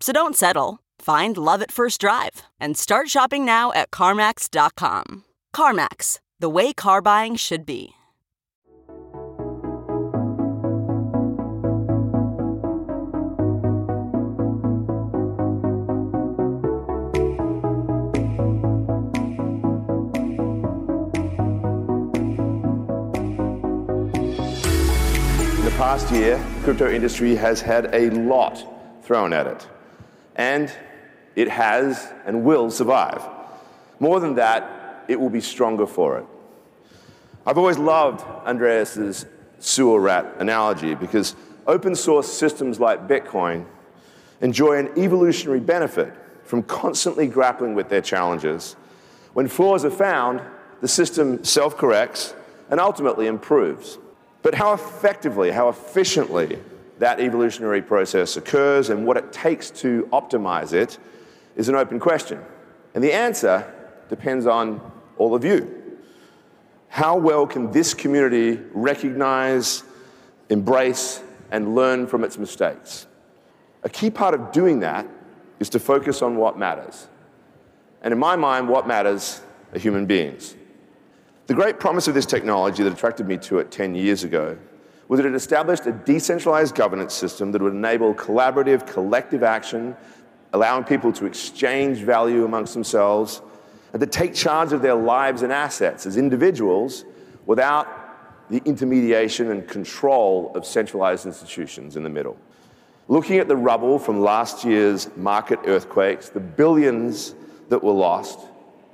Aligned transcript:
So 0.00 0.12
don't 0.12 0.36
settle. 0.36 0.80
Find 0.98 1.36
love 1.36 1.62
at 1.62 1.70
first 1.70 2.00
drive 2.00 2.42
and 2.60 2.76
start 2.76 3.08
shopping 3.08 3.44
now 3.44 3.72
at 3.72 3.90
CarMax.com. 3.90 5.24
CarMax, 5.54 6.18
the 6.38 6.48
way 6.48 6.72
car 6.72 7.00
buying 7.02 7.36
should 7.36 7.66
be. 7.66 7.94
In 25.64 25.64
the 25.64 25.76
past 25.76 26.10
year, 26.12 26.36
the 26.36 26.64
crypto 26.64 26.90
industry 26.90 27.36
has 27.36 27.60
had 27.60 27.94
a 27.94 28.10
lot 28.10 28.66
thrown 29.02 29.32
at 29.32 29.46
it. 29.46 29.68
And 30.36 30.72
it 31.36 31.48
has 31.48 32.12
and 32.26 32.44
will 32.44 32.70
survive. 32.70 33.22
More 34.00 34.20
than 34.20 34.34
that, 34.36 35.04
it 35.08 35.20
will 35.20 35.30
be 35.30 35.40
stronger 35.40 35.86
for 35.86 36.18
it. 36.18 36.26
I've 37.46 37.58
always 37.58 37.78
loved 37.78 38.24
Andreas's 38.46 39.26
sewer 39.58 40.00
rat 40.00 40.36
analogy 40.38 40.94
because 40.94 41.34
open 41.66 41.94
source 41.94 42.30
systems 42.32 42.80
like 42.80 43.06
Bitcoin 43.06 43.66
enjoy 44.40 44.78
an 44.78 44.90
evolutionary 44.98 45.60
benefit 45.60 46.12
from 46.44 46.62
constantly 46.62 47.26
grappling 47.26 47.74
with 47.74 47.88
their 47.88 48.00
challenges. 48.00 48.76
When 49.32 49.48
flaws 49.48 49.84
are 49.84 49.90
found, 49.90 50.42
the 50.80 50.88
system 50.88 51.44
self 51.44 51.76
corrects 51.76 52.34
and 52.70 52.80
ultimately 52.80 53.26
improves. 53.26 53.98
But 54.42 54.54
how 54.54 54.74
effectively, 54.74 55.50
how 55.50 55.68
efficiently 55.68 56.58
that 56.98 57.20
evolutionary 57.20 57.82
process 57.82 58.36
occurs 58.36 58.90
and 58.90 59.06
what 59.06 59.16
it 59.16 59.32
takes 59.32 59.70
to 59.70 60.08
optimize 60.12 60.72
it 60.72 60.98
is 61.56 61.68
an 61.68 61.74
open 61.74 61.98
question. 61.98 62.40
And 62.94 63.02
the 63.02 63.12
answer 63.12 63.72
depends 64.08 64.46
on 64.46 64.80
all 65.16 65.34
of 65.34 65.44
you. 65.44 65.82
How 66.88 67.16
well 67.16 67.46
can 67.46 67.72
this 67.72 67.92
community 67.92 68.60
recognize, 68.72 69.82
embrace, 70.48 71.22
and 71.50 71.74
learn 71.74 72.06
from 72.06 72.22
its 72.22 72.38
mistakes? 72.38 73.06
A 73.82 73.88
key 73.88 74.10
part 74.10 74.34
of 74.34 74.52
doing 74.52 74.80
that 74.80 75.06
is 75.58 75.68
to 75.70 75.80
focus 75.80 76.22
on 76.22 76.36
what 76.36 76.58
matters. 76.58 77.08
And 78.02 78.12
in 78.12 78.18
my 78.18 78.36
mind, 78.36 78.68
what 78.68 78.86
matters 78.86 79.40
are 79.72 79.78
human 79.78 80.06
beings. 80.06 80.54
The 81.46 81.54
great 81.54 81.78
promise 81.78 82.08
of 82.08 82.14
this 82.14 82.26
technology 82.26 82.82
that 82.82 82.92
attracted 82.92 83.26
me 83.26 83.36
to 83.38 83.58
it 83.58 83.70
10 83.70 83.94
years 83.94 84.24
ago 84.24 84.56
was 85.08 85.18
that 85.18 85.26
it 85.26 85.34
established 85.34 85.86
a 85.86 85.92
decentralized 85.92 86.74
governance 86.74 87.14
system 87.14 87.52
that 87.52 87.60
would 87.60 87.74
enable 87.74 88.14
collaborative, 88.14 88.86
collective 88.86 89.42
action, 89.42 89.96
allowing 90.52 90.84
people 90.84 91.12
to 91.12 91.26
exchange 91.26 91.98
value 91.98 92.44
amongst 92.44 92.74
themselves 92.74 93.42
and 93.92 94.00
to 94.00 94.06
take 94.06 94.34
charge 94.34 94.72
of 94.72 94.82
their 94.82 94.94
lives 94.94 95.42
and 95.42 95.52
assets 95.52 96.06
as 96.06 96.16
individuals 96.16 97.04
without 97.46 98.50
the 98.50 98.60
intermediation 98.64 99.50
and 99.50 99.66
control 99.68 100.52
of 100.54 100.66
centralized 100.66 101.26
institutions 101.26 101.96
in 101.96 102.02
the 102.02 102.08
middle. 102.08 102.36
Looking 103.08 103.38
at 103.38 103.48
the 103.48 103.56
rubble 103.56 103.98
from 103.98 104.20
last 104.20 104.64
year's 104.64 105.14
market 105.16 105.58
earthquakes, 105.66 106.30
the 106.30 106.40
billions 106.40 107.34
that 107.68 107.82
were 107.82 107.92
lost, 107.92 108.40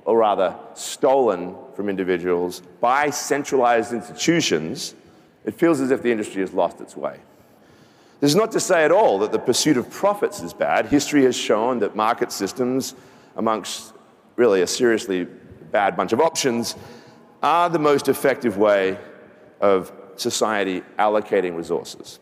or 0.05 0.17
rather 0.17 0.55
stolen 0.73 1.55
from 1.75 1.89
individuals 1.89 2.61
by 2.79 3.09
centralized 3.09 3.93
institutions, 3.93 4.95
it 5.45 5.53
feels 5.53 5.79
as 5.81 5.91
if 5.91 6.01
the 6.01 6.11
industry 6.11 6.41
has 6.41 6.53
lost 6.53 6.81
its 6.81 6.95
way. 6.95 7.19
This 8.19 8.29
is 8.29 8.35
not 8.35 8.51
to 8.51 8.59
say 8.59 8.85
at 8.85 8.91
all 8.91 9.17
that 9.19 9.31
the 9.31 9.39
pursuit 9.39 9.77
of 9.77 9.89
profits 9.89 10.41
is 10.41 10.53
bad. 10.53 10.85
History 10.85 11.23
has 11.23 11.35
shown 11.35 11.79
that 11.79 11.95
market 11.95 12.31
systems, 12.31 12.93
amongst 13.35 13.93
really 14.35 14.61
a 14.61 14.67
seriously 14.67 15.25
bad 15.71 15.97
bunch 15.97 16.13
of 16.13 16.21
options, 16.21 16.75
are 17.41 17.69
the 17.69 17.79
most 17.79 18.07
effective 18.07 18.57
way 18.57 18.99
of 19.59 19.91
society 20.17 20.83
allocating 20.99 21.55
resources. 21.55 22.19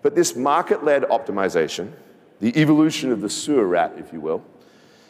But 0.00 0.14
this 0.14 0.34
market 0.34 0.84
led 0.84 1.02
optimization, 1.02 1.92
the 2.40 2.58
evolution 2.58 3.12
of 3.12 3.20
the 3.20 3.28
sewer 3.28 3.66
rat, 3.66 3.92
if 3.98 4.12
you 4.12 4.20
will, 4.20 4.42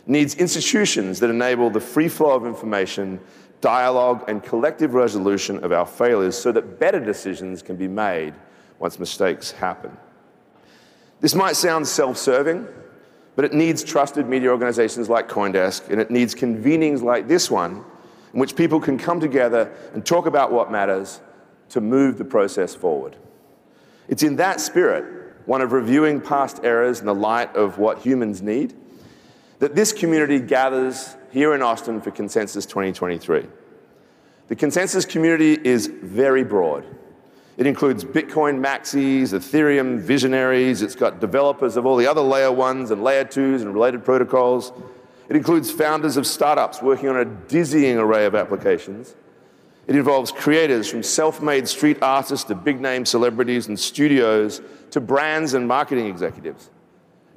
needs 0.07 0.35
institutions 0.35 1.21
that 1.21 1.31
enable 1.31 1.71
the 1.71 1.81
free 1.81 2.09
flow 2.09 2.35
of 2.35 2.47
information 2.47 3.21
dialogue, 3.61 4.25
and 4.29 4.43
collective 4.43 4.95
resolution 4.95 5.63
of 5.65 5.73
our 5.73 5.87
failures 5.87 6.37
so 6.37 6.53
that 6.53 6.79
better 6.79 7.01
decisions 7.01 7.63
can 7.63 7.77
be 7.77 7.89
made 7.89 8.35
once 8.79 8.99
mistakes 8.99 9.51
happen. 9.51 9.97
This 11.21 11.35
might 11.35 11.57
sound 11.57 11.87
self 11.87 12.17
serving, 12.17 12.67
but 13.35 13.45
it 13.45 13.53
needs 13.53 13.83
trusted 13.83 14.29
media 14.29 14.51
organizations 14.51 15.09
like 15.09 15.29
Coindesk, 15.29 15.89
and 15.91 16.01
it 16.01 16.11
needs 16.11 16.35
convenings 16.35 17.03
like 17.03 17.27
this 17.27 17.51
one, 17.51 17.85
in 18.33 18.41
which 18.41 18.55
people 18.55 18.81
can 18.81 18.99
come 18.99 19.19
together 19.21 19.73
and 19.95 20.05
talk 20.05 20.27
about 20.27 20.53
what 20.53 20.71
matters 20.71 21.21
to 21.71 21.81
move 21.81 22.19
the 22.19 22.25
process 22.25 22.75
forward. 22.75 23.17
It's 24.09 24.23
in 24.23 24.37
that 24.37 24.61
spirit, 24.61 25.05
one 25.47 25.61
of 25.61 25.73
reviewing 25.73 26.21
past 26.21 26.61
errors 26.63 27.01
in 27.01 27.07
the 27.07 27.15
light 27.15 27.55
of 27.57 27.79
what 27.79 27.99
humans 27.99 28.41
need, 28.41 28.75
that 29.59 29.75
this 29.75 29.93
community 29.93 30.39
gathers 30.39 31.17
here 31.31 31.55
in 31.55 31.63
Austin 31.63 32.01
for 32.01 32.11
Consensus 32.11 32.67
2023. 32.67 33.47
The 34.49 34.57
Consensus 34.57 35.05
community 35.05 35.59
is 35.63 35.87
very 35.87 36.43
broad. 36.43 36.85
It 37.59 37.67
includes 37.67 38.05
Bitcoin 38.05 38.61
maxis, 38.61 39.35
Ethereum 39.35 39.99
visionaries, 39.99 40.81
it's 40.81 40.95
got 40.95 41.21
developers 41.21 41.77
of 41.77 41.85
all 41.85 41.97
the 41.97 42.07
other 42.07 42.21
layer 42.21 42.53
ones 42.53 42.91
and 42.91 43.03
layer 43.03 43.25
twos 43.25 43.63
and 43.63 43.75
related 43.75 44.05
protocols. 44.05 44.73
It 45.29 45.37
includes 45.37 45.71
founders 45.71 46.17
of 46.17 46.27
startups 46.27 46.81
working 46.81 47.09
on 47.09 47.17
a 47.17 47.25
dizzying 47.25 47.99
array 47.99 48.27
of 48.27 48.35
applications. 48.35 49.15
It 49.89 49.97
involves 49.97 50.31
creators 50.31 50.89
from 50.89 51.03
self 51.03 51.43
made 51.43 51.67
street 51.67 51.99
artists 52.01 52.45
to 52.47 52.55
big 52.55 52.81
name 52.81 53.05
celebrities 53.05 53.69
and 53.69 53.79
studios 53.79 54.63
to 54.93 55.01
brands 55.01 55.55
and 55.55 55.67
marketing 55.67 56.07
executives. 56.07 56.71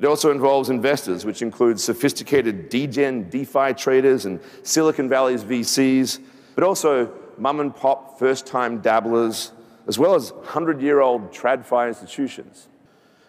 It 0.01 0.07
also 0.07 0.31
involves 0.31 0.71
investors, 0.71 1.25
which 1.25 1.43
includes 1.43 1.83
sophisticated 1.83 2.69
degen 2.69 3.29
DeFi 3.29 3.75
traders 3.75 4.25
and 4.25 4.39
Silicon 4.63 5.07
Valley's 5.07 5.43
VCs, 5.43 6.19
but 6.55 6.63
also 6.63 7.13
mum 7.37 7.59
and 7.59 7.75
pop 7.75 8.17
first 8.17 8.47
time 8.47 8.81
dabblers, 8.81 9.51
as 9.87 9.99
well 9.99 10.15
as 10.15 10.33
100 10.33 10.81
year 10.81 11.01
old 11.01 11.31
TradFi 11.31 11.87
institutions. 11.87 12.67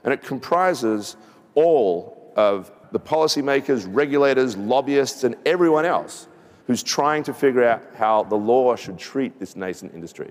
And 0.02 0.14
it 0.14 0.22
comprises 0.22 1.18
all 1.54 2.32
of 2.36 2.72
the 2.90 2.98
policymakers, 2.98 3.86
regulators, 3.86 4.56
lobbyists, 4.56 5.24
and 5.24 5.36
everyone 5.44 5.84
else 5.84 6.26
who's 6.66 6.82
trying 6.82 7.22
to 7.24 7.34
figure 7.34 7.64
out 7.64 7.82
how 7.96 8.22
the 8.22 8.36
law 8.36 8.74
should 8.76 8.98
treat 8.98 9.38
this 9.38 9.56
nascent 9.56 9.92
industry. 9.92 10.30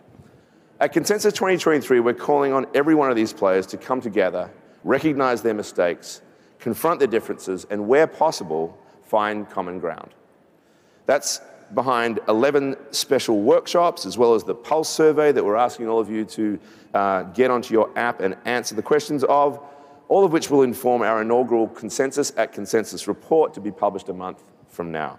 At 0.80 0.92
Consensus 0.92 1.34
2023, 1.34 2.00
we're 2.00 2.16
calling 2.16 2.52
on 2.52 2.66
every 2.74 2.96
one 2.96 3.12
of 3.12 3.16
these 3.16 3.32
players 3.32 3.68
to 3.68 3.78
come 3.78 4.02
together, 4.02 4.50
recognize 4.84 5.44
their 5.44 5.54
mistakes, 5.54 6.24
confront 6.62 7.00
their 7.00 7.08
differences, 7.08 7.66
and 7.70 7.88
where 7.88 8.08
possible, 8.08 8.78
find 9.04 9.50
common 9.50 9.80
ground. 9.80 10.12
That's 11.08 11.42
behind 11.74 12.20
11 12.30 12.78
special 12.92 13.42
workshops, 13.42 14.06
as 14.06 14.18
well 14.18 14.36
as 14.36 14.44
the 14.44 14.56
Pulse 14.56 14.90
survey 14.90 15.32
that 15.32 15.44
we're 15.44 15.58
asking 15.58 15.90
all 15.90 16.00
of 16.00 16.10
you 16.10 16.24
to 16.26 16.60
uh, 16.94 17.24
get 17.24 17.52
onto 17.52 17.74
your 17.74 17.90
app 17.98 18.22
and 18.22 18.38
answer 18.46 18.76
the 18.76 18.82
questions 18.82 19.24
of. 19.26 19.60
all 20.08 20.26
of 20.26 20.34
which 20.34 20.50
will 20.50 20.64
inform 20.64 21.02
our 21.02 21.22
inaugural 21.22 21.70
Consensus 21.70 22.34
at 22.36 22.52
Consensus 22.52 23.08
report 23.08 23.54
to 23.54 23.62
be 23.62 23.72
published 23.72 24.10
a 24.10 24.14
month 24.14 24.44
from 24.68 24.92
now. 24.92 25.18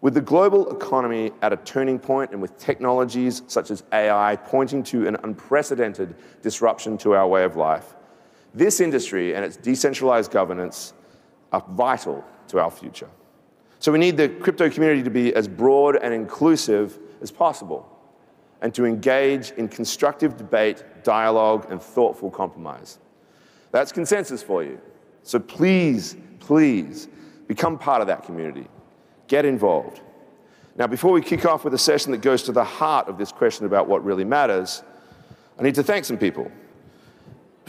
With 0.00 0.14
the 0.14 0.20
global 0.20 0.68
economy 0.74 1.30
at 1.42 1.52
a 1.52 1.56
turning 1.58 1.98
point 1.98 2.32
and 2.32 2.42
with 2.42 2.58
technologies 2.58 3.42
such 3.46 3.70
as 3.70 3.84
AI 3.92 4.34
pointing 4.34 4.82
to 4.84 5.06
an 5.06 5.16
unprecedented 5.22 6.16
disruption 6.42 6.98
to 6.98 7.12
our 7.12 7.28
way 7.28 7.44
of 7.44 7.54
life, 7.54 7.94
this 8.54 8.80
industry 8.80 9.34
and 9.34 9.44
its 9.44 9.56
decentralized 9.56 10.30
governance 10.30 10.92
are 11.52 11.64
vital 11.70 12.24
to 12.48 12.58
our 12.58 12.70
future. 12.70 13.08
So 13.78 13.92
we 13.92 13.98
need 13.98 14.16
the 14.16 14.28
crypto 14.28 14.68
community 14.68 15.02
to 15.02 15.10
be 15.10 15.34
as 15.34 15.48
broad 15.48 15.96
and 15.96 16.12
inclusive 16.12 16.98
as 17.22 17.30
possible 17.30 17.88
and 18.60 18.74
to 18.74 18.84
engage 18.84 19.52
in 19.52 19.68
constructive 19.68 20.36
debate, 20.36 20.84
dialogue, 21.02 21.66
and 21.70 21.80
thoughtful 21.80 22.30
compromise. 22.30 22.98
That's 23.72 23.92
consensus 23.92 24.42
for 24.42 24.62
you. 24.62 24.80
So 25.22 25.38
please, 25.38 26.16
please 26.40 27.08
become 27.46 27.78
part 27.78 28.00
of 28.00 28.06
that 28.08 28.24
community. 28.24 28.66
Get 29.28 29.44
involved. 29.44 30.00
Now, 30.76 30.86
before 30.86 31.12
we 31.12 31.22
kick 31.22 31.44
off 31.46 31.64
with 31.64 31.74
a 31.74 31.78
session 31.78 32.12
that 32.12 32.20
goes 32.22 32.42
to 32.44 32.52
the 32.52 32.64
heart 32.64 33.08
of 33.08 33.18
this 33.18 33.32
question 33.32 33.66
about 33.66 33.88
what 33.88 34.04
really 34.04 34.24
matters, 34.24 34.82
I 35.58 35.62
need 35.62 35.74
to 35.76 35.82
thank 35.82 36.04
some 36.04 36.18
people. 36.18 36.50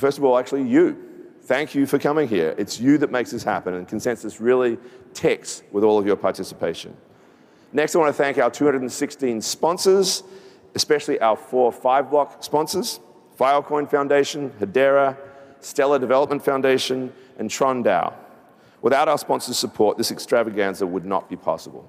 First 0.02 0.18
of 0.18 0.24
all, 0.24 0.36
actually, 0.36 0.64
you. 0.64 0.98
Thank 1.44 1.76
you 1.76 1.86
for 1.86 2.00
coming 2.00 2.28
here. 2.28 2.56
It's 2.58 2.80
you 2.80 2.98
that 2.98 3.12
makes 3.12 3.30
this 3.30 3.44
happen, 3.44 3.76
and 3.76 3.88
Consensus 3.88 4.42
really 4.42 4.80
ticks 5.14 5.62
with 5.72 5.84
all 5.84 6.00
of 6.00 6.08
your 6.08 6.16
participation. 6.16 6.98
Next, 7.72 7.96
I 7.96 8.00
want 8.00 8.10
to 8.10 8.18
thank 8.18 8.40
our 8.40 8.50
216 8.50 9.42
sponsors, 9.42 10.24
especially 10.74 11.20
our 11.20 11.36
four 11.36 11.72
five 11.72 12.10
block 12.10 12.44
sponsors 12.44 13.00
Filecoin 13.40 13.88
Foundation, 13.88 14.50
Hedera, 14.60 15.16
Stellar 15.60 16.00
Development 16.00 16.44
Foundation, 16.44 17.14
and 17.38 17.48
Tron. 17.48 17.84
Without 18.82 19.08
our 19.08 19.20
sponsors' 19.20 19.60
support, 19.60 20.00
this 20.00 20.10
extravaganza 20.10 20.88
would 20.88 21.06
not 21.06 21.30
be 21.30 21.36
possible. 21.36 21.88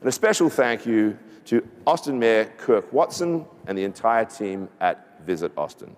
And 0.00 0.08
a 0.08 0.12
special 0.12 0.48
thank 0.48 0.86
you 0.86 1.18
to 1.44 1.62
Austin 1.86 2.18
Mayor 2.18 2.46
Kirk 2.56 2.90
Watson 2.90 3.44
and 3.66 3.76
the 3.76 3.84
entire 3.84 4.24
team 4.24 4.70
at 4.80 5.20
Visit 5.26 5.52
Austin. 5.58 5.94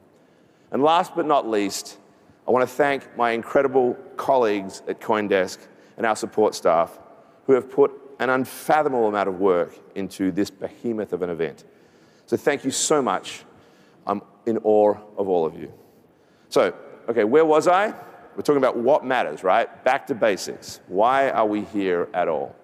And 0.72 0.82
last 0.82 1.14
but 1.14 1.26
not 1.26 1.48
least, 1.48 1.98
I 2.46 2.50
want 2.50 2.68
to 2.68 2.74
thank 2.74 3.16
my 3.16 3.30
incredible 3.32 3.94
colleagues 4.16 4.82
at 4.88 5.00
Coindesk 5.00 5.58
and 5.96 6.06
our 6.06 6.16
support 6.16 6.54
staff 6.54 6.98
who 7.46 7.52
have 7.54 7.70
put 7.70 7.92
an 8.18 8.30
unfathomable 8.30 9.08
amount 9.08 9.28
of 9.28 9.38
work 9.38 9.78
into 9.94 10.30
this 10.30 10.50
behemoth 10.50 11.12
of 11.12 11.22
an 11.22 11.30
event. 11.30 11.64
So 12.26 12.36
thank 12.36 12.64
you 12.64 12.70
so 12.70 13.02
much. 13.02 13.44
I'm 14.06 14.22
in 14.46 14.58
awe 14.58 14.94
of 15.16 15.28
all 15.28 15.44
of 15.44 15.58
you. 15.58 15.72
So, 16.48 16.74
okay, 17.08 17.24
where 17.24 17.44
was 17.44 17.68
I? 17.68 17.88
We're 18.36 18.42
talking 18.42 18.58
about 18.58 18.76
what 18.76 19.04
matters, 19.04 19.42
right? 19.42 19.84
Back 19.84 20.06
to 20.08 20.14
basics. 20.14 20.80
Why 20.88 21.30
are 21.30 21.46
we 21.46 21.62
here 21.62 22.08
at 22.12 22.28
all? 22.28 22.54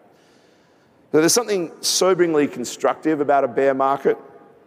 So 1.10 1.20
there's 1.20 1.34
something 1.34 1.70
soberingly 1.81 2.50
constructive 2.50 3.20
about 3.20 3.44
a 3.44 3.49
bear 3.49 3.75
market. 3.75 4.16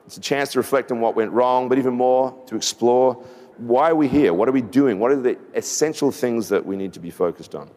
It's 0.06 0.18
a 0.18 0.22
chance 0.22 0.52
to 0.52 0.60
reflect 0.60 0.92
on 0.92 1.00
what 1.02 1.16
went 1.16 1.32
wrong, 1.32 1.68
but 1.68 1.78
even 1.78 1.94
more 1.94 2.36
to 2.48 2.56
explore 2.56 3.24
why 3.58 3.90
are 3.90 3.96
we 3.96 4.08
here? 4.08 4.34
What 4.34 4.50
are 4.50 4.52
we 4.52 4.62
doing? 4.62 5.00
What 5.00 5.12
are 5.12 5.22
the 5.22 5.38
essential 5.54 6.12
things 6.12 6.50
that 6.50 6.66
we 6.66 6.76
need 6.76 6.94
to 6.94 7.00
be 7.00 7.10
focused 7.10 7.56
on? 7.56 7.70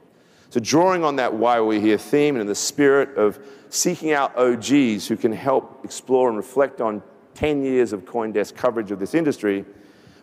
So, 0.50 0.60
drawing 0.60 1.04
on 1.04 1.16
that 1.16 1.34
why 1.34 1.60
we're 1.60 1.66
we 1.66 1.80
here 1.80 1.98
theme 1.98 2.34
and 2.34 2.40
in 2.40 2.46
the 2.46 2.54
spirit 2.54 3.16
of 3.16 3.38
seeking 3.68 4.12
out 4.12 4.36
OGs 4.36 5.06
who 5.06 5.16
can 5.16 5.30
help 5.30 5.84
explore 5.84 6.28
and 6.28 6.36
reflect 6.36 6.80
on 6.80 7.02
10 7.34 7.62
years 7.62 7.92
of 7.92 8.04
Coindesk 8.04 8.56
coverage 8.56 8.90
of 8.90 8.98
this 8.98 9.14
industry, 9.14 9.64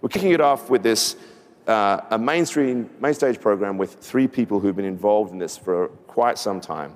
we're 0.01 0.09
kicking 0.09 0.31
it 0.31 0.41
off 0.41 0.69
with 0.69 0.83
this 0.83 1.15
uh, 1.67 2.01
a 2.11 2.17
mainstream, 2.17 2.89
main 2.99 3.13
stage 3.13 3.39
program 3.39 3.77
with 3.77 3.95
three 3.95 4.27
people 4.27 4.59
who've 4.59 4.75
been 4.75 4.85
involved 4.85 5.31
in 5.31 5.37
this 5.37 5.57
for 5.57 5.87
quite 6.07 6.37
some 6.37 6.59
time. 6.59 6.95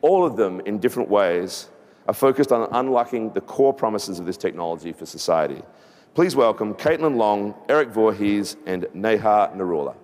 All 0.00 0.26
of 0.26 0.36
them, 0.36 0.60
in 0.60 0.78
different 0.78 1.08
ways, 1.08 1.68
are 2.08 2.14
focused 2.14 2.52
on 2.52 2.68
unlocking 2.72 3.32
the 3.32 3.40
core 3.40 3.72
promises 3.72 4.18
of 4.18 4.26
this 4.26 4.36
technology 4.36 4.92
for 4.92 5.06
society. 5.06 5.62
Please 6.14 6.36
welcome 6.36 6.74
Caitlin 6.74 7.16
Long, 7.16 7.54
Erik 7.68 7.88
Voorhees, 7.88 8.56
and 8.66 8.86
Neha 8.92 9.52
Narula. 9.56 9.94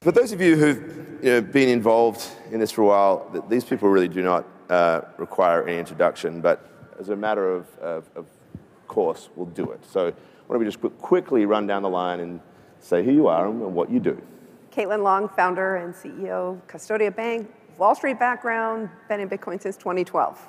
For 0.00 0.12
those 0.12 0.32
of 0.32 0.40
you 0.40 0.56
who've 0.56 1.22
you 1.22 1.30
know, 1.30 1.40
been 1.42 1.68
involved 1.68 2.26
in 2.50 2.58
this 2.60 2.70
for 2.70 2.82
a 2.82 2.86
while, 2.86 3.44
these 3.50 3.64
people 3.64 3.90
really 3.90 4.08
do 4.08 4.22
not 4.22 4.46
uh, 4.70 5.02
require 5.18 5.66
any 5.66 5.78
introduction, 5.78 6.40
but 6.40 6.92
as 6.98 7.10
a 7.10 7.16
matter 7.16 7.52
of, 7.52 7.66
of, 7.80 8.10
of 8.16 8.26
course, 8.88 9.28
we'll 9.36 9.46
do 9.46 9.70
it. 9.72 9.84
So 9.84 10.06
why 10.46 10.54
don't 10.54 10.60
we 10.60 10.64
just 10.64 10.80
quickly 10.98 11.44
run 11.44 11.66
down 11.66 11.82
the 11.82 11.90
line 11.90 12.20
and 12.20 12.40
say 12.78 13.04
who 13.04 13.12
you 13.12 13.26
are 13.26 13.46
and 13.46 13.74
what 13.74 13.90
you 13.90 14.00
do. 14.00 14.20
Caitlin 14.70 15.02
Long, 15.02 15.28
founder 15.28 15.76
and 15.76 15.92
CEO 15.92 16.52
of 16.52 16.66
Custodia 16.68 17.10
Bank, 17.14 17.52
Wall 17.76 17.94
Street 17.94 18.20
background, 18.20 18.88
been 19.08 19.18
in 19.18 19.28
Bitcoin 19.28 19.60
since 19.60 19.76
2012. 19.76 20.48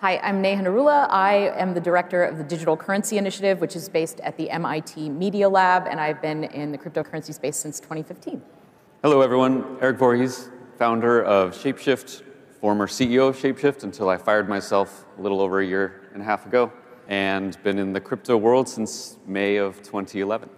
Hi, 0.00 0.16
I'm 0.18 0.40
Neha 0.40 0.62
Narula. 0.62 1.06
I 1.10 1.52
am 1.56 1.74
the 1.74 1.80
director 1.80 2.24
of 2.24 2.38
the 2.38 2.44
Digital 2.44 2.74
Currency 2.74 3.18
Initiative, 3.18 3.60
which 3.60 3.76
is 3.76 3.88
based 3.88 4.20
at 4.20 4.38
the 4.38 4.48
MIT 4.48 5.10
Media 5.10 5.46
Lab, 5.46 5.86
and 5.86 6.00
I've 6.00 6.22
been 6.22 6.44
in 6.44 6.72
the 6.72 6.78
cryptocurrency 6.78 7.34
space 7.34 7.56
since 7.56 7.80
2015. 7.80 8.40
Hello, 9.02 9.20
everyone. 9.20 9.76
Erik 9.82 9.98
Voorhees, 9.98 10.48
founder 10.78 11.22
of 11.22 11.52
Shapeshift, 11.52 12.22
former 12.60 12.86
CEO 12.86 13.28
of 13.28 13.36
Shapeshift 13.36 13.82
until 13.82 14.08
I 14.08 14.16
fired 14.16 14.48
myself 14.48 15.04
a 15.18 15.20
little 15.20 15.42
over 15.42 15.60
a 15.60 15.66
year 15.66 16.08
and 16.14 16.22
a 16.22 16.24
half 16.24 16.46
ago, 16.46 16.72
and 17.08 17.62
been 17.62 17.78
in 17.78 17.92
the 17.92 18.00
crypto 18.00 18.38
world 18.38 18.68
since 18.68 19.18
May 19.26 19.56
of 19.56 19.76
2011. 19.82 20.48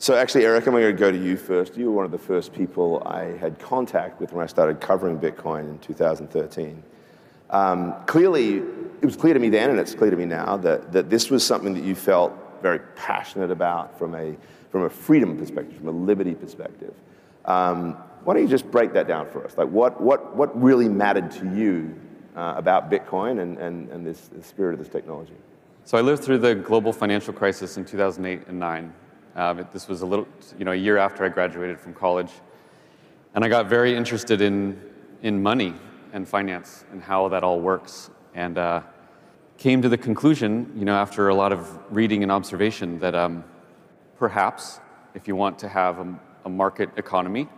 So 0.00 0.14
actually, 0.14 0.44
Erik, 0.44 0.64
I'm 0.64 0.72
going 0.72 0.84
to 0.84 0.92
go 0.92 1.10
to 1.10 1.18
you 1.18 1.36
first. 1.36 1.76
You 1.76 1.86
were 1.86 1.92
one 1.92 2.04
of 2.04 2.12
the 2.12 2.18
first 2.18 2.52
people 2.52 3.02
I 3.04 3.36
had 3.38 3.58
contact 3.58 4.20
with 4.20 4.32
when 4.32 4.44
I 4.44 4.46
started 4.46 4.80
covering 4.80 5.18
Bitcoin 5.18 5.68
in 5.68 5.78
2013. 5.80 6.80
Um, 7.50 7.94
clearly, 8.06 8.58
it 8.58 9.04
was 9.04 9.16
clear 9.16 9.34
to 9.34 9.40
me 9.40 9.48
then, 9.48 9.70
and 9.70 9.80
it's 9.80 9.96
clear 9.96 10.12
to 10.12 10.16
me 10.16 10.24
now, 10.24 10.56
that, 10.58 10.92
that 10.92 11.10
this 11.10 11.30
was 11.30 11.44
something 11.44 11.74
that 11.74 11.82
you 11.82 11.96
felt 11.96 12.32
very 12.62 12.78
passionate 12.94 13.50
about 13.50 13.98
from 13.98 14.14
a, 14.14 14.36
from 14.70 14.84
a 14.84 14.90
freedom 14.90 15.36
perspective, 15.36 15.76
from 15.76 15.88
a 15.88 15.92
liberty 15.92 16.34
perspective. 16.34 16.94
Um, 17.44 17.94
why 18.22 18.34
don't 18.34 18.42
you 18.44 18.48
just 18.48 18.70
break 18.70 18.92
that 18.92 19.08
down 19.08 19.28
for 19.28 19.44
us? 19.44 19.58
Like, 19.58 19.68
what, 19.68 20.00
what, 20.00 20.36
what 20.36 20.62
really 20.62 20.88
mattered 20.88 21.32
to 21.32 21.56
you 21.56 21.98
uh, 22.36 22.54
about 22.56 22.88
Bitcoin 22.88 23.40
and, 23.40 23.58
and, 23.58 23.88
and 23.88 24.06
this, 24.06 24.28
the 24.28 24.44
spirit 24.44 24.74
of 24.74 24.78
this 24.78 24.88
technology? 24.88 25.34
So 25.84 25.98
I 25.98 26.02
lived 26.02 26.22
through 26.22 26.38
the 26.38 26.54
global 26.54 26.92
financial 26.92 27.32
crisis 27.32 27.76
in 27.78 27.84
2008 27.84 28.46
and 28.46 28.60
9. 28.60 28.92
It, 29.38 29.72
this 29.72 29.86
was 29.86 30.02
a 30.02 30.06
little, 30.06 30.26
you 30.58 30.64
know, 30.64 30.72
a 30.72 30.76
year 30.76 30.98
after 30.98 31.24
I 31.24 31.28
graduated 31.28 31.78
from 31.78 31.94
college. 31.94 32.30
And 33.34 33.44
I 33.44 33.48
got 33.48 33.66
very 33.66 33.94
interested 33.94 34.40
in, 34.40 34.80
in 35.22 35.40
money 35.40 35.74
and 36.12 36.26
finance 36.26 36.84
and 36.90 37.00
how 37.00 37.28
that 37.28 37.44
all 37.44 37.60
works. 37.60 38.10
And 38.34 38.58
uh, 38.58 38.82
came 39.56 39.80
to 39.82 39.88
the 39.88 39.98
conclusion, 39.98 40.72
you 40.76 40.84
know, 40.84 40.96
after 40.96 41.28
a 41.28 41.34
lot 41.34 41.52
of 41.52 41.78
reading 41.94 42.24
and 42.24 42.32
observation, 42.32 42.98
that 42.98 43.14
um, 43.14 43.44
perhaps 44.16 44.80
if 45.14 45.28
you 45.28 45.36
want 45.36 45.56
to 45.60 45.68
have 45.68 46.00
a, 46.00 46.18
a 46.44 46.48
market 46.48 46.90
economy, 46.96 47.48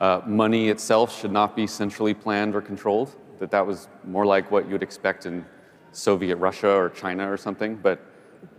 uh, 0.00 0.22
money 0.26 0.70
itself 0.70 1.14
should 1.18 1.32
not 1.32 1.54
be 1.54 1.66
centrally 1.66 2.14
planned 2.14 2.54
or 2.54 2.62
controlled. 2.62 3.14
That 3.38 3.50
that 3.50 3.66
was 3.66 3.88
more 4.04 4.24
like 4.24 4.50
what 4.50 4.68
you'd 4.68 4.82
expect 4.82 5.26
in 5.26 5.44
Soviet 5.92 6.36
Russia 6.36 6.70
or 6.70 6.88
China 6.88 7.30
or 7.30 7.36
something. 7.36 7.76
But 7.76 8.00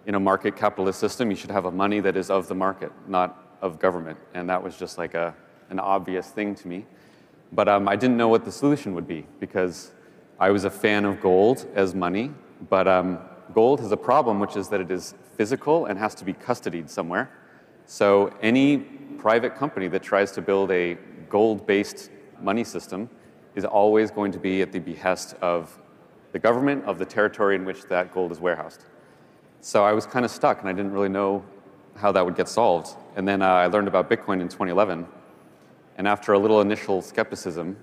in 0.05 0.15
a 0.15 0.19
market 0.19 0.55
capitalist 0.55 0.99
system, 0.99 1.29
you 1.29 1.35
should 1.35 1.51
have 1.51 1.65
a 1.65 1.71
money 1.71 1.99
that 1.99 2.17
is 2.17 2.29
of 2.29 2.47
the 2.47 2.55
market, 2.55 2.91
not 3.07 3.57
of 3.61 3.79
government. 3.79 4.17
And 4.33 4.49
that 4.49 4.61
was 4.61 4.77
just 4.77 4.97
like 4.97 5.13
a, 5.13 5.35
an 5.69 5.79
obvious 5.79 6.29
thing 6.29 6.55
to 6.55 6.67
me. 6.67 6.85
But 7.51 7.67
um, 7.67 7.87
I 7.87 7.95
didn't 7.95 8.17
know 8.17 8.27
what 8.27 8.45
the 8.45 8.51
solution 8.51 8.93
would 8.95 9.07
be 9.07 9.25
because 9.39 9.91
I 10.39 10.51
was 10.51 10.63
a 10.63 10.69
fan 10.69 11.05
of 11.05 11.21
gold 11.21 11.67
as 11.75 11.95
money. 11.95 12.31
But 12.69 12.87
um, 12.87 13.19
gold 13.53 13.79
has 13.81 13.91
a 13.91 13.97
problem, 13.97 14.39
which 14.39 14.55
is 14.55 14.69
that 14.69 14.81
it 14.81 14.91
is 14.91 15.15
physical 15.35 15.85
and 15.85 15.97
has 15.97 16.15
to 16.15 16.25
be 16.25 16.33
custodied 16.33 16.89
somewhere. 16.89 17.31
So 17.85 18.33
any 18.41 18.77
private 18.77 19.55
company 19.55 19.87
that 19.87 20.03
tries 20.03 20.31
to 20.33 20.41
build 20.41 20.71
a 20.71 20.97
gold 21.29 21.65
based 21.65 22.11
money 22.41 22.63
system 22.63 23.09
is 23.55 23.65
always 23.65 24.11
going 24.11 24.31
to 24.31 24.39
be 24.39 24.61
at 24.61 24.71
the 24.71 24.79
behest 24.79 25.35
of 25.41 25.77
the 26.31 26.39
government 26.39 26.85
of 26.85 26.99
the 26.99 27.05
territory 27.05 27.55
in 27.55 27.65
which 27.65 27.83
that 27.85 28.13
gold 28.13 28.31
is 28.31 28.39
warehoused. 28.39 28.85
So 29.61 29.83
I 29.83 29.93
was 29.93 30.05
kind 30.05 30.23
of 30.23 30.31
stuck 30.31 30.61
and 30.61 30.69
I 30.69 30.73
didn't 30.73 30.91
really 30.91 31.09
know 31.09 31.43
how 31.95 32.11
that 32.13 32.25
would 32.25 32.35
get 32.35 32.47
solved. 32.47 32.95
And 33.15 33.27
then 33.27 33.41
uh, 33.41 33.47
I 33.47 33.67
learned 33.67 33.87
about 33.87 34.09
Bitcoin 34.09 34.41
in 34.41 34.47
2011. 34.47 35.05
And 35.97 36.07
after 36.07 36.33
a 36.33 36.39
little 36.39 36.61
initial 36.61 37.01
skepticism, 37.01 37.77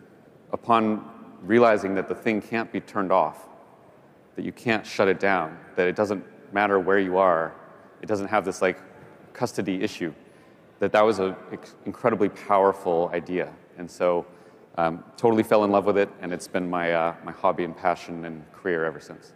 upon 0.53 1.05
realizing 1.43 1.95
that 1.97 2.09
the 2.09 2.15
thing 2.15 2.41
can't 2.41 2.73
be 2.73 2.81
turned 2.81 3.13
off, 3.13 3.47
that 4.37 4.45
you 4.45 4.53
can't 4.53 4.87
shut 4.87 5.07
it 5.09 5.21
down, 5.21 5.59
that 5.77 5.87
it 5.87 5.97
doesn't 5.97 6.25
matter 6.53 6.81
where 6.81 6.99
you 6.99 7.19
are, 7.19 7.55
it 8.01 8.07
doesn't 8.07 8.29
have 8.29 8.45
this 8.45 8.63
like 8.63 8.79
custody 9.35 9.83
issue, 9.83 10.15
that 10.79 10.93
that 10.93 11.03
was 11.03 11.19
an 11.19 11.37
incredibly 11.85 12.31
powerful 12.31 13.11
idea. 13.13 13.53
And 13.77 13.91
so 13.91 14.25
um, 14.79 15.05
totally 15.19 15.43
fell 15.43 15.65
in 15.65 15.71
love 15.71 15.85
with 15.85 15.99
it, 15.99 16.09
and 16.21 16.33
it's 16.33 16.49
been 16.49 16.69
my, 16.69 16.93
uh, 16.93 17.15
my 17.25 17.33
hobby 17.33 17.65
and 17.65 17.77
passion 17.77 18.25
and 18.25 18.51
career 18.53 18.85
ever 18.85 19.01
since. 19.01 19.33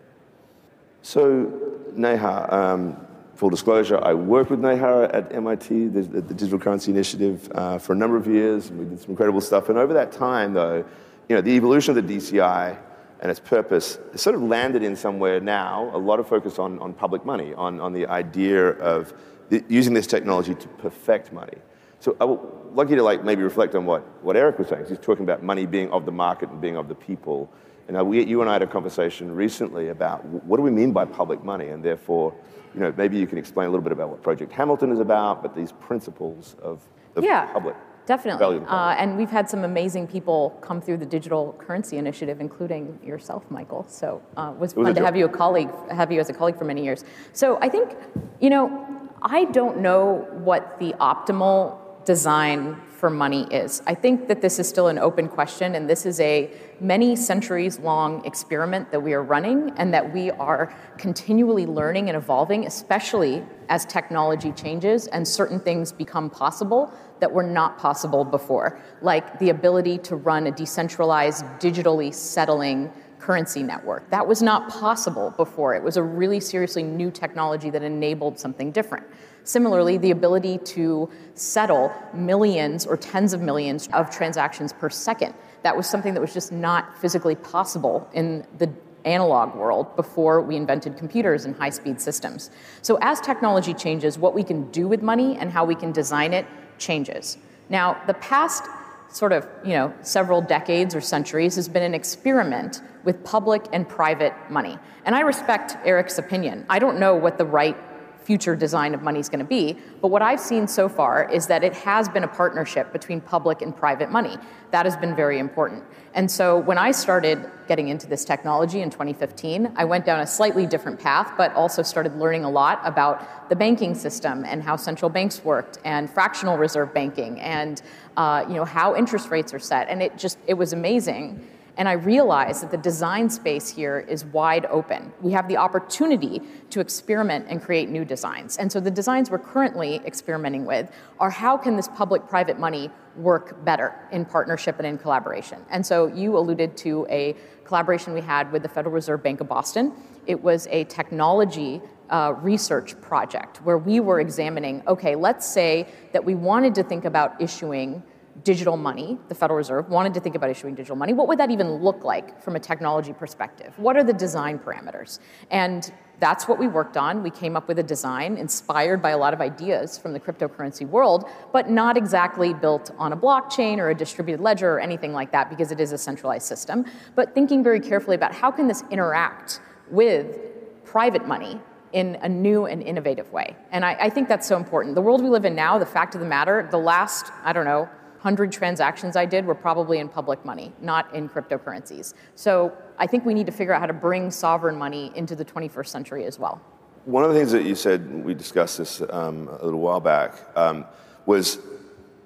So, 1.11 1.53
Neha, 1.97 2.47
um, 2.55 2.97
full 3.35 3.51
disclosure, 3.51 3.99
I 4.01 4.15
worked 4.15 4.49
with 4.49 4.61
Neha 4.61 5.11
at 5.13 5.35
MIT, 5.35 5.89
the, 5.89 6.03
the 6.03 6.23
Digital 6.23 6.57
Currency 6.57 6.93
Initiative, 6.93 7.51
uh, 7.53 7.79
for 7.79 7.95
a 7.95 7.97
number 7.97 8.17
of 8.17 8.29
years, 8.29 8.71
and 8.71 8.79
we 8.79 8.85
did 8.85 9.01
some 9.01 9.11
incredible 9.11 9.41
stuff. 9.41 9.69
And 9.71 9.77
over 9.77 9.93
that 9.93 10.13
time, 10.13 10.55
though, 10.55 10.85
you 11.29 11.35
know, 11.35 11.43
the 11.43 11.51
evolution 11.51 11.99
of 11.99 12.07
the 12.07 12.17
DCI 12.17 12.79
and 13.19 13.29
its 13.29 13.41
purpose 13.41 13.99
has 14.13 14.23
sort 14.23 14.37
of 14.37 14.43
landed 14.43 14.85
in 14.85 14.95
somewhere 14.95 15.41
now, 15.41 15.91
a 15.93 15.99
lot 15.99 16.21
of 16.21 16.29
focus 16.29 16.61
on, 16.61 16.79
on 16.79 16.95
public 16.95 17.25
money, 17.25 17.55
on, 17.55 17.81
on 17.81 17.93
the 17.93 18.07
idea 18.07 18.69
of 18.69 19.13
the, 19.49 19.65
using 19.69 19.95
this 19.95 20.07
technology 20.07 20.55
to 20.55 20.69
perfect 20.79 21.33
money. 21.33 21.59
So 21.99 22.17
I 22.21 22.25
would 22.25 22.39
like 22.75 22.89
you 22.89 22.95
to 22.95 23.03
like 23.03 23.25
maybe 23.25 23.43
reflect 23.43 23.75
on 23.75 23.85
what, 23.85 24.03
what 24.23 24.37
Erik 24.37 24.61
was 24.61 24.69
saying. 24.69 24.85
He's 24.89 24.97
talking 25.01 25.25
about 25.25 25.43
money 25.43 25.67
being 25.67 25.91
of 25.91 26.07
the 26.07 26.13
market 26.13 26.51
and 26.51 26.61
being 26.61 26.77
of 26.77 26.87
the 26.87 26.95
people. 26.95 27.51
And 27.97 28.09
we, 28.09 28.25
you 28.25 28.41
and 28.41 28.49
I 28.49 28.53
had 28.53 28.63
a 28.63 28.67
conversation 28.67 29.35
recently 29.35 29.89
about 29.89 30.25
what 30.25 30.59
do 30.59 30.63
we 30.63 30.71
mean 30.71 30.93
by 30.93 31.05
public 31.05 31.43
money, 31.43 31.69
and 31.69 31.85
therefore, 31.85 32.33
you 32.73 32.81
know, 32.81 32.95
maybe 32.97 33.19
you 33.19 33.27
can 33.27 33.37
explain 33.37 33.67
a 33.67 33.71
little 33.71 33.83
bit 33.83 33.93
about 33.93 34.11
what 34.11 34.23
Project 34.23 34.53
Hamilton 34.53 34.93
is 34.93 35.01
about, 35.01 35.43
but 35.43 35.57
these 35.57 35.73
principles 35.73 36.55
of, 36.63 36.87
of 37.17 37.25
yeah. 37.25 37.47
public. 37.53 37.75
Definitely. 38.07 38.65
Uh, 38.67 38.95
and 38.99 39.17
we've 39.17 39.31
had 39.31 39.49
some 39.49 39.65
amazing 39.65 40.07
people 40.07 40.57
come 40.61 40.81
through 40.81 40.99
the 40.99 41.07
digital 41.07 41.55
currency 41.59 41.97
initiative, 41.97 42.41
including 42.41 42.99
yourself, 43.05 43.49
Michael. 43.51 43.85
So 43.89 44.23
uh, 44.37 44.53
it 44.55 44.59
was, 44.59 44.73
it 44.73 44.79
was 44.79 44.87
fun 44.87 44.95
to 44.95 45.05
have 45.05 45.17
you 45.17 45.27
a 45.27 45.29
colleague, 45.29 45.71
have 45.91 46.11
you 46.11 46.19
as 46.19 46.31
a 46.31 46.33
colleague 46.33 46.59
for 46.59 46.65
many 46.65 46.83
years. 46.83 47.05
So 47.33 47.59
I 47.61 47.69
think, 47.69 47.97
you 48.41 48.51
know, 48.51 48.87
I 49.23 49.45
don't 49.47 49.79
know 49.79 50.27
what 50.33 50.79
the 50.79 50.95
optimal 50.95 51.79
design 52.05 52.81
for 53.01 53.09
money 53.09 53.47
is. 53.51 53.83
I 53.87 53.95
think 53.95 54.29
that 54.29 54.43
this 54.43 54.59
is 54.59 54.69
still 54.69 54.89
an 54.89 54.99
open 54.99 55.27
question, 55.27 55.75
and 55.75 55.89
this 55.89 56.05
is 56.05 56.21
a 56.21 56.51
many 56.81 57.17
centuries 57.17 57.79
long 57.79 58.23
experiment 58.27 58.91
that 58.91 59.03
we 59.03 59.15
are 59.15 59.23
running 59.23 59.73
and 59.79 59.93
that 59.95 60.13
we 60.13 60.31
are 60.33 60.73
continually 60.99 61.65
learning 61.65 62.11
and 62.11 62.17
evolving, 62.17 62.67
especially 62.67 63.43
as 63.71 63.87
technology 63.87 64.53
changes 64.53 65.07
and 65.07 65.27
certain 65.27 65.59
things 65.59 65.93
become 65.93 66.29
possible 66.29 66.93
that 67.21 67.33
were 67.33 67.43
not 67.43 67.79
possible 67.79 68.23
before, 68.23 68.79
like 69.01 69.39
the 69.39 69.49
ability 69.49 69.97
to 69.97 70.17
run 70.17 70.47
a 70.47 70.51
decentralized, 70.51 71.45
digitally 71.59 72.13
settling 72.13 72.93
currency 73.21 73.63
network. 73.63 74.09
That 74.11 74.27
was 74.27 74.43
not 74.43 74.69
possible 74.69 75.33
before. 75.37 75.75
It 75.75 75.83
was 75.83 75.97
a 75.97 76.03
really 76.03 76.41
seriously 76.41 76.83
new 76.83 77.11
technology 77.11 77.71
that 77.71 77.83
enabled 77.83 78.39
something 78.39 78.71
different. 78.71 79.07
Similarly, 79.45 79.97
the 79.99 80.11
ability 80.11 80.59
to 80.59 81.11
settle 81.35 81.93
millions 82.13 82.87
or 82.87 82.97
tens 82.97 83.33
of 83.33 83.41
millions 83.41 83.89
of 83.93 84.11
transactions 84.11 84.73
per 84.73 84.91
second. 84.91 85.35
That 85.63 85.77
was 85.77 85.89
something 85.89 86.15
that 86.15 86.21
was 86.21 86.33
just 86.33 86.53
not 86.53 86.99
physically 86.99 87.35
possible 87.35 88.09
in 88.13 88.47
the 88.59 88.71
analog 89.05 89.55
world 89.55 89.95
before 89.97 90.43
we 90.43 90.57
invented 90.57 90.97
computers 90.97 91.45
and 91.45 91.57
high 91.57 91.71
speed 91.71 92.01
systems. 92.01 92.51
So, 92.83 92.99
as 93.01 93.21
technology 93.21 93.75
changes, 93.75 94.19
what 94.19 94.35
we 94.35 94.45
can 94.45 94.71
do 94.71 94.89
with 94.89 95.03
money 95.03 95.37
and 95.39 95.51
how 95.51 95.65
we 95.65 95.75
can 95.75 95.93
design 95.93 96.33
it 96.33 96.47
changes. 96.79 97.39
Now, 97.69 98.01
the 98.07 98.15
past 98.15 98.65
sort 99.11 99.33
of, 99.33 99.49
you 99.65 99.73
know, 99.73 99.93
several 100.03 100.41
decades 100.41 100.95
or 100.95 101.01
centuries 101.01 101.57
has 101.57 101.69
been 101.69 101.83
an 101.83 101.95
experiment 101.95 102.81
with 103.05 103.25
public 103.25 103.67
and 103.73 103.89
private 103.89 104.35
money. 104.51 104.79
And 105.05 105.15
I 105.15 105.21
respect 105.21 105.77
Erik's 105.85 106.19
opinion. 106.19 106.67
I 106.69 106.79
don't 106.79 106.99
know 106.99 107.17
what 107.17 107.39
the 107.39 107.45
right 107.45 107.77
future 108.23 108.55
design 108.55 108.95
of 108.95 109.03
money 109.03 109.21
is 109.21 109.29
going 109.29 109.41
to 109.41 109.45
be. 109.45 109.77
But 110.01 110.09
what 110.09 110.23
I've 110.23 110.41
seen 110.41 110.69
so 110.69 110.89
far 110.89 111.29
is 111.31 111.47
that 111.47 111.65
it 111.65 111.75
has 111.75 112.09
been 112.09 112.25
a 112.25 112.29
partnership 112.29 112.93
between 112.93 113.21
public 113.21 113.63
and 113.63 113.77
private 113.77 114.11
money. 114.11 114.37
That 114.71 114.87
has 114.87 114.97
been 114.97 115.17
very 115.17 115.39
important. 115.39 115.85
And 116.15 116.31
so 116.31 116.59
when 116.59 116.77
I 116.77 116.91
started 116.91 117.49
getting 117.69 117.89
into 117.89 118.07
this 118.07 118.25
technology 118.25 118.83
in 118.83 118.91
2015, 118.91 119.73
I 119.77 119.85
went 119.85 120.05
down 120.05 120.21
a 120.21 120.27
slightly 120.27 120.67
different 120.67 120.99
path, 120.99 121.33
but 121.37 121.55
also 121.55 121.83
started 121.83 122.17
learning 122.17 122.45
a 122.45 122.51
lot 122.51 122.81
about 122.85 123.49
the 123.49 123.57
banking 123.57 123.95
system 123.95 124.45
and 124.45 124.63
how 124.63 124.77
central 124.77 125.09
banks 125.09 125.45
worked 125.45 125.79
and 125.85 126.11
fractional 126.11 126.59
reserve 126.59 126.93
banking 126.93 127.41
and 127.41 127.83
uh, 128.17 128.45
you 128.49 128.55
know 128.55 128.65
how 128.65 128.97
interest 128.97 129.31
rates 129.31 129.55
are 129.55 129.59
set. 129.59 129.89
And 129.89 130.03
it 130.03 130.19
just 130.19 130.39
it 130.47 130.55
was 130.55 130.73
amazing. 130.73 131.47
And 131.81 131.89
I 131.89 131.93
realized 131.93 132.63
that 132.63 132.71
the 132.71 132.77
design 132.77 133.31
space 133.31 133.71
here 133.71 134.01
is 134.01 134.23
wide 134.23 134.67
open. 134.67 135.15
We 135.23 135.33
have 135.33 135.49
the 135.49 135.57
opportunity 135.57 136.43
to 136.69 136.79
experiment 136.79 137.47
and 137.49 137.63
create 137.63 137.89
new 137.89 138.05
designs. 138.05 138.59
And 138.59 138.71
so 138.71 138.81
the 138.81 138.91
designs 138.91 139.31
we're 139.31 139.39
currently 139.39 139.97
experimenting 140.05 140.67
with 140.67 140.91
are 141.19 141.31
how 141.31 141.57
can 141.57 141.77
this 141.77 141.89
public 141.89 142.29
private 142.29 142.59
money 142.59 142.91
work 143.17 143.65
better 143.65 143.95
in 144.13 144.27
partnership 144.27 144.77
and 144.77 144.87
in 144.87 144.99
collaboration. 144.99 145.65
And 145.71 145.85
so 145.85 146.09
you 146.09 146.37
alluded 146.37 146.77
to 146.77 147.07
a 147.09 147.35
collaboration 147.65 148.13
we 148.13 148.21
had 148.21 148.53
with 148.53 148.61
the 148.61 148.69
Federal 148.69 148.93
Reserve 148.93 149.23
Bank 149.23 149.41
of 149.41 149.49
Boston. 149.49 149.95
It 150.27 150.43
was 150.43 150.69
a 150.71 150.85
technology 150.85 151.81
uh, 152.11 152.35
research 152.43 153.01
project 153.01 153.63
where 153.63 153.79
we 153.79 154.01
were 154.01 154.21
examining 154.21 154.83
okay, 154.87 155.15
let's 155.15 155.51
say 155.51 155.89
that 156.13 156.23
we 156.23 156.35
wanted 156.35 156.75
to 156.75 156.83
think 156.83 157.07
about 157.07 157.41
issuing 157.41 158.03
digital 158.45 158.77
money, 158.77 159.19
the 159.29 159.35
Federal 159.35 159.57
Reserve 159.57 159.89
wanted 159.89 160.15
to 160.15 160.21
think 160.21 160.35
about 160.35 160.51
issuing 160.51 160.75
digital 160.75 160.97
money, 160.97 161.13
what 161.13 161.29
would 161.29 161.39
that 161.39 161.51
even 161.51 161.75
look 161.75 162.05
like 162.05 162.43
from 162.43 162.57
a 162.57 162.61
technology 162.61 163.13
perspective? 163.13 163.75
What 163.79 163.97
are 163.97 164.05
the 164.05 164.13
design 164.13 164.59
parameters? 164.59 165.19
And 165.51 165.93
that's 166.21 166.47
what 166.47 166.59
we 166.59 166.69
worked 166.69 166.97
on. 166.97 167.23
We 167.23 167.31
came 167.31 167.57
up 167.57 167.67
with 167.67 167.79
a 167.79 167.83
design 167.83 168.37
inspired 168.37 169.01
by 169.01 169.11
a 169.11 169.19
lot 169.19 169.33
of 169.33 169.41
ideas 169.41 169.99
from 169.99 170.13
the 170.13 170.21
cryptocurrency 170.21 170.87
world, 170.87 171.29
but 171.53 171.71
not 171.71 171.97
exactly 171.97 172.53
built 172.53 172.91
on 172.99 173.13
a 173.13 173.17
blockchain 173.17 173.79
or 173.79 173.91
a 173.91 173.95
distributed 173.95 174.43
ledger 174.43 174.75
or 174.75 174.81
anything 174.81 175.13
like 175.13 175.33
that 175.33 175.49
because 175.49 175.73
it 175.73 175.81
is 175.81 175.93
a 175.93 175.99
centralized 175.99 176.47
system, 176.47 176.85
but 177.15 177.35
thinking 177.35 177.63
very 177.65 177.81
carefully 177.81 178.17
about 178.17 178.35
how 178.35 178.51
can 178.51 178.69
this 178.69 178.85
interact 178.91 179.61
with 179.91 180.39
private 180.85 181.27
money 181.27 181.61
in 181.93 182.17
a 182.23 182.29
new 182.29 182.67
and 182.67 182.83
innovative 182.83 183.33
way. 183.33 183.57
And 183.73 183.85
I, 183.85 183.95
I 183.95 184.11
think 184.11 184.29
that's 184.29 184.47
so 184.47 184.57
important. 184.57 184.95
The 184.95 185.01
world 185.01 185.23
we 185.23 185.29
live 185.29 185.45
in 185.45 185.55
now, 185.57 185.79
the 185.79 185.87
fact 185.87 186.15
of 186.15 186.21
the 186.21 186.27
matter, 186.27 186.69
the 186.71 186.79
last, 186.79 187.33
I 187.43 187.53
don't 187.53 187.65
know, 187.65 187.89
100 188.21 188.53
transactions 188.53 189.17
I 189.17 189.25
did 189.25 189.47
were 189.47 189.55
probably 189.55 189.99
in 189.99 190.07
public 190.07 190.45
money, 190.45 190.73
not 190.83 191.15
in 191.15 191.27
cryptocurrencies. 191.27 192.13
So 192.35 192.71
I 192.99 193.07
think 193.07 193.25
we 193.25 193.33
need 193.33 193.47
to 193.47 193.53
figure 193.53 193.73
out 193.73 193.81
how 193.81 193.87
to 193.87 193.95
bring 193.95 194.31
sovereign 194.31 194.77
money 194.77 195.11
into 195.15 195.35
the 195.35 195.45
21st 195.45 195.87
century 195.87 196.27
as 196.27 196.39
well. 196.39 196.61
One 197.07 197.25
of 197.25 197.33
the 197.33 197.39
things 197.39 197.51
that 197.53 197.65
you 197.65 197.75
said, 197.75 198.23
we 198.23 198.35
discussed 198.35 198.77
this 198.77 199.01
um, 199.09 199.49
a 199.49 199.65
little 199.65 199.81
while 199.81 200.01
back, 200.01 200.35
um, 200.55 200.85
was 201.25 201.61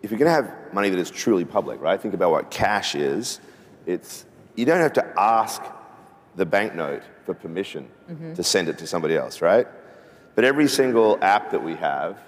if 0.02 0.10
you're 0.10 0.18
going 0.18 0.28
to 0.28 0.32
have 0.32 0.52
money 0.74 0.90
that 0.90 0.98
is 0.98 1.12
truly 1.12 1.44
public, 1.44 1.80
right? 1.80 2.00
Think 2.00 2.14
about 2.14 2.32
what 2.32 2.50
cash 2.50 2.96
is. 2.96 3.38
It's 3.86 4.24
you 4.56 4.64
don't 4.64 4.80
have 4.80 4.94
to 4.94 5.12
ask 5.16 5.62
the 6.34 6.44
banknote 6.44 7.04
for 7.24 7.34
permission 7.34 7.88
mm-hmm. 8.10 8.34
to 8.34 8.42
send 8.42 8.68
it 8.68 8.78
to 8.78 8.86
somebody 8.88 9.16
else, 9.16 9.40
right? 9.40 9.68
But 10.34 10.44
every 10.44 10.66
single 10.66 11.22
app 11.22 11.52
that 11.52 11.62
we 11.62 11.76
have, 11.76 12.18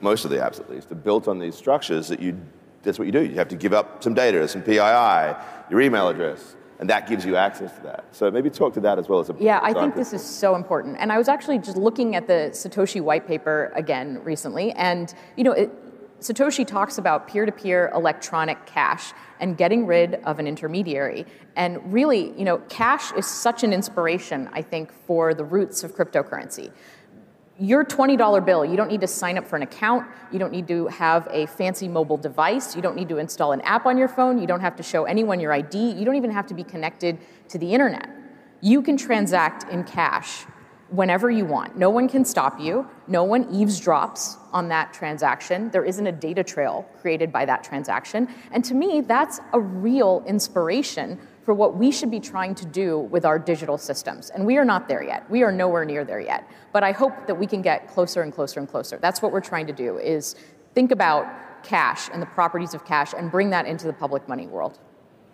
most 0.00 0.24
of 0.24 0.30
the 0.30 0.36
apps 0.36 0.60
at 0.60 0.70
least, 0.70 0.92
are 0.92 0.94
built 0.94 1.26
on 1.26 1.40
these 1.40 1.56
structures 1.56 2.06
that 2.06 2.20
you 2.20 2.40
that's 2.86 2.98
what 2.98 3.04
you 3.04 3.12
do. 3.12 3.22
You 3.22 3.34
have 3.34 3.48
to 3.48 3.56
give 3.56 3.74
up 3.74 4.02
some 4.02 4.14
data, 4.14 4.46
some 4.48 4.62
PII, 4.62 5.36
your 5.70 5.80
email 5.82 6.08
address, 6.08 6.56
and 6.78 6.88
that 6.88 7.06
gives 7.06 7.26
you 7.26 7.36
access 7.36 7.74
to 7.76 7.82
that. 7.82 8.04
So 8.12 8.30
maybe 8.30 8.48
talk 8.48 8.72
to 8.74 8.80
that 8.80 8.98
as 8.98 9.08
well 9.08 9.20
as 9.20 9.28
a 9.28 9.36
yeah. 9.38 9.60
I 9.62 9.74
think 9.74 9.94
this 9.94 10.12
is 10.14 10.24
so 10.24 10.54
important. 10.54 10.96
And 10.98 11.12
I 11.12 11.18
was 11.18 11.28
actually 11.28 11.58
just 11.58 11.76
looking 11.76 12.16
at 12.16 12.26
the 12.26 12.50
Satoshi 12.52 13.02
white 13.02 13.26
paper 13.26 13.72
again 13.74 14.22
recently, 14.24 14.72
and 14.72 15.12
you 15.36 15.44
know. 15.44 15.52
It, 15.52 15.70
Satoshi 16.18 16.66
talks 16.66 16.96
about 16.96 17.28
peer 17.28 17.44
to 17.44 17.52
peer 17.52 17.90
electronic 17.94 18.64
cash 18.64 19.12
and 19.38 19.54
getting 19.54 19.86
rid 19.86 20.14
of 20.24 20.38
an 20.38 20.46
intermediary. 20.46 21.26
And 21.56 21.92
really, 21.92 22.32
you 22.38 22.46
know, 22.46 22.56
cash 22.70 23.12
is 23.12 23.26
such 23.26 23.62
an 23.62 23.74
inspiration, 23.74 24.48
I 24.54 24.62
think, 24.62 24.90
for 25.06 25.34
the 25.34 25.44
roots 25.44 25.84
of 25.84 25.94
cryptocurrency 25.94 26.72
your 27.58 27.84
$20 27.84 28.44
bill, 28.44 28.64
you 28.64 28.76
don't 28.76 28.90
need 28.90 29.00
to 29.00 29.06
sign 29.06 29.38
up 29.38 29.46
for 29.46 29.56
an 29.56 29.62
account. 29.62 30.06
You 30.30 30.38
don't 30.38 30.52
need 30.52 30.68
to 30.68 30.86
have 30.88 31.26
a 31.30 31.46
fancy 31.46 31.88
mobile 31.88 32.16
device. 32.18 32.76
You 32.76 32.82
don't 32.82 32.96
need 32.96 33.08
to 33.08 33.18
install 33.18 33.52
an 33.52 33.62
app 33.62 33.86
on 33.86 33.96
your 33.96 34.08
phone. 34.08 34.38
You 34.38 34.46
don't 34.46 34.60
have 34.60 34.76
to 34.76 34.82
show 34.82 35.04
anyone 35.04 35.40
your 35.40 35.52
ID. 35.52 35.92
You 35.92 36.04
don't 36.04 36.16
even 36.16 36.30
have 36.30 36.46
to 36.48 36.54
be 36.54 36.64
connected 36.64 37.18
to 37.48 37.58
the 37.58 37.72
internet. 37.72 38.10
You 38.60 38.82
can 38.82 38.96
transact 38.96 39.70
in 39.72 39.84
cash 39.84 40.44
whenever 40.90 41.30
you 41.30 41.44
want. 41.44 41.76
No 41.76 41.90
one 41.90 42.08
can 42.08 42.24
stop 42.24 42.60
you. 42.60 42.88
No 43.08 43.24
one 43.24 43.44
eavesdrops 43.46 44.36
on 44.52 44.68
that 44.68 44.92
transaction. 44.92 45.70
There 45.70 45.84
isn't 45.84 46.06
a 46.06 46.12
data 46.12 46.44
trail 46.44 46.88
created 47.00 47.32
by 47.32 47.44
that 47.46 47.64
transaction. 47.64 48.28
And 48.52 48.64
to 48.66 48.74
me, 48.74 49.00
that's 49.00 49.40
a 49.52 49.60
real 49.60 50.22
inspiration 50.26 51.18
for 51.46 51.54
what 51.54 51.76
we 51.76 51.92
should 51.92 52.10
be 52.10 52.18
trying 52.18 52.56
to 52.56 52.66
do 52.66 52.98
with 52.98 53.24
our 53.24 53.38
digital 53.38 53.78
systems. 53.78 54.30
And 54.30 54.44
we 54.44 54.58
are 54.58 54.64
not 54.64 54.88
there 54.88 55.04
yet. 55.04 55.30
We 55.30 55.44
are 55.44 55.52
nowhere 55.52 55.84
near 55.84 56.04
there 56.04 56.18
yet. 56.18 56.50
But 56.72 56.82
I 56.82 56.90
hope 56.90 57.28
that 57.28 57.36
we 57.36 57.46
can 57.46 57.62
get 57.62 57.86
closer 57.86 58.22
and 58.22 58.32
closer 58.32 58.58
and 58.58 58.68
closer. 58.68 58.98
That's 59.00 59.22
what 59.22 59.30
we're 59.30 59.40
trying 59.40 59.68
to 59.68 59.72
do 59.72 59.96
is 59.96 60.34
think 60.74 60.90
about 60.90 61.24
cash 61.62 62.10
and 62.12 62.20
the 62.20 62.26
properties 62.26 62.74
of 62.74 62.84
cash 62.84 63.14
and 63.16 63.30
bring 63.30 63.50
that 63.50 63.64
into 63.64 63.86
the 63.86 63.92
public 63.92 64.28
money 64.28 64.48
world. 64.48 64.80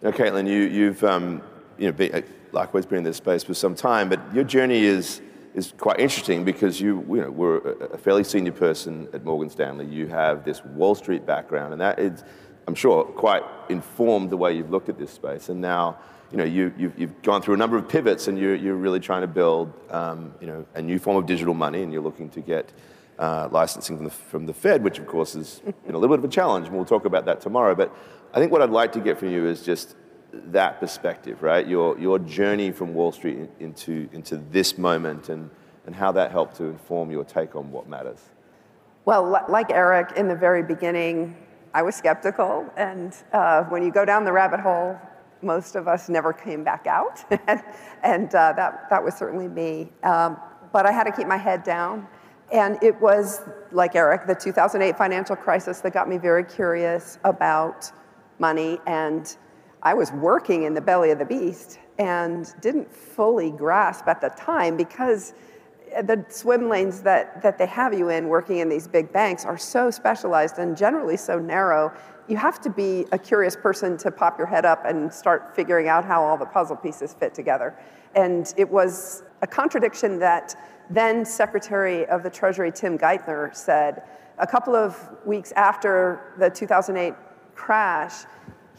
Now, 0.02 0.10
Caitlin, 0.10 0.46
you, 0.46 0.88
have 0.88 1.02
um, 1.02 1.40
you 1.78 1.90
know, 1.90 2.04
uh, 2.12 2.20
likewise 2.52 2.84
been 2.84 2.98
in 2.98 3.04
this 3.04 3.16
space 3.16 3.42
for 3.42 3.54
some 3.54 3.74
time, 3.74 4.10
but 4.10 4.20
your 4.34 4.44
journey 4.44 4.84
is, 4.84 5.22
is 5.54 5.72
quite 5.78 5.98
interesting 5.98 6.44
because 6.44 6.78
you, 6.78 7.06
you 7.08 7.22
know, 7.22 7.30
were 7.30 7.58
a 7.90 7.96
fairly 7.96 8.24
senior 8.24 8.52
person 8.52 9.08
at 9.14 9.24
Morgan 9.24 9.48
Stanley. 9.48 9.86
You 9.86 10.08
have 10.08 10.44
this 10.44 10.62
Wall 10.62 10.94
Street 10.94 11.24
background, 11.24 11.72
and 11.72 11.80
that 11.80 11.98
is 11.98 12.22
I'm 12.66 12.74
sure, 12.74 13.04
quite 13.04 13.42
informed 13.68 14.30
the 14.30 14.36
way 14.36 14.54
you've 14.54 14.70
looked 14.70 14.88
at 14.88 14.98
this 14.98 15.10
space. 15.10 15.48
And 15.48 15.60
now 15.60 15.98
you 16.32 16.38
know, 16.38 16.44
you, 16.44 16.72
you've, 16.78 16.98
you've 16.98 17.22
gone 17.22 17.42
through 17.42 17.54
a 17.54 17.58
number 17.58 17.76
of 17.76 17.88
pivots 17.88 18.26
and 18.26 18.38
you're, 18.38 18.54
you're 18.54 18.74
really 18.74 19.00
trying 19.00 19.20
to 19.20 19.26
build, 19.26 19.70
um, 19.90 20.34
you 20.40 20.46
know, 20.46 20.64
a 20.74 20.80
new 20.80 20.98
form 20.98 21.18
of 21.18 21.26
digital 21.26 21.52
money 21.52 21.82
and 21.82 21.92
you're 21.92 22.02
looking 22.02 22.30
to 22.30 22.40
get 22.40 22.72
uh, 23.18 23.48
licensing 23.52 23.96
from 23.96 24.04
the, 24.06 24.10
from 24.10 24.46
the 24.46 24.54
Fed, 24.54 24.82
which 24.82 24.98
of 24.98 25.06
course 25.06 25.34
is 25.34 25.60
you 25.66 25.74
know, 25.92 25.98
a 25.98 26.00
little 26.00 26.16
bit 26.16 26.24
of 26.24 26.30
a 26.30 26.32
challenge, 26.32 26.66
and 26.68 26.74
we'll 26.74 26.86
talk 26.86 27.04
about 27.04 27.26
that 27.26 27.42
tomorrow. 27.42 27.74
But 27.74 27.94
I 28.32 28.38
think 28.38 28.50
what 28.50 28.62
I'd 28.62 28.70
like 28.70 28.92
to 28.92 29.00
get 29.00 29.18
from 29.18 29.28
you 29.28 29.46
is 29.46 29.62
just 29.62 29.94
that 30.32 30.80
perspective, 30.80 31.42
right? 31.42 31.66
Your, 31.66 31.98
your 31.98 32.18
journey 32.18 32.72
from 32.72 32.94
Wall 32.94 33.12
Street 33.12 33.50
into, 33.60 34.08
into 34.12 34.38
this 34.38 34.78
moment 34.78 35.28
and, 35.28 35.50
and 35.84 35.94
how 35.94 36.12
that 36.12 36.30
helped 36.30 36.56
to 36.56 36.64
inform 36.64 37.10
your 37.10 37.24
take 37.24 37.54
on 37.54 37.70
what 37.70 37.86
matters. 37.86 38.20
Well, 39.04 39.28
like 39.48 39.70
Erik, 39.70 40.16
in 40.16 40.28
the 40.28 40.36
very 40.36 40.62
beginning, 40.62 41.36
I 41.74 41.82
was 41.82 41.94
skeptical. 41.94 42.66
And 42.76 43.14
uh, 43.32 43.64
when 43.64 43.82
you 43.82 43.90
go 43.90 44.04
down 44.04 44.24
the 44.24 44.32
rabbit 44.32 44.60
hole, 44.60 44.98
most 45.42 45.74
of 45.74 45.88
us 45.88 46.08
never 46.08 46.32
came 46.32 46.62
back 46.62 46.86
out. 46.86 47.24
and 48.02 48.34
uh, 48.34 48.52
that, 48.52 48.86
that 48.90 49.02
was 49.02 49.14
certainly 49.14 49.48
me. 49.48 49.90
Um, 50.02 50.36
but 50.72 50.86
I 50.86 50.92
had 50.92 51.04
to 51.04 51.12
keep 51.12 51.26
my 51.26 51.36
head 51.36 51.64
down. 51.64 52.06
And 52.52 52.82
it 52.82 53.00
was, 53.00 53.40
like 53.70 53.96
Erik, 53.96 54.26
the 54.26 54.34
2008 54.34 54.96
financial 54.96 55.36
crisis 55.36 55.80
that 55.80 55.94
got 55.94 56.08
me 56.08 56.18
very 56.18 56.44
curious 56.44 57.18
about 57.24 57.90
money. 58.38 58.78
And 58.86 59.34
I 59.82 59.94
was 59.94 60.12
working 60.12 60.64
in 60.64 60.74
the 60.74 60.80
belly 60.80 61.10
of 61.10 61.18
the 61.18 61.24
beast 61.24 61.78
and 61.98 62.52
didn't 62.60 62.92
fully 62.92 63.50
grasp 63.50 64.06
at 64.06 64.20
the 64.20 64.28
time 64.30 64.76
because 64.76 65.32
the 66.02 66.24
swim 66.28 66.68
lanes 66.68 67.02
that, 67.02 67.42
that 67.42 67.58
they 67.58 67.66
have 67.66 67.92
you 67.94 68.08
in 68.08 68.28
working 68.28 68.58
in 68.58 68.68
these 68.68 68.88
big 68.88 69.12
banks 69.12 69.44
are 69.44 69.58
so 69.58 69.90
specialized 69.90 70.58
and 70.58 70.76
generally 70.76 71.16
so 71.16 71.38
narrow. 71.38 71.92
You 72.28 72.36
have 72.36 72.60
to 72.62 72.70
be 72.70 73.06
a 73.12 73.18
curious 73.18 73.56
person 73.56 73.96
to 73.98 74.10
pop 74.10 74.38
your 74.38 74.46
head 74.46 74.64
up 74.64 74.84
and 74.84 75.12
start 75.12 75.54
figuring 75.54 75.88
out 75.88 76.04
how 76.04 76.22
all 76.22 76.36
the 76.36 76.46
puzzle 76.46 76.76
pieces 76.76 77.14
fit 77.14 77.34
together. 77.34 77.76
And 78.14 78.52
it 78.56 78.68
was 78.68 79.24
a 79.42 79.46
contradiction 79.46 80.18
that 80.20 80.54
then 80.90 81.24
Secretary 81.24 82.06
of 82.06 82.22
the 82.22 82.30
Treasury 82.30 82.70
Tim 82.72 82.98
Geithner 82.98 83.54
said 83.54 84.02
a 84.38 84.46
couple 84.46 84.74
of 84.74 84.98
weeks 85.24 85.52
after 85.52 86.32
the 86.38 86.50
2008 86.50 87.14
crash. 87.54 88.24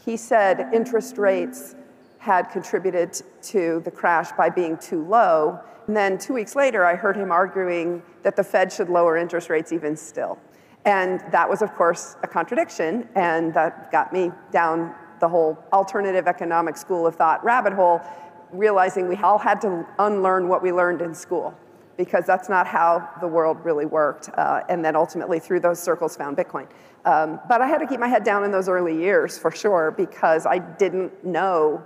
He 0.04 0.16
said 0.16 0.68
interest 0.72 1.18
rates 1.18 1.74
had 2.24 2.50
contributed 2.50 3.10
to 3.42 3.80
the 3.84 3.90
crash 3.90 4.32
by 4.32 4.48
being 4.50 4.76
too 4.78 5.04
low 5.06 5.60
and 5.86 5.96
then 5.96 6.16
two 6.18 6.32
weeks 6.32 6.56
later, 6.56 6.84
I 6.84 6.94
heard 6.94 7.16
him 7.16 7.30
arguing 7.30 8.02
that 8.22 8.36
the 8.36 8.44
Fed 8.44 8.72
should 8.72 8.88
lower 8.88 9.16
interest 9.16 9.50
rates 9.50 9.72
even 9.72 9.96
still. 9.96 10.38
And 10.86 11.20
that 11.30 11.48
was, 11.48 11.62
of 11.62 11.74
course, 11.74 12.16
a 12.22 12.26
contradiction, 12.26 13.08
and 13.14 13.52
that 13.54 13.90
got 13.90 14.12
me 14.12 14.30
down 14.50 14.94
the 15.20 15.28
whole 15.28 15.58
alternative 15.72 16.26
economic 16.26 16.76
school 16.76 17.06
of 17.06 17.16
thought 17.16 17.42
rabbit 17.44 17.72
hole, 17.72 18.00
realizing 18.50 19.08
we 19.08 19.16
all 19.16 19.38
had 19.38 19.60
to 19.62 19.86
unlearn 19.98 20.48
what 20.48 20.62
we 20.62 20.72
learned 20.72 21.00
in 21.00 21.14
school, 21.14 21.54
because 21.96 22.26
that's 22.26 22.48
not 22.48 22.66
how 22.66 23.08
the 23.20 23.28
world 23.28 23.58
really 23.64 23.86
worked. 23.86 24.30
Uh, 24.34 24.62
and 24.68 24.84
then 24.84 24.96
ultimately, 24.96 25.38
through 25.38 25.60
those 25.60 25.78
circles, 25.78 26.16
found 26.16 26.36
Bitcoin. 26.36 26.66
Um, 27.04 27.40
but 27.48 27.60
I 27.60 27.66
had 27.66 27.78
to 27.78 27.86
keep 27.86 28.00
my 28.00 28.08
head 28.08 28.24
down 28.24 28.44
in 28.44 28.50
those 28.50 28.68
early 28.68 28.96
years 28.96 29.38
for 29.38 29.50
sure, 29.50 29.90
because 29.90 30.46
I 30.46 30.58
didn't 30.58 31.24
know 31.24 31.84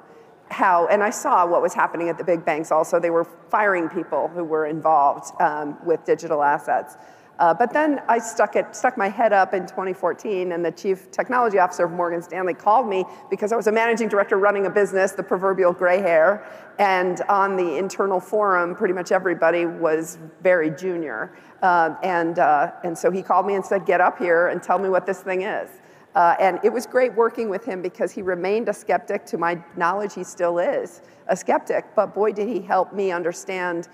how, 0.50 0.86
and 0.88 1.02
I 1.02 1.10
saw 1.10 1.46
what 1.46 1.62
was 1.62 1.74
happening 1.74 2.08
at 2.08 2.18
the 2.18 2.24
big 2.24 2.44
banks 2.44 2.70
also. 2.72 2.98
They 2.98 3.10
were 3.10 3.24
firing 3.24 3.88
people 3.88 4.28
who 4.28 4.44
were 4.44 4.66
involved 4.66 5.32
um, 5.40 5.78
with 5.84 6.04
digital 6.04 6.42
assets. 6.42 6.96
Uh, 7.38 7.54
but 7.54 7.72
then 7.72 8.00
I 8.08 8.18
stuck, 8.18 8.56
it, 8.56 8.74
stuck 8.74 8.98
my 8.98 9.08
head 9.08 9.32
up 9.32 9.54
in 9.54 9.62
2014, 9.62 10.50
and 10.50 10.64
the 10.64 10.72
chief 10.72 11.10
technology 11.12 11.58
officer 11.58 11.84
of 11.84 11.92
Morgan 11.92 12.20
Stanley 12.20 12.54
called 12.54 12.88
me 12.88 13.04
because 13.30 13.52
I 13.52 13.56
was 13.56 13.68
a 13.68 13.72
managing 13.72 14.08
director 14.08 14.38
running 14.38 14.66
a 14.66 14.70
business, 14.70 15.12
the 15.12 15.22
proverbial 15.22 15.72
gray 15.72 15.98
hair. 15.98 16.44
And 16.80 17.20
on 17.28 17.56
the 17.56 17.76
internal 17.76 18.18
forum, 18.18 18.74
pretty 18.74 18.94
much 18.94 19.12
everybody 19.12 19.66
was 19.66 20.18
very 20.42 20.70
junior. 20.70 21.36
Uh, 21.62 21.94
and, 22.02 22.40
uh, 22.40 22.72
and 22.82 22.98
so 22.98 23.10
he 23.10 23.22
called 23.22 23.46
me 23.46 23.54
and 23.54 23.64
said, 23.64 23.86
Get 23.86 24.00
up 24.00 24.18
here 24.18 24.48
and 24.48 24.60
tell 24.60 24.78
me 24.78 24.88
what 24.88 25.06
this 25.06 25.20
thing 25.20 25.42
is. 25.42 25.68
Uh, 26.14 26.34
and 26.40 26.58
it 26.64 26.72
was 26.72 26.86
great 26.86 27.14
working 27.14 27.48
with 27.48 27.64
him 27.64 27.82
because 27.82 28.10
he 28.10 28.22
remained 28.22 28.68
a 28.68 28.72
skeptic. 28.72 29.24
To 29.26 29.38
my 29.38 29.62
knowledge, 29.76 30.14
he 30.14 30.24
still 30.24 30.58
is 30.58 31.02
a 31.28 31.36
skeptic. 31.36 31.84
But 31.94 32.14
boy, 32.14 32.32
did 32.32 32.48
he 32.48 32.60
help 32.60 32.92
me 32.92 33.12
understand 33.12 33.88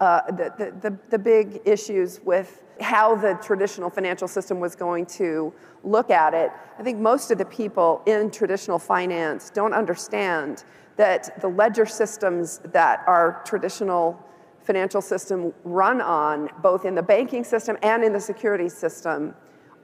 uh, 0.00 0.20
the, 0.26 0.52
the, 0.58 0.90
the, 0.90 0.98
the 1.10 1.18
big 1.18 1.60
issues 1.64 2.20
with 2.24 2.62
how 2.80 3.14
the 3.14 3.34
traditional 3.42 3.88
financial 3.88 4.28
system 4.28 4.60
was 4.60 4.74
going 4.74 5.06
to 5.06 5.52
look 5.84 6.10
at 6.10 6.34
it. 6.34 6.50
I 6.78 6.82
think 6.82 6.98
most 6.98 7.30
of 7.30 7.38
the 7.38 7.44
people 7.44 8.02
in 8.06 8.30
traditional 8.30 8.78
finance 8.78 9.50
don't 9.50 9.72
understand 9.72 10.64
that 10.96 11.40
the 11.40 11.48
ledger 11.48 11.86
systems 11.86 12.58
that 12.72 13.04
our 13.06 13.42
traditional 13.44 14.18
financial 14.62 15.00
system 15.00 15.52
run 15.64 16.00
on, 16.00 16.48
both 16.62 16.84
in 16.84 16.94
the 16.94 17.02
banking 17.02 17.44
system 17.44 17.76
and 17.82 18.02
in 18.02 18.12
the 18.12 18.20
securities 18.20 18.74
system, 18.74 19.34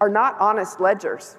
are 0.01 0.09
not 0.09 0.37
honest 0.41 0.81
ledgers. 0.81 1.37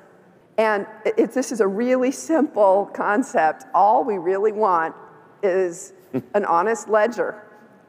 And 0.57 0.85
it, 1.05 1.31
this 1.31 1.51
is 1.51 1.61
a 1.61 1.67
really 1.67 2.11
simple 2.11 2.89
concept. 2.93 3.65
All 3.73 4.03
we 4.03 4.17
really 4.17 4.51
want 4.51 4.95
is 5.43 5.93
an 6.33 6.45
honest 6.45 6.89
ledger. 6.89 7.43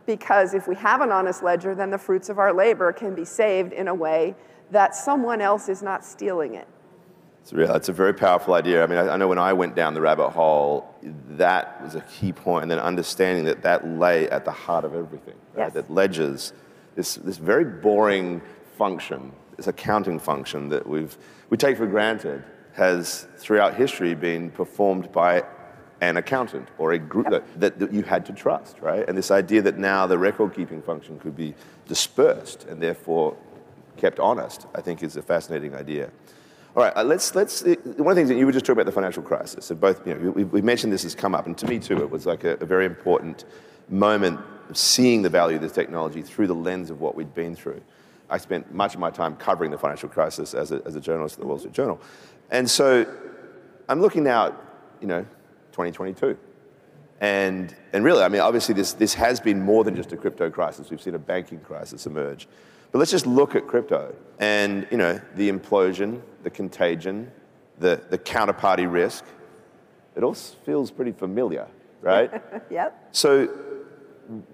Because 0.07 0.55
if 0.55 0.67
we 0.67 0.75
have 0.77 1.01
an 1.01 1.13
honest 1.13 1.43
ledger, 1.43 1.75
then 1.75 1.91
the 1.91 1.99
fruits 1.99 2.29
of 2.29 2.39
our 2.39 2.53
labor 2.53 2.93
can 2.93 3.15
be 3.15 3.25
saved 3.25 3.73
in 3.73 3.89
a 3.89 3.95
way 3.95 4.35
that 4.71 4.95
someone 4.95 5.41
else 5.41 5.69
is 5.69 5.83
not 5.83 6.05
stealing 6.05 6.55
it. 6.55 6.67
It's, 7.43 7.53
real, 7.53 7.75
it's 7.75 7.89
a 7.89 7.93
very 7.93 8.15
powerful 8.15 8.55
idea. 8.55 8.85
I 8.85 8.87
mean, 8.87 8.99
I, 8.99 9.15
I, 9.15 9.17
know 9.17 9.27
when 9.27 9.39
I 9.39 9.53
went 9.53 9.75
down 9.75 9.95
the 9.95 10.01
rabbit 10.01 10.31
hole, 10.31 10.95
that 11.31 11.83
was 11.83 11.97
a 11.97 12.01
key 12.03 12.33
point, 12.33 12.63
and 12.63 12.71
then 12.71 12.79
understanding 12.79 13.45
that 13.47 13.63
that 13.63 13.87
lay 13.87 14.29
at 14.31 14.45
the 14.45 14.53
heart 14.53 14.85
of 14.85 14.95
everything. 14.95 15.35
Right? 15.55 15.65
Yes. 15.65 15.73
That 15.73 15.91
ledgers, 15.91 16.53
this, 16.95 17.17
this 17.17 17.39
very 17.39 17.65
boring 17.65 18.41
function, 18.79 19.33
this 19.57 19.67
accounting 19.67 20.21
function 20.21 20.69
that 20.69 20.87
we've, 20.87 21.17
we 21.51 21.57
take 21.57 21.77
for 21.77 21.87
granted, 21.87 22.45
has 22.75 23.27
throughout 23.37 23.75
history 23.75 24.15
been 24.15 24.51
performed 24.51 25.13
by 25.13 25.45
an 26.01 26.17
accountant 26.17 26.69
or 26.79 26.93
a 26.93 26.99
group 26.99 27.31
that, 27.31 27.45
that, 27.61 27.79
that, 27.79 27.93
you 27.93 28.03
had 28.03 28.27
to 28.27 28.33
trust, 28.33 28.81
right? 28.81 29.09
And 29.09 29.17
this 29.17 29.31
idea 29.31 29.63
that 29.63 29.79
now 29.79 30.07
the 30.07 30.19
record 30.19 30.55
keeping 30.55 30.83
function 30.83 31.19
could 31.21 31.37
be 31.37 31.55
dispersed 31.87 32.65
and 32.65 32.83
therefore 32.83 33.37
kept 33.97 34.19
honest, 34.19 34.67
I 34.75 34.81
think 34.81 35.03
is 35.03 35.17
a 35.17 35.23
fascinating 35.23 35.75
idea. 35.75 36.11
All 36.75 36.83
right, 36.83 36.93
uh, 36.97 37.05
let's, 37.05 37.35
let's, 37.35 37.63
uh, 37.63 37.77
one 37.85 37.99
of 37.99 38.07
the 38.07 38.15
things 38.15 38.31
that 38.31 38.37
you 38.37 38.47
were 38.47 38.53
just 38.53 38.65
talking 38.65 38.81
about 38.81 38.87
the 38.87 38.93
financial 38.93 39.23
crisis, 39.23 39.71
and 39.71 39.79
both, 39.79 40.05
you 40.07 40.15
know, 40.15 40.31
we, 40.31 40.45
we 40.45 40.63
mentioned 40.63 40.93
this 40.93 41.03
has 41.03 41.15
come 41.15 41.35
up, 41.35 41.47
and 41.47 41.57
to 41.59 41.69
me 41.69 41.79
too, 41.79 41.99
it 41.99 42.11
was 42.11 42.25
like 42.25 42.45
a, 42.45 42.55
a 42.55 42.67
very 42.67 42.87
important 42.87 43.45
moment 43.91 44.41
of 44.71 44.77
seeing 44.77 45.21
the 45.23 45.29
value 45.29 45.57
of 45.57 45.63
this 45.63 45.73
technology 45.73 46.23
through 46.23 46.47
the 46.47 46.55
lens 46.55 46.91
of 46.91 47.01
what 47.01 47.15
we'd 47.15 47.35
been 47.35 47.55
through. 47.55 47.83
I 48.33 48.39
spent 48.39 48.73
much 48.73 48.95
of 48.95 49.01
my 49.01 49.11
time 49.11 49.37
covering 49.37 49.71
the 49.71 49.77
financial 49.77 50.09
crisis 50.09 50.55
as 50.55 50.73
a, 50.73 50.81
as 50.87 50.97
a 50.97 51.01
journalist 51.01 51.35
at 51.35 51.41
the 51.41 51.47
Wall 51.47 51.59
Street 51.59 51.75
Journal. 51.75 52.01
And 52.51 52.69
so 52.69 53.07
I'm 53.91 54.01
looking 54.01 54.25
now 54.25 54.47
at, 54.47 54.55
you 55.03 55.07
know, 55.07 55.21
2022. 55.73 56.39
And, 57.21 57.77
and 57.93 58.03
really, 58.03 58.23
I 58.23 58.29
mean, 58.29 58.41
obviously, 58.41 58.75
this, 58.75 58.95
this 58.95 59.13
has 59.15 59.39
been 59.39 59.61
more 59.61 59.85
than 59.85 59.95
just 59.95 60.13
a 60.13 60.17
crypto 60.17 60.49
crisis. 60.49 60.89
We've 60.89 61.01
seen 61.01 61.15
a 61.15 61.19
banking 61.19 61.61
crisis 61.61 62.07
emerge. 62.07 62.49
But 62.91 63.01
let's 63.01 63.11
just 63.11 63.27
look 63.27 63.55
at 63.55 63.67
crypto 63.67 64.15
and, 64.39 64.87
you 64.91 64.97
know, 64.97 65.21
the 65.37 65.51
implosion, 65.51 66.23
the 66.43 66.51
contagion, 66.51 67.31
the, 67.79 68.01
the 68.09 68.19
counterparty 68.19 68.91
risk. 68.91 69.25
It 70.17 70.23
all 70.23 70.35
feels 70.35 70.91
pretty 70.91 71.13
familiar, 71.13 71.67
right? 72.01 72.43
yep. 72.71 73.09
So, 73.13 73.47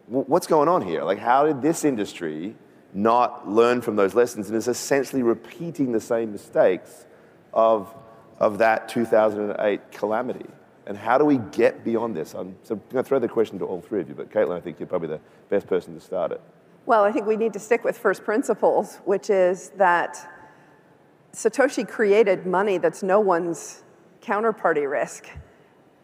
what's 0.06 0.48
going 0.48 0.68
on 0.68 0.82
here? 0.82 1.04
Like, 1.04 1.18
how 1.18 1.46
did 1.46 1.62
this 1.62 1.84
industry 1.84 2.56
not 2.94 3.48
learn 3.48 3.80
from 3.80 3.96
those 3.96 4.14
lessons 4.14 4.48
and 4.48 4.56
is 4.56 4.68
essentially 4.68 5.22
repeating 5.22 5.92
the 5.92 6.00
same 6.00 6.32
mistakes 6.32 7.06
of, 7.52 7.94
of 8.38 8.58
that 8.58 8.88
2008 8.88 9.92
calamity? 9.92 10.46
And 10.86 10.96
how 10.96 11.18
do 11.18 11.24
we 11.24 11.38
get 11.52 11.84
beyond 11.84 12.16
this? 12.16 12.34
I'm, 12.34 12.56
so 12.62 12.74
I'm 12.74 12.82
going 12.90 13.04
to 13.04 13.08
throw 13.08 13.18
the 13.18 13.28
question 13.28 13.58
to 13.58 13.66
all 13.66 13.80
three 13.80 14.00
of 14.00 14.08
you, 14.08 14.14
but 14.14 14.30
Caitlin, 14.30 14.56
I 14.56 14.60
think 14.60 14.80
you're 14.80 14.86
probably 14.86 15.08
the 15.08 15.20
best 15.50 15.66
person 15.66 15.94
to 15.94 16.00
start 16.00 16.32
it. 16.32 16.40
Well, 16.86 17.04
I 17.04 17.12
think 17.12 17.26
we 17.26 17.36
need 17.36 17.52
to 17.52 17.58
stick 17.58 17.84
with 17.84 17.98
first 17.98 18.24
principles, 18.24 18.96
which 19.04 19.28
is 19.28 19.68
that 19.76 20.26
Satoshi 21.34 21.86
created 21.86 22.46
money 22.46 22.78
that's 22.78 23.02
no 23.02 23.20
one's 23.20 23.82
counterparty 24.22 24.90
risk. 24.90 25.26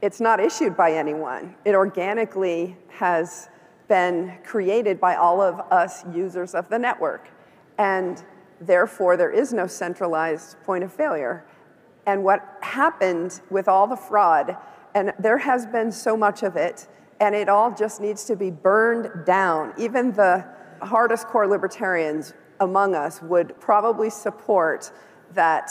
It's 0.03 0.21
not 0.21 0.39
issued 0.39 0.77
by 0.77 0.93
anyone. 0.93 1.55
It 1.65 1.75
organically 1.75 2.77
has 2.89 3.49
been 3.89 4.39
created 4.45 5.01
by 5.01 5.17
all 5.17 5.41
of 5.41 5.61
us 5.71 6.05
users 6.15 6.55
of 6.55 6.69
the 6.69 6.79
network. 6.79 7.29
And 7.79 8.23
therefore, 8.61 9.17
there 9.17 9.31
is 9.31 9.53
no 9.53 9.67
centralized 9.67 10.57
point 10.65 10.85
of 10.85 10.93
failure. 10.93 11.45
And 12.07 12.25
what 12.25 12.59
happened 12.61 13.41
with 13.51 13.69
all 13.69 13.87
the 13.87 13.97
fraud, 13.97 14.57
and 14.95 15.13
there 15.19 15.39
has 15.39 15.67
been 15.67 15.91
so 15.91 16.17
much 16.17 16.43
of 16.43 16.57
it, 16.57 16.87
and 17.21 17.35
it 17.35 17.49
all 17.49 17.75
just 17.75 18.01
needs 18.01 18.25
to 18.25 18.37
be 18.37 18.51
burned 18.51 19.25
down. 19.25 19.73
Even 19.79 20.13
the 20.13 20.45
hardest 20.83 21.27
core 21.29 21.47
libertarians 21.47 22.35
among 22.61 22.95
us 22.95 23.23
would 23.23 23.59
probably 23.61 24.11
support 24.11 24.93
that 25.33 25.71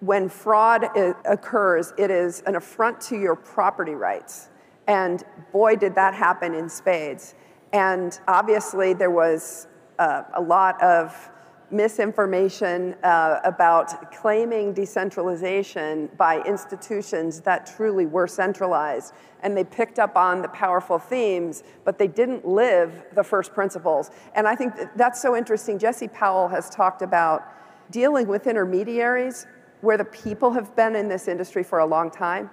when 0.00 0.28
fraud 0.28 0.84
occurs, 1.24 1.94
it 1.96 2.10
is 2.10 2.42
an 2.46 2.56
affront 2.56 3.00
to 3.00 3.18
your 3.18 3.34
property 3.34 3.94
rights 3.94 4.50
And 4.86 5.22
boy, 5.52 5.76
did 5.76 5.94
that 5.94 6.14
happen 6.14 6.54
in 6.54 6.68
spades. 6.68 7.34
And 7.72 8.18
obviously, 8.28 8.94
there 8.94 9.10
was 9.10 9.66
uh, 9.98 10.22
a 10.34 10.40
lot 10.40 10.80
of 10.82 11.30
misinformation 11.70 12.94
uh, 13.02 13.40
about 13.44 14.12
claiming 14.12 14.72
decentralization 14.72 16.08
by 16.16 16.40
institutions 16.42 17.40
that 17.40 17.66
truly 17.66 18.06
were 18.06 18.28
centralized. 18.28 19.12
And 19.42 19.56
they 19.56 19.64
picked 19.64 19.98
up 19.98 20.16
on 20.16 20.42
the 20.42 20.48
powerful 20.48 20.98
themes, 20.98 21.64
but 21.84 21.98
they 21.98 22.06
didn't 22.06 22.46
live 22.46 23.04
the 23.14 23.24
first 23.24 23.52
principles. 23.52 24.10
And 24.34 24.46
I 24.46 24.54
think 24.54 24.74
that's 24.96 25.20
so 25.20 25.36
interesting. 25.36 25.78
Jesse 25.78 26.08
Powell 26.08 26.48
has 26.48 26.70
talked 26.70 27.02
about 27.02 27.42
dealing 27.90 28.26
with 28.28 28.46
intermediaries 28.46 29.46
where 29.80 29.98
the 29.98 30.04
people 30.04 30.52
have 30.52 30.74
been 30.76 30.96
in 30.96 31.08
this 31.08 31.28
industry 31.28 31.62
for 31.62 31.80
a 31.80 31.86
long 31.86 32.10
time. 32.10 32.50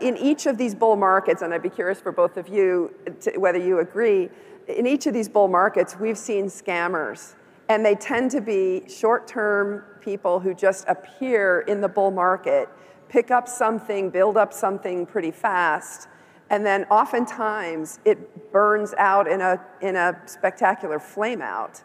In 0.00 0.16
each 0.16 0.46
of 0.46 0.58
these 0.58 0.74
bull 0.74 0.96
markets, 0.96 1.42
and 1.42 1.52
I'd 1.52 1.62
be 1.62 1.70
curious 1.70 2.00
for 2.00 2.12
both 2.12 2.36
of 2.36 2.48
you 2.48 2.94
to, 3.20 3.38
whether 3.38 3.58
you 3.58 3.78
agree, 3.80 4.28
in 4.68 4.86
each 4.86 5.06
of 5.06 5.14
these 5.14 5.28
bull 5.28 5.48
markets, 5.48 5.96
we've 5.98 6.18
seen 6.18 6.46
scammers 6.46 7.34
and 7.70 7.86
they 7.86 7.94
tend 7.94 8.32
to 8.32 8.40
be 8.40 8.82
short 8.88 9.28
term 9.28 9.84
people 10.00 10.40
who 10.40 10.52
just 10.52 10.84
appear 10.88 11.60
in 11.68 11.80
the 11.80 11.88
bull 11.88 12.10
market, 12.10 12.68
pick 13.08 13.30
up 13.30 13.46
something, 13.46 14.10
build 14.10 14.36
up 14.36 14.52
something 14.52 15.06
pretty 15.06 15.30
fast, 15.30 16.08
and 16.50 16.66
then 16.66 16.84
oftentimes 16.90 18.00
it 18.04 18.50
burns 18.50 18.92
out 18.98 19.28
in 19.28 19.40
a, 19.40 19.60
in 19.82 19.94
a 19.94 20.20
spectacular 20.26 20.98
flame 20.98 21.40
out. 21.40 21.80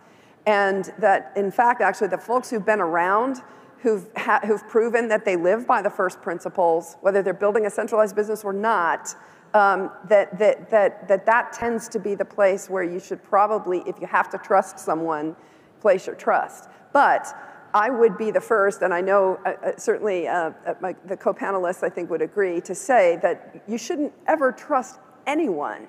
And 0.48 0.91
that, 0.98 1.32
in 1.36 1.52
fact, 1.52 1.82
actually, 1.82 2.08
the 2.08 2.17
folks 2.17 2.50
who've 2.50 2.65
been 2.65 2.82
around 2.82 3.43
who've, 3.81 4.07
ha- 4.15 4.41
who've 4.45 4.67
proven 4.67 5.07
that 5.09 5.25
they 5.25 5.35
live 5.35 5.67
by 5.67 5.81
the 5.81 5.89
first 5.89 6.21
principles, 6.21 6.97
whether 7.01 7.21
they're 7.21 7.33
building 7.33 7.65
a 7.65 7.69
centralized 7.69 8.15
business 8.15 8.43
or 8.43 8.53
not, 8.53 9.15
um, 9.53 9.89
that, 10.09 10.38
that, 10.38 10.69
that, 10.69 11.07
that 11.07 11.25
that 11.25 11.53
tends 11.53 11.88
to 11.89 11.99
be 11.99 12.13
the 12.15 12.25
place 12.25 12.69
where 12.69 12.83
you 12.83 12.99
should 12.99 13.23
probably, 13.23 13.83
if 13.88 13.99
you 14.01 14.07
have 14.07 14.29
to 14.29 14.38
trust 14.38 14.79
someone, 14.79 15.35
place 15.79 16.07
your 16.07 16.15
trust. 16.15 16.69
But 16.91 17.27
I 17.73 17.89
would 17.89 18.17
be 18.17 18.31
the 18.31 18.41
first, 18.41 18.81
and 18.81 18.93
I 18.93 19.01
know 19.01 19.38
uh, 19.45 19.49
uh, 19.49 19.71
certainly 19.77 20.27
uh, 20.27 20.51
uh, 20.65 20.75
my, 20.79 20.95
the 21.05 21.17
co 21.17 21.33
panelists, 21.33 21.83
I 21.83 21.89
think, 21.89 22.09
would 22.09 22.21
agree 22.21 22.61
to 22.61 22.73
say 22.73 23.17
that 23.21 23.63
you 23.67 23.77
shouldn't 23.77 24.13
ever 24.27 24.51
trust 24.51 24.99
anyone. 25.27 25.88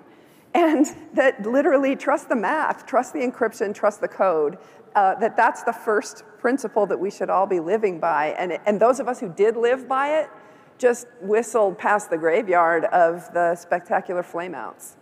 And 0.54 0.86
that 1.14 1.46
literally 1.46 1.94
trust 1.94 2.28
the 2.28 2.34
math, 2.34 2.86
trust 2.86 3.12
the 3.12 3.20
encryption, 3.20 3.74
trust 3.74 4.00
the 4.00 4.08
code. 4.08 4.58
Uh, 4.96 5.14
that 5.16 5.36
that's 5.36 5.62
the 5.62 5.72
first 5.72 6.24
principle 6.38 6.86
that 6.86 6.98
we 6.98 7.10
should 7.10 7.28
all 7.28 7.46
be 7.46 7.60
living 7.60 8.00
by. 8.00 8.34
And, 8.38 8.58
and 8.64 8.80
those 8.80 8.98
of 8.98 9.08
us 9.08 9.20
who 9.20 9.28
did 9.28 9.54
live 9.54 9.86
by 9.86 10.20
it 10.20 10.30
just 10.78 11.06
whistled 11.20 11.78
past 11.78 12.08
the 12.08 12.16
graveyard 12.16 12.84
of 12.86 13.32
the 13.34 13.54
spectacular 13.56 14.22
flameouts. 14.22 14.96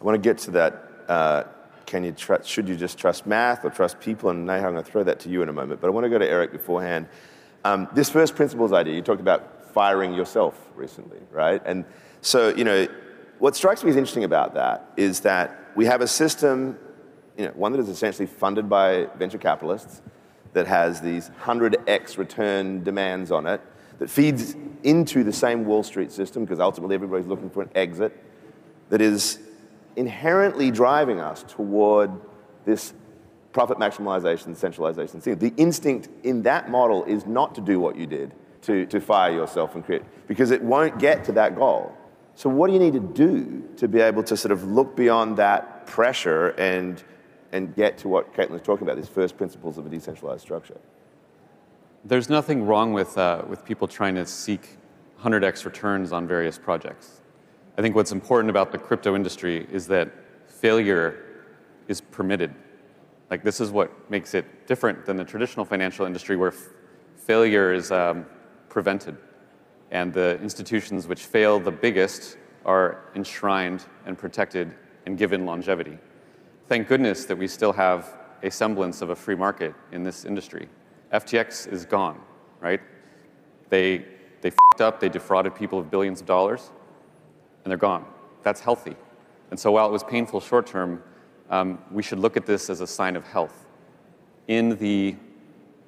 I 0.00 0.04
want 0.04 0.14
to 0.14 0.28
get 0.28 0.38
to 0.38 0.50
that 0.52 0.90
uh, 1.08 1.42
can 1.84 2.04
you 2.04 2.12
trust, 2.12 2.48
should 2.48 2.68
you 2.68 2.74
just 2.74 2.96
trust 2.96 3.26
math 3.26 3.66
or 3.66 3.70
trust 3.70 4.00
people? 4.00 4.30
And 4.30 4.50
I'm 4.50 4.62
going 4.62 4.76
to 4.76 4.82
throw 4.82 5.02
that 5.04 5.20
to 5.20 5.28
you 5.28 5.42
in 5.42 5.50
a 5.50 5.52
moment. 5.52 5.78
But 5.80 5.88
I 5.88 5.90
want 5.90 6.04
to 6.04 6.10
go 6.10 6.18
to 6.18 6.26
Erik 6.26 6.50
beforehand. 6.50 7.06
Um, 7.64 7.88
this 7.92 8.08
first 8.08 8.34
principles 8.34 8.72
idea, 8.72 8.94
you 8.94 9.02
talked 9.02 9.20
about 9.20 9.74
firing 9.74 10.14
yourself 10.14 10.58
recently, 10.74 11.18
right? 11.30 11.60
And 11.66 11.84
so, 12.22 12.48
you 12.48 12.64
know, 12.64 12.88
what 13.40 13.56
strikes 13.56 13.84
me 13.84 13.90
as 13.90 13.96
interesting 13.96 14.24
about 14.24 14.54
that 14.54 14.90
is 14.96 15.20
that 15.20 15.70
we 15.76 15.84
have 15.84 16.00
a 16.00 16.06
system, 16.06 16.78
you 17.36 17.46
know, 17.46 17.52
one 17.54 17.72
that 17.72 17.80
is 17.80 17.88
essentially 17.88 18.26
funded 18.26 18.68
by 18.68 19.08
venture 19.16 19.38
capitalists, 19.38 20.02
that 20.52 20.66
has 20.66 21.00
these 21.00 21.30
100x 21.42 22.16
return 22.16 22.82
demands 22.82 23.30
on 23.30 23.46
it, 23.46 23.60
that 23.98 24.08
feeds 24.08 24.56
into 24.82 25.24
the 25.24 25.32
same 25.32 25.64
Wall 25.64 25.82
Street 25.82 26.12
system, 26.12 26.44
because 26.44 26.60
ultimately 26.60 26.94
everybody's 26.94 27.26
looking 27.26 27.50
for 27.50 27.62
an 27.62 27.70
exit, 27.74 28.16
that 28.90 29.00
is 29.00 29.40
inherently 29.96 30.70
driving 30.70 31.20
us 31.20 31.44
toward 31.48 32.10
this 32.64 32.92
profit 33.52 33.78
maximization, 33.78 34.56
centralization 34.56 35.20
thing. 35.20 35.36
The 35.36 35.54
instinct 35.56 36.08
in 36.24 36.42
that 36.42 36.70
model 36.70 37.04
is 37.04 37.24
not 37.26 37.54
to 37.54 37.60
do 37.60 37.78
what 37.78 37.96
you 37.96 38.06
did, 38.06 38.32
to, 38.62 38.86
to 38.86 39.00
fire 39.00 39.32
yourself 39.32 39.74
and 39.74 39.84
create, 39.84 40.02
because 40.26 40.50
it 40.50 40.62
won't 40.62 40.98
get 40.98 41.24
to 41.24 41.32
that 41.32 41.56
goal. 41.56 41.96
So, 42.36 42.50
what 42.50 42.66
do 42.66 42.72
you 42.72 42.80
need 42.80 42.94
to 42.94 43.00
do 43.00 43.62
to 43.76 43.86
be 43.86 44.00
able 44.00 44.24
to 44.24 44.36
sort 44.36 44.50
of 44.50 44.64
look 44.64 44.96
beyond 44.96 45.36
that 45.36 45.86
pressure 45.86 46.48
and, 46.50 47.02
and 47.54 47.72
get 47.76 47.96
to 47.96 48.08
what 48.08 48.34
Caitlin 48.34 48.50
was 48.50 48.62
talking 48.62 48.84
about, 48.84 48.96
these 48.96 49.08
first 49.08 49.36
principles 49.36 49.78
of 49.78 49.86
a 49.86 49.88
decentralized 49.88 50.42
structure? 50.42 50.76
There's 52.04 52.28
nothing 52.28 52.66
wrong 52.66 52.92
with, 52.92 53.16
uh, 53.16 53.44
with 53.48 53.64
people 53.64 53.86
trying 53.86 54.16
to 54.16 54.26
seek 54.26 54.76
100x 55.22 55.64
returns 55.64 56.10
on 56.10 56.26
various 56.26 56.58
projects. 56.58 57.20
I 57.78 57.82
think 57.82 57.94
what's 57.94 58.10
important 58.10 58.50
about 58.50 58.72
the 58.72 58.78
crypto 58.78 59.14
industry 59.14 59.68
is 59.70 59.86
that 59.86 60.10
failure 60.48 61.44
is 61.86 62.00
permitted. 62.00 62.52
Like, 63.30 63.44
this 63.44 63.60
is 63.60 63.70
what 63.70 64.10
makes 64.10 64.34
it 64.34 64.66
different 64.66 65.06
than 65.06 65.16
the 65.16 65.24
traditional 65.24 65.64
financial 65.64 66.06
industry 66.06 66.36
where 66.36 66.52
failure 67.16 67.72
is 67.72 67.92
um, 67.92 68.26
prevented. 68.68 69.16
And 69.92 70.12
the 70.12 70.40
institutions 70.42 71.06
which 71.06 71.24
fail 71.24 71.60
the 71.60 71.70
biggest 71.70 72.36
are 72.66 73.04
enshrined 73.14 73.84
and 74.06 74.18
protected 74.18 74.74
and 75.06 75.16
given 75.16 75.46
longevity. 75.46 75.98
Thank 76.66 76.88
goodness 76.88 77.26
that 77.26 77.36
we 77.36 77.46
still 77.46 77.74
have 77.74 78.16
a 78.42 78.50
semblance 78.50 79.02
of 79.02 79.10
a 79.10 79.16
free 79.16 79.34
market 79.34 79.74
in 79.92 80.02
this 80.02 80.24
industry. 80.24 80.68
FTX 81.12 81.70
is 81.70 81.84
gone, 81.84 82.18
right? 82.58 82.80
They, 83.68 84.06
they 84.40 84.50
up, 84.80 84.98
they 84.98 85.10
defrauded 85.10 85.54
people 85.54 85.78
of 85.78 85.90
billions 85.90 86.22
of 86.22 86.26
dollars 86.26 86.70
and 87.62 87.70
they're 87.70 87.76
gone. 87.76 88.06
That's 88.42 88.60
healthy. 88.60 88.96
And 89.50 89.60
so 89.60 89.72
while 89.72 89.86
it 89.86 89.92
was 89.92 90.02
painful 90.02 90.40
short 90.40 90.66
term, 90.66 91.02
um, 91.50 91.78
we 91.90 92.02
should 92.02 92.18
look 92.18 92.36
at 92.36 92.46
this 92.46 92.70
as 92.70 92.80
a 92.80 92.86
sign 92.86 93.14
of 93.14 93.24
health. 93.24 93.66
In 94.48 94.76
the, 94.78 95.16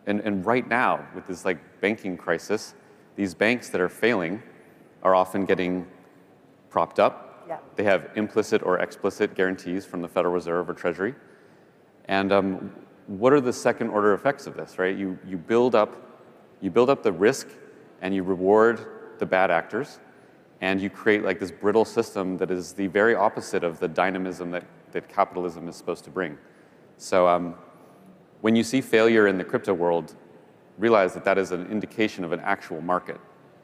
and, 0.06 0.20
and 0.20 0.44
right 0.44 0.68
now, 0.68 1.06
with 1.14 1.26
this 1.26 1.46
like 1.46 1.80
banking 1.80 2.18
crisis, 2.18 2.74
these 3.16 3.34
banks 3.34 3.70
that 3.70 3.80
are 3.80 3.88
failing 3.88 4.42
are 5.02 5.14
often 5.14 5.46
getting 5.46 5.86
propped 6.68 6.98
up. 6.98 7.25
Yeah. 7.48 7.58
They 7.76 7.84
have 7.84 8.10
implicit 8.16 8.62
or 8.62 8.78
explicit 8.78 9.34
guarantees 9.34 9.84
from 9.84 10.02
the 10.02 10.08
Federal 10.08 10.34
Reserve 10.34 10.68
or 10.68 10.74
Treasury. 10.74 11.14
And 12.06 12.32
um, 12.32 12.72
what 13.06 13.32
are 13.32 13.40
the 13.40 13.52
second 13.52 13.90
order 13.90 14.14
effects 14.14 14.46
of 14.46 14.56
this, 14.56 14.78
right? 14.78 14.96
You, 14.96 15.18
you, 15.26 15.36
build 15.36 15.74
up, 15.74 15.96
you 16.60 16.70
build 16.70 16.90
up 16.90 17.02
the 17.02 17.12
risk 17.12 17.48
and 18.02 18.14
you 18.14 18.22
reward 18.22 18.86
the 19.18 19.26
bad 19.26 19.50
actors 19.50 20.00
and 20.60 20.80
you 20.80 20.90
create 20.90 21.22
like 21.22 21.38
this 21.38 21.50
brittle 21.50 21.84
system 21.84 22.36
that 22.38 22.50
is 22.50 22.72
the 22.72 22.86
very 22.86 23.14
opposite 23.14 23.62
of 23.62 23.78
the 23.78 23.88
dynamism 23.88 24.50
that, 24.50 24.64
that 24.92 25.08
capitalism 25.08 25.68
is 25.68 25.76
supposed 25.76 26.04
to 26.04 26.10
bring. 26.10 26.38
So 26.96 27.28
um, 27.28 27.54
when 28.40 28.56
you 28.56 28.62
see 28.62 28.80
failure 28.80 29.28
in 29.28 29.38
the 29.38 29.44
crypto 29.44 29.74
world, 29.74 30.14
realize 30.78 31.14
that 31.14 31.24
that 31.24 31.38
is 31.38 31.52
an 31.52 31.70
indication 31.70 32.24
of 32.24 32.32
an 32.32 32.40
actual 32.40 32.80
market 32.80 33.20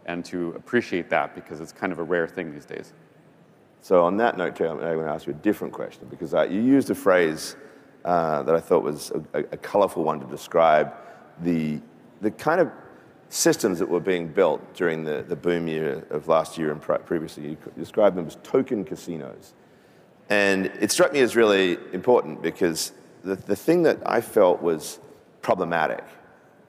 and 0.06 0.24
to 0.24 0.50
appreciate 0.50 1.08
that 1.10 1.34
because 1.34 1.60
it's 1.60 1.72
kind 1.72 1.92
of 1.92 1.98
a 1.98 2.02
rare 2.02 2.26
thing 2.26 2.52
these 2.52 2.64
days. 2.64 2.92
So 3.82 4.04
on 4.04 4.16
that 4.18 4.38
note, 4.38 4.54
Karen, 4.54 4.78
I'm 4.78 4.94
going 4.94 5.06
to 5.06 5.12
ask 5.12 5.26
you 5.26 5.32
a 5.32 5.36
different 5.36 5.74
question 5.74 6.06
because 6.08 6.34
uh, 6.34 6.42
you 6.42 6.60
used 6.60 6.88
a 6.90 6.94
phrase 6.94 7.56
uh, 8.04 8.44
that 8.44 8.54
I 8.54 8.60
thought 8.60 8.84
was 8.84 9.10
a, 9.10 9.40
a, 9.40 9.40
a 9.52 9.56
colorful 9.56 10.04
one 10.04 10.20
to 10.20 10.26
describe 10.26 10.94
the, 11.40 11.80
the 12.20 12.30
kind 12.30 12.60
of 12.60 12.70
systems 13.28 13.80
that 13.80 13.88
were 13.88 14.00
being 14.00 14.28
built 14.28 14.74
during 14.74 15.02
the, 15.02 15.24
the 15.26 15.34
boom 15.34 15.66
year 15.66 16.06
of 16.10 16.28
last 16.28 16.56
year 16.56 16.70
and 16.70 16.80
previously. 16.80 17.48
You 17.48 17.56
described 17.76 18.16
them 18.16 18.28
as 18.28 18.36
token 18.44 18.84
casinos. 18.84 19.52
And 20.30 20.66
it 20.66 20.92
struck 20.92 21.12
me 21.12 21.18
as 21.18 21.34
really 21.34 21.76
important 21.92 22.40
because 22.40 22.92
the, 23.24 23.34
the 23.34 23.56
thing 23.56 23.82
that 23.82 23.98
I 24.06 24.20
felt 24.20 24.62
was 24.62 25.00
problematic 25.40 26.04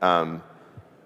um, 0.02 0.42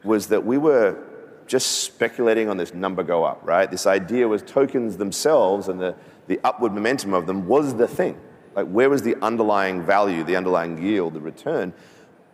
was 0.06 0.28
that 0.28 0.46
we 0.46 0.58
were 0.58 1.04
just 1.48 1.82
speculating 1.82 2.50
on 2.50 2.58
this 2.58 2.74
number 2.74 3.04
go 3.04 3.24
up, 3.24 3.40
right? 3.44 3.70
This 3.72 3.88
idea 3.88 4.28
was 4.28 4.42
tokens 4.42 4.98
themselves 4.98 5.68
and 5.70 5.80
the, 5.80 5.96
the 6.28 6.40
upward 6.44 6.74
momentum 6.74 7.14
of 7.14 7.26
them 7.26 7.48
was 7.48 7.76
the 7.76 7.88
thing. 7.88 8.20
Like, 8.56 8.68
where 8.68 8.90
was 8.90 9.02
the 9.02 9.16
underlying 9.22 9.84
value, 9.84 10.24
the 10.24 10.36
underlying 10.36 10.82
yield, 10.82 11.14
the 11.14 11.22
return? 11.22 11.74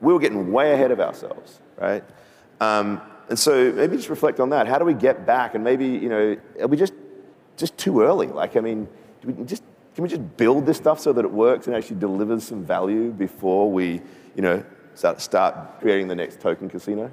We 0.01 0.13
were 0.13 0.19
getting 0.19 0.51
way 0.51 0.73
ahead 0.73 0.91
of 0.91 0.99
ourselves, 0.99 1.59
right? 1.77 2.03
Um, 2.59 3.01
and 3.29 3.37
so 3.37 3.71
maybe 3.71 3.95
just 3.95 4.09
reflect 4.09 4.39
on 4.39 4.49
that. 4.49 4.67
How 4.67 4.79
do 4.79 4.85
we 4.85 4.93
get 4.93 5.25
back? 5.25 5.55
And 5.55 5.63
maybe, 5.63 5.85
you 5.85 6.09
know, 6.09 6.37
are 6.61 6.67
we 6.67 6.77
just, 6.77 6.93
just 7.57 7.77
too 7.77 8.01
early? 8.01 8.27
Like, 8.27 8.55
I 8.57 8.59
mean, 8.59 8.87
we 9.23 9.33
just, 9.45 9.63
can 9.95 10.03
we 10.03 10.09
just 10.09 10.37
build 10.37 10.65
this 10.65 10.77
stuff 10.77 10.99
so 10.99 11.13
that 11.13 11.23
it 11.23 11.31
works 11.31 11.67
and 11.67 11.75
actually 11.75 11.99
delivers 11.99 12.43
some 12.43 12.65
value 12.65 13.11
before 13.11 13.71
we, 13.71 14.01
you 14.35 14.41
know, 14.41 14.63
start, 14.95 15.21
start 15.21 15.79
creating 15.79 16.07
the 16.07 16.15
next 16.15 16.39
token 16.39 16.69
casino? 16.69 17.11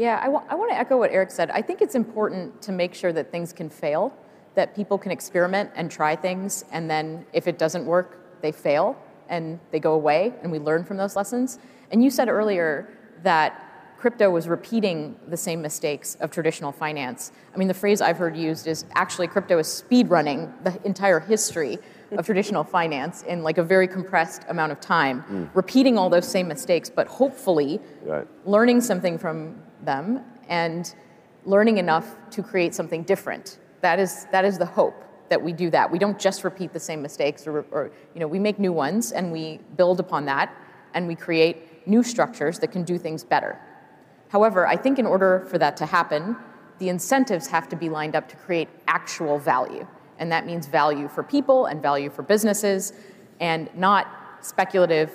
Yeah, 0.00 0.18
I, 0.18 0.26
w- 0.26 0.42
I 0.48 0.54
want 0.54 0.70
to 0.70 0.78
echo 0.78 0.96
what 0.96 1.10
Erik 1.10 1.30
said. 1.30 1.50
I 1.50 1.60
think 1.60 1.82
it's 1.82 1.94
important 1.94 2.62
to 2.62 2.72
make 2.72 2.94
sure 2.94 3.12
that 3.12 3.30
things 3.30 3.52
can 3.52 3.68
fail, 3.68 4.14
that 4.54 4.74
people 4.74 4.96
can 4.96 5.12
experiment 5.12 5.70
and 5.74 5.90
try 5.90 6.16
things, 6.16 6.64
and 6.72 6.88
then 6.88 7.26
if 7.34 7.46
it 7.46 7.58
doesn't 7.58 7.84
work, 7.84 8.40
they 8.40 8.50
fail 8.50 8.96
and 9.28 9.60
they 9.72 9.78
go 9.78 9.92
away, 9.92 10.32
and 10.42 10.50
we 10.50 10.58
learn 10.58 10.84
from 10.84 10.96
those 10.96 11.16
lessons. 11.16 11.58
And 11.90 12.02
you 12.02 12.08
said 12.08 12.30
earlier 12.30 12.88
that 13.24 13.66
crypto 13.98 14.30
was 14.30 14.48
repeating 14.48 15.16
the 15.28 15.36
same 15.36 15.60
mistakes 15.60 16.14
of 16.22 16.30
traditional 16.30 16.72
finance. 16.72 17.32
I 17.54 17.58
mean, 17.58 17.68
the 17.68 17.74
phrase 17.74 18.00
I've 18.00 18.16
heard 18.16 18.34
used 18.34 18.66
is 18.66 18.86
actually 18.94 19.26
crypto 19.26 19.58
is 19.58 19.68
speed 19.68 20.08
running 20.08 20.50
the 20.64 20.80
entire 20.86 21.20
history 21.20 21.78
of 22.12 22.24
traditional 22.24 22.64
finance 22.64 23.22
in 23.24 23.42
like 23.42 23.58
a 23.58 23.62
very 23.62 23.86
compressed 23.86 24.46
amount 24.48 24.72
of 24.72 24.80
time, 24.80 25.22
mm. 25.30 25.50
repeating 25.54 25.98
all 25.98 26.08
those 26.08 26.26
same 26.26 26.48
mistakes, 26.48 26.88
but 26.88 27.06
hopefully 27.06 27.78
right. 28.02 28.26
learning 28.46 28.80
something 28.80 29.18
from 29.18 29.54
them 29.84 30.24
and 30.48 30.94
learning 31.44 31.78
enough 31.78 32.16
to 32.30 32.42
create 32.42 32.74
something 32.74 33.02
different. 33.02 33.58
That 33.80 33.98
is, 33.98 34.26
that 34.32 34.44
is 34.44 34.58
the 34.58 34.66
hope 34.66 35.04
that 35.28 35.40
we 35.40 35.52
do 35.52 35.70
that. 35.70 35.90
We 35.90 35.98
don't 35.98 36.18
just 36.18 36.44
repeat 36.44 36.72
the 36.72 36.80
same 36.80 37.00
mistakes 37.00 37.46
or, 37.46 37.64
or 37.70 37.90
you 38.14 38.20
know, 38.20 38.26
we 38.26 38.38
make 38.38 38.58
new 38.58 38.72
ones 38.72 39.12
and 39.12 39.32
we 39.32 39.60
build 39.76 40.00
upon 40.00 40.26
that 40.26 40.54
and 40.94 41.06
we 41.06 41.14
create 41.14 41.86
new 41.86 42.02
structures 42.02 42.58
that 42.58 42.68
can 42.68 42.82
do 42.82 42.98
things 42.98 43.24
better. 43.24 43.58
However, 44.28 44.66
I 44.66 44.76
think 44.76 44.98
in 44.98 45.06
order 45.06 45.46
for 45.48 45.58
that 45.58 45.76
to 45.78 45.86
happen, 45.86 46.36
the 46.78 46.88
incentives 46.88 47.46
have 47.48 47.68
to 47.68 47.76
be 47.76 47.88
lined 47.88 48.16
up 48.16 48.28
to 48.28 48.36
create 48.36 48.68
actual 48.88 49.38
value. 49.38 49.86
And 50.18 50.30
that 50.32 50.46
means 50.46 50.66
value 50.66 51.08
for 51.08 51.22
people 51.22 51.66
and 51.66 51.80
value 51.80 52.10
for 52.10 52.22
businesses, 52.22 52.92
and 53.40 53.70
not 53.74 54.06
speculative, 54.40 55.10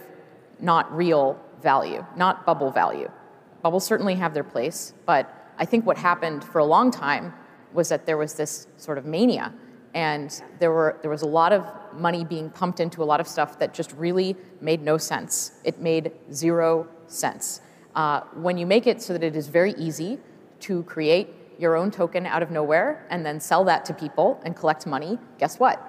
not 0.60 0.92
real 0.96 1.40
value, 1.62 2.06
not 2.16 2.46
bubble 2.46 2.72
value. 2.72 3.10
Bubbles 3.66 3.84
certainly 3.84 4.14
have 4.14 4.36
their 4.36 4.44
place, 4.44 4.94
but 5.08 5.28
I 5.58 5.66
think 5.66 5.88
what 5.88 5.98
happened 5.98 6.44
for 6.44 6.60
a 6.60 6.64
long 6.66 6.92
time 6.92 7.34
was 7.74 7.90
that 7.90 8.06
there 8.06 8.16
was 8.16 8.36
this 8.36 8.68
sort 8.78 9.00
of 9.00 9.06
mania, 9.06 9.52
and 9.96 10.30
there, 10.60 10.72
were, 10.72 11.00
there 11.02 11.10
was 11.10 11.24
a 11.24 11.28
lot 11.28 11.52
of 11.52 11.66
money 11.92 12.24
being 12.24 12.52
pumped 12.52 12.80
into 12.80 13.02
a 13.02 13.06
lot 13.06 13.20
of 13.20 13.28
stuff 13.28 13.58
that 13.58 13.74
just 13.74 13.92
really 13.94 14.36
made 14.62 14.84
no 14.84 15.00
sense. 15.00 15.54
It 15.64 15.80
made 15.80 16.12
zero 16.32 16.88
sense. 17.08 17.62
Uh, 17.96 18.20
when 18.36 18.60
you 18.60 18.68
make 18.68 18.86
it 18.86 19.02
so 19.02 19.14
that 19.14 19.24
it 19.24 19.36
is 19.36 19.48
very 19.48 19.74
easy 19.80 20.20
to 20.60 20.84
create 20.84 21.30
your 21.58 21.76
own 21.76 21.90
token 21.90 22.28
out 22.28 22.44
of 22.44 22.52
nowhere 22.52 23.08
and 23.10 23.26
then 23.26 23.40
sell 23.40 23.64
that 23.64 23.84
to 23.86 23.96
people 23.96 24.40
and 24.46 24.56
collect 24.56 24.86
money, 24.86 25.18
guess 25.40 25.58
what? 25.58 25.82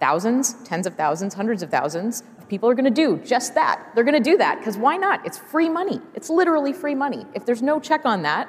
Thousands, 0.00 0.54
tens 0.64 0.88
of 0.88 0.96
thousands, 0.96 1.34
hundreds 1.34 1.62
of 1.62 1.70
thousands 1.70 2.24
people 2.48 2.68
are 2.68 2.74
going 2.74 2.84
to 2.84 2.90
do 2.90 3.18
just 3.24 3.54
that. 3.54 3.90
They're 3.94 4.04
going 4.04 4.22
to 4.22 4.30
do 4.30 4.36
that 4.38 4.58
because 4.58 4.76
why 4.76 4.96
not? 4.96 5.24
It's 5.26 5.38
free 5.38 5.68
money. 5.68 6.00
It's 6.14 6.30
literally 6.30 6.72
free 6.72 6.94
money. 6.94 7.26
If 7.34 7.44
there's 7.44 7.62
no 7.62 7.80
check 7.80 8.04
on 8.04 8.22
that, 8.22 8.48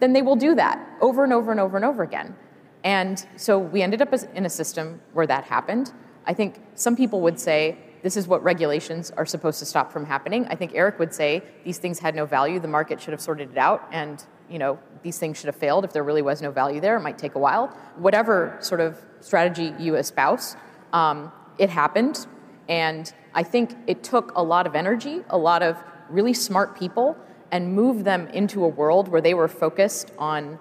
then 0.00 0.12
they 0.12 0.22
will 0.22 0.36
do 0.36 0.54
that 0.54 0.78
over 1.00 1.24
and 1.24 1.32
over 1.32 1.50
and 1.50 1.60
over 1.60 1.76
and 1.76 1.84
over 1.84 2.02
again. 2.02 2.34
And 2.82 3.24
so 3.36 3.58
we 3.58 3.82
ended 3.82 4.00
up 4.00 4.12
in 4.34 4.46
a 4.46 4.50
system 4.50 5.00
where 5.12 5.26
that 5.26 5.44
happened. 5.44 5.92
I 6.26 6.34
think 6.34 6.60
some 6.74 6.96
people 6.96 7.20
would 7.20 7.38
say 7.38 7.78
this 8.02 8.16
is 8.16 8.26
what 8.26 8.42
regulations 8.42 9.10
are 9.16 9.26
supposed 9.26 9.58
to 9.58 9.66
stop 9.66 9.92
from 9.92 10.06
happening. 10.06 10.46
I 10.48 10.54
think 10.54 10.74
Erik 10.74 10.98
would 10.98 11.12
say 11.12 11.42
these 11.64 11.78
things 11.78 11.98
had 11.98 12.14
no 12.14 12.24
value. 12.24 12.58
The 12.58 12.68
market 12.68 13.00
should 13.00 13.12
have 13.12 13.20
sorted 13.20 13.50
it 13.50 13.58
out, 13.58 13.86
and 13.92 14.24
you 14.48 14.58
know 14.58 14.78
these 15.02 15.18
things 15.18 15.38
should 15.38 15.46
have 15.46 15.56
failed 15.56 15.84
if 15.84 15.92
there 15.92 16.02
really 16.02 16.22
was 16.22 16.40
no 16.40 16.50
value 16.50 16.80
there. 16.80 16.96
It 16.96 17.00
might 17.00 17.18
take 17.18 17.34
a 17.34 17.38
while. 17.38 17.68
Whatever 17.96 18.56
sort 18.60 18.80
of 18.80 18.98
strategy 19.20 19.74
you 19.78 19.96
espouse, 19.96 20.56
um, 20.92 21.30
it 21.58 21.68
happened, 21.68 22.26
and 22.70 23.12
I 23.34 23.42
think 23.42 23.76
it 23.88 24.02
took 24.02 24.32
a 24.36 24.42
lot 24.42 24.66
of 24.66 24.74
energy, 24.74 25.22
a 25.28 25.36
lot 25.36 25.62
of 25.62 25.76
really 26.08 26.32
smart 26.32 26.78
people, 26.78 27.16
and 27.50 27.74
moved 27.74 28.04
them 28.04 28.28
into 28.28 28.64
a 28.64 28.68
world 28.68 29.08
where 29.08 29.20
they 29.20 29.34
were 29.34 29.48
focused 29.48 30.12
on 30.16 30.58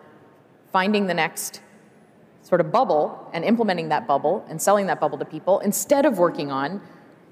finding 0.73 1.05
the 1.05 1.13
next 1.13 1.61
sort 2.41 2.61
of 2.61 2.71
bubble 2.71 3.29
and 3.31 3.45
implementing 3.45 3.89
that 3.89 4.07
bubble 4.07 4.43
and 4.49 4.59
selling 4.59 4.87
that 4.87 4.99
bubble 4.99 5.19
to 5.19 5.25
people 5.25 5.59
instead 5.59 6.05
of 6.05 6.17
working 6.17 6.51
on 6.51 6.81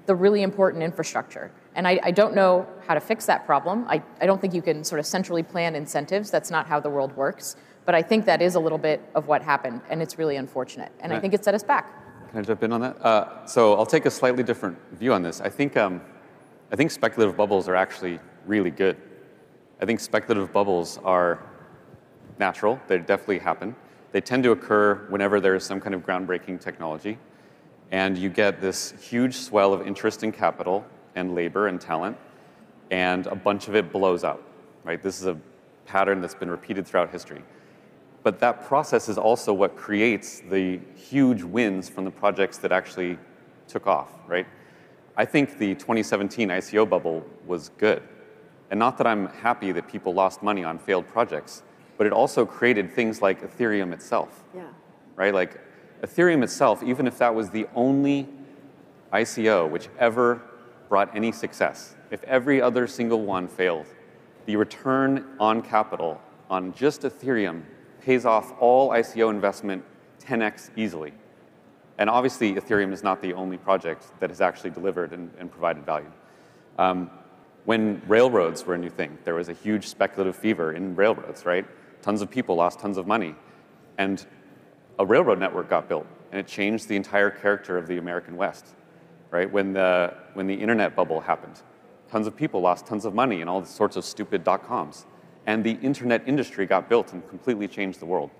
the 0.06 0.14
really 0.14 0.42
important 0.42 0.82
infrastructure. 0.82 1.50
And 1.74 1.86
I, 1.86 1.98
I, 2.02 2.10
don't 2.12 2.34
know 2.34 2.66
how 2.86 2.94
to 2.94 3.00
fix 3.00 3.26
that 3.26 3.44
problem. 3.44 3.84
I, 3.88 4.02
I 4.20 4.26
don't 4.26 4.40
think 4.40 4.54
you 4.54 4.62
can 4.62 4.84
sort 4.84 5.00
of 5.00 5.06
centrally 5.06 5.42
plan 5.42 5.74
incentives. 5.74 6.30
That's 6.30 6.50
not 6.50 6.66
how 6.66 6.80
the 6.80 6.88
world 6.88 7.16
works. 7.16 7.56
But 7.84 7.94
I 7.94 8.02
think 8.02 8.26
that 8.26 8.40
is 8.40 8.54
a 8.54 8.60
little 8.60 8.78
bit 8.78 9.02
of 9.14 9.26
what 9.26 9.42
happened, 9.42 9.80
and 9.90 10.00
it's 10.00 10.18
really 10.18 10.36
unfortunate. 10.36 10.92
And 11.00 11.12
I 11.12 11.20
think 11.20 11.34
it 11.34 11.44
set 11.44 11.54
us 11.54 11.62
back. 11.62 12.07
Can 12.30 12.40
I 12.40 12.42
jump 12.42 12.62
in 12.62 12.72
on 12.72 12.80
that? 12.82 13.00
Uh, 13.04 13.46
so 13.46 13.74
I'll 13.74 13.86
take 13.86 14.06
a 14.06 14.10
slightly 14.10 14.42
different 14.42 14.78
view 14.92 15.12
on 15.12 15.22
this. 15.22 15.40
I 15.40 15.48
think, 15.48 15.76
um, 15.76 16.00
I 16.70 16.76
think 16.76 16.90
speculative 16.90 17.36
bubbles 17.36 17.68
are 17.68 17.74
actually 17.74 18.20
really 18.46 18.70
good. 18.70 18.96
I 19.80 19.86
think 19.86 20.00
speculative 20.00 20.52
bubbles 20.52 20.98
are 21.04 21.42
natural, 22.38 22.80
they 22.86 22.98
definitely 22.98 23.38
happen. 23.38 23.74
They 24.12 24.20
tend 24.20 24.42
to 24.44 24.52
occur 24.52 25.06
whenever 25.08 25.40
there 25.40 25.54
is 25.54 25.64
some 25.64 25.80
kind 25.80 25.94
of 25.94 26.02
groundbreaking 26.04 26.60
technology 26.60 27.18
and 27.90 28.18
you 28.18 28.28
get 28.28 28.60
this 28.60 28.92
huge 29.00 29.34
swell 29.34 29.72
of 29.72 29.86
interest 29.86 30.22
in 30.22 30.32
capital 30.32 30.84
and 31.14 31.34
labor 31.34 31.68
and 31.68 31.80
talent, 31.80 32.16
and 32.90 33.26
a 33.26 33.34
bunch 33.34 33.68
of 33.68 33.74
it 33.74 33.92
blows 33.92 34.24
up. 34.24 34.42
Right? 34.84 35.02
This 35.02 35.20
is 35.20 35.26
a 35.26 35.36
pattern 35.86 36.20
that's 36.20 36.34
been 36.34 36.50
repeated 36.50 36.86
throughout 36.86 37.10
history. 37.10 37.42
But 38.28 38.40
that 38.40 38.66
process 38.66 39.08
is 39.08 39.16
also 39.16 39.54
what 39.54 39.74
creates 39.74 40.40
the 40.50 40.80
huge 40.94 41.42
wins 41.42 41.88
from 41.88 42.04
the 42.04 42.10
projects 42.10 42.58
that 42.58 42.72
actually 42.72 43.16
took 43.66 43.86
off, 43.86 44.12
right? 44.26 44.46
I 45.16 45.24
think 45.24 45.56
the 45.56 45.74
2017 45.76 46.50
ICO 46.50 46.86
bubble 46.86 47.24
was 47.46 47.70
good. 47.78 48.02
And 48.70 48.78
not 48.78 48.98
that 48.98 49.06
I'm 49.06 49.28
happy 49.28 49.72
that 49.72 49.88
people 49.88 50.12
lost 50.12 50.42
money 50.42 50.62
on 50.62 50.78
failed 50.78 51.08
projects, 51.08 51.62
but 51.96 52.06
it 52.06 52.12
also 52.12 52.44
created 52.44 52.92
things 52.92 53.22
like 53.22 53.40
Ethereum 53.40 53.94
itself. 53.94 54.44
Yeah. 54.54 54.64
Right? 55.16 55.32
Like 55.32 55.58
Ethereum 56.02 56.42
itself, 56.42 56.82
even 56.82 57.06
if 57.06 57.16
that 57.16 57.34
was 57.34 57.48
the 57.48 57.66
only 57.74 58.28
ICO 59.10 59.70
which 59.70 59.88
ever 59.98 60.42
brought 60.90 61.16
any 61.16 61.32
success, 61.32 61.96
if 62.10 62.22
every 62.24 62.60
other 62.60 62.86
single 62.86 63.22
one 63.22 63.48
failed, 63.48 63.86
the 64.44 64.56
return 64.56 65.24
on 65.40 65.62
capital 65.62 66.20
on 66.50 66.74
just 66.74 67.00
Ethereum 67.00 67.62
pays 68.00 68.24
off 68.24 68.52
all 68.60 68.90
ICO 68.90 69.30
investment 69.30 69.84
10x 70.20 70.70
easily. 70.76 71.12
And 71.98 72.08
obviously, 72.08 72.54
Ethereum 72.54 72.92
is 72.92 73.02
not 73.02 73.20
the 73.20 73.34
only 73.34 73.56
project 73.56 74.06
that 74.20 74.30
has 74.30 74.40
actually 74.40 74.70
delivered 74.70 75.12
and, 75.12 75.30
and 75.38 75.50
provided 75.50 75.84
value. 75.84 76.10
Um, 76.78 77.10
when 77.64 78.00
railroads 78.06 78.64
were 78.64 78.74
a 78.74 78.78
new 78.78 78.88
thing, 78.88 79.18
there 79.24 79.34
was 79.34 79.48
a 79.48 79.52
huge 79.52 79.86
speculative 79.88 80.36
fever 80.36 80.72
in 80.72 80.94
railroads, 80.94 81.44
right? 81.44 81.66
Tons 82.02 82.22
of 82.22 82.30
people 82.30 82.54
lost 82.54 82.78
tons 82.78 82.96
of 82.96 83.06
money. 83.06 83.34
And 83.98 84.24
a 84.98 85.04
railroad 85.04 85.38
network 85.38 85.68
got 85.68 85.88
built, 85.88 86.06
and 86.30 86.40
it 86.40 86.46
changed 86.46 86.88
the 86.88 86.96
entire 86.96 87.30
character 87.30 87.76
of 87.76 87.86
the 87.86 87.98
American 87.98 88.36
West. 88.36 88.74
Right 89.30 89.50
when 89.52 89.74
the 89.74 90.14
when 90.32 90.46
the 90.46 90.54
internet 90.54 90.96
bubble 90.96 91.20
happened, 91.20 91.60
tons 92.10 92.26
of 92.26 92.34
people 92.34 92.62
lost 92.62 92.86
tons 92.86 93.04
of 93.04 93.12
money 93.12 93.42
in 93.42 93.48
all 93.48 93.62
sorts 93.64 93.96
of 93.96 94.04
stupid 94.04 94.42
dot 94.42 94.66
coms, 94.66 95.04
and 95.48 95.64
the 95.64 95.78
internet 95.82 96.22
industry 96.26 96.64
got 96.66 96.88
built 96.88 97.12
and 97.12 97.28
completely 97.28 97.66
changed 97.66 97.98
the 97.98 98.06
world. 98.06 98.30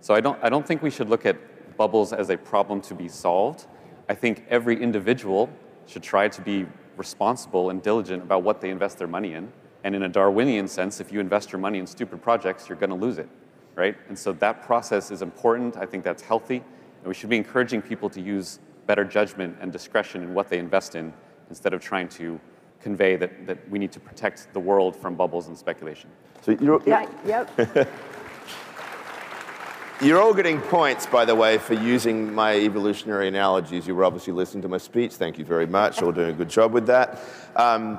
So 0.00 0.14
I 0.14 0.20
don't 0.20 0.38
I 0.42 0.48
don't 0.50 0.66
think 0.66 0.82
we 0.82 0.90
should 0.90 1.08
look 1.08 1.24
at 1.24 1.36
bubbles 1.76 2.12
as 2.12 2.28
a 2.28 2.36
problem 2.36 2.80
to 2.82 2.94
be 2.94 3.08
solved. 3.08 3.66
I 4.08 4.14
think 4.14 4.44
every 4.50 4.76
individual 4.82 5.48
should 5.86 6.02
try 6.02 6.28
to 6.28 6.40
be 6.42 6.66
responsible 6.96 7.70
and 7.70 7.82
diligent 7.82 8.22
about 8.22 8.42
what 8.42 8.60
they 8.60 8.70
invest 8.70 8.98
their 8.98 9.08
money 9.08 9.32
in. 9.34 9.52
And 9.84 9.94
in 9.94 10.02
a 10.02 10.08
Darwinian 10.08 10.68
sense, 10.68 11.00
if 11.00 11.12
you 11.12 11.20
invest 11.20 11.52
your 11.52 11.60
money 11.60 11.78
in 11.78 11.86
stupid 11.86 12.20
projects, 12.20 12.68
you're 12.68 12.78
going 12.84 12.90
to 12.90 13.02
lose 13.06 13.18
it 13.18 13.28
right? 13.78 13.96
And 14.08 14.18
so 14.18 14.32
that 14.32 14.60
process 14.62 15.12
is 15.12 15.22
important. 15.22 15.76
I 15.76 15.86
think 15.86 16.02
that's 16.02 16.20
healthy. 16.20 16.56
And 16.56 17.06
we 17.06 17.14
should 17.14 17.30
be 17.30 17.36
encouraging 17.36 17.80
people 17.80 18.10
to 18.10 18.20
use 18.20 18.58
better 18.88 19.04
judgment 19.04 19.56
and 19.60 19.70
discretion 19.70 20.24
in 20.24 20.34
what 20.34 20.48
they 20.48 20.58
invest 20.58 20.96
in 20.96 21.14
instead 21.48 21.72
of 21.72 21.80
trying 21.80 22.08
to 22.08 22.40
convey 22.80 23.16
that, 23.16 23.46
that 23.46 23.68
we 23.70 23.78
need 23.78 23.92
to 23.92 24.00
protect 24.00 24.52
the 24.52 24.60
world 24.60 24.94
from 24.96 25.14
bubbles 25.14 25.48
and 25.48 25.56
speculation. 25.56 26.10
So 26.42 26.52
you're, 26.52 26.82
yeah, 26.86 27.08
yep. 27.26 27.88
You're 30.00 30.22
all 30.22 30.32
getting 30.32 30.60
points, 30.60 31.06
by 31.06 31.24
the 31.24 31.34
way, 31.34 31.58
for 31.58 31.74
using 31.74 32.32
my 32.32 32.54
evolutionary 32.54 33.26
analogies. 33.26 33.84
You 33.84 33.96
were 33.96 34.04
obviously 34.04 34.32
listening 34.32 34.62
to 34.62 34.68
my 34.68 34.78
speech. 34.78 35.14
Thank 35.14 35.40
you 35.40 35.44
very 35.44 35.66
much. 35.66 36.00
All 36.00 36.12
doing 36.12 36.30
a 36.30 36.32
good 36.32 36.48
job 36.48 36.72
with 36.72 36.86
that. 36.86 37.18
Um, 37.56 37.98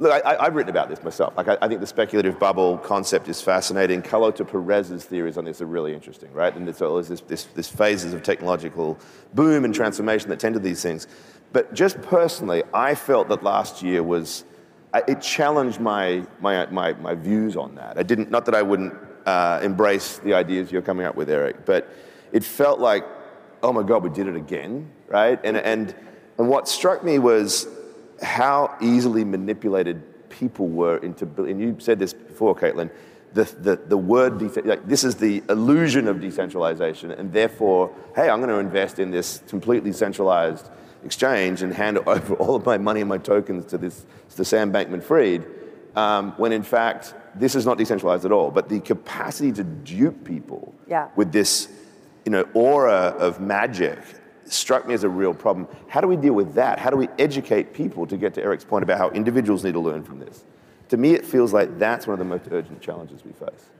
Look, 0.00 0.12
I, 0.24 0.44
have 0.44 0.54
written 0.54 0.70
about 0.70 0.88
this 0.88 1.02
myself. 1.02 1.36
Like, 1.36 1.48
I, 1.48 1.58
I, 1.60 1.66
think 1.66 1.80
the 1.80 1.86
speculative 1.86 2.38
bubble 2.38 2.78
concept 2.78 3.28
is 3.28 3.42
fascinating. 3.42 4.00
Carlota 4.00 4.44
Perez's 4.44 5.04
theories 5.04 5.36
on 5.36 5.44
this 5.44 5.60
are 5.60 5.66
really 5.66 5.92
interesting, 5.92 6.32
right? 6.32 6.54
And 6.54 6.64
there's 6.64 6.80
always 6.80 7.08
this, 7.08 7.20
this, 7.22 7.44
this 7.46 7.68
phases 7.68 8.14
of 8.14 8.22
technological 8.22 8.96
boom 9.34 9.64
and 9.64 9.74
transformation 9.74 10.28
that 10.28 10.38
tend 10.38 10.54
to 10.54 10.60
these 10.60 10.82
things. 10.82 11.08
But 11.52 11.74
just 11.74 12.00
personally, 12.02 12.62
I 12.74 12.94
felt 12.94 13.28
that 13.28 13.42
last 13.42 13.82
year 13.82 14.02
was, 14.02 14.44
it 14.94 15.20
challenged 15.20 15.80
my, 15.80 16.26
my, 16.40 16.66
my, 16.66 16.92
my 16.94 17.14
views 17.14 17.56
on 17.56 17.74
that. 17.76 17.98
I 17.98 18.02
didn't, 18.02 18.30
not 18.30 18.44
that 18.46 18.54
I 18.54 18.62
wouldn't 18.62 18.94
uh, 19.24 19.60
embrace 19.62 20.18
the 20.18 20.34
ideas 20.34 20.70
you're 20.70 20.82
coming 20.82 21.06
up 21.06 21.16
with, 21.16 21.30
Erik, 21.30 21.64
but 21.64 21.88
it 22.32 22.44
felt 22.44 22.80
like, 22.80 23.04
oh 23.62 23.72
my 23.72 23.82
God, 23.82 24.02
we 24.02 24.10
did 24.10 24.26
it 24.26 24.36
again, 24.36 24.90
right? 25.08 25.40
And, 25.42 25.56
and, 25.56 25.94
and 26.38 26.48
what 26.48 26.68
struck 26.68 27.02
me 27.02 27.18
was 27.18 27.66
how 28.22 28.76
easily 28.80 29.24
manipulated 29.24 30.02
people 30.28 30.68
were 30.68 30.98
into, 30.98 31.24
and 31.44 31.60
you 31.60 31.76
said 31.78 31.98
this 31.98 32.12
before, 32.12 32.54
Caitlin, 32.54 32.90
the, 33.34 33.44
the, 33.44 33.76
the 33.76 33.96
word, 33.96 34.40
like, 34.64 34.86
this 34.86 35.04
is 35.04 35.16
the 35.16 35.42
illusion 35.48 36.08
of 36.08 36.20
decentralization, 36.20 37.10
and 37.10 37.32
therefore, 37.32 37.94
hey, 38.14 38.28
I'm 38.28 38.40
going 38.40 38.50
to 38.50 38.58
invest 38.58 38.98
in 38.98 39.10
this 39.10 39.42
completely 39.48 39.92
centralized 39.92 40.70
exchange 41.04 41.62
and 41.62 41.72
hand 41.72 41.98
over 42.06 42.34
all 42.34 42.54
of 42.54 42.64
my 42.66 42.78
money 42.78 43.00
and 43.00 43.08
my 43.08 43.18
tokens 43.18 43.64
to 43.66 43.78
this 43.78 44.06
to 44.36 44.44
Sam 44.44 44.72
Bankman 44.72 45.02
Fried. 45.02 45.46
um, 45.96 46.32
when 46.36 46.52
in 46.52 46.62
fact 46.62 47.14
this 47.34 47.54
is 47.54 47.64
not 47.64 47.78
decentralized 47.78 48.24
at 48.24 48.32
all. 48.32 48.50
But 48.50 48.68
the 48.68 48.80
capacity 48.80 49.52
to 49.52 49.64
dupe 49.64 50.24
people 50.24 50.74
yeah. 50.86 51.08
with 51.16 51.32
this 51.32 51.68
you 52.24 52.32
know, 52.32 52.46
aura 52.54 53.14
of 53.18 53.40
magic 53.40 53.98
struck 54.44 54.86
me 54.86 54.94
as 54.94 55.04
a 55.04 55.08
real 55.08 55.34
problem. 55.34 55.68
How 55.88 56.00
do 56.00 56.08
we 56.08 56.16
deal 56.16 56.34
with 56.34 56.54
that? 56.54 56.78
How 56.78 56.90
do 56.90 56.96
we 56.96 57.08
educate 57.18 57.72
people 57.72 58.06
to 58.06 58.16
get 58.16 58.34
to 58.34 58.42
Erik's 58.42 58.64
point 58.64 58.82
about 58.82 58.98
how 58.98 59.10
individuals 59.10 59.64
need 59.64 59.72
to 59.72 59.80
learn 59.80 60.02
from 60.02 60.18
this? 60.18 60.44
To 60.90 60.96
me, 60.96 61.14
it 61.14 61.24
feels 61.24 61.52
like 61.52 61.78
that's 61.78 62.06
one 62.06 62.14
of 62.14 62.18
the 62.18 62.24
most 62.24 62.44
urgent 62.50 62.80
challenges 62.80 63.24
we 63.24 63.32
face. 63.32 63.70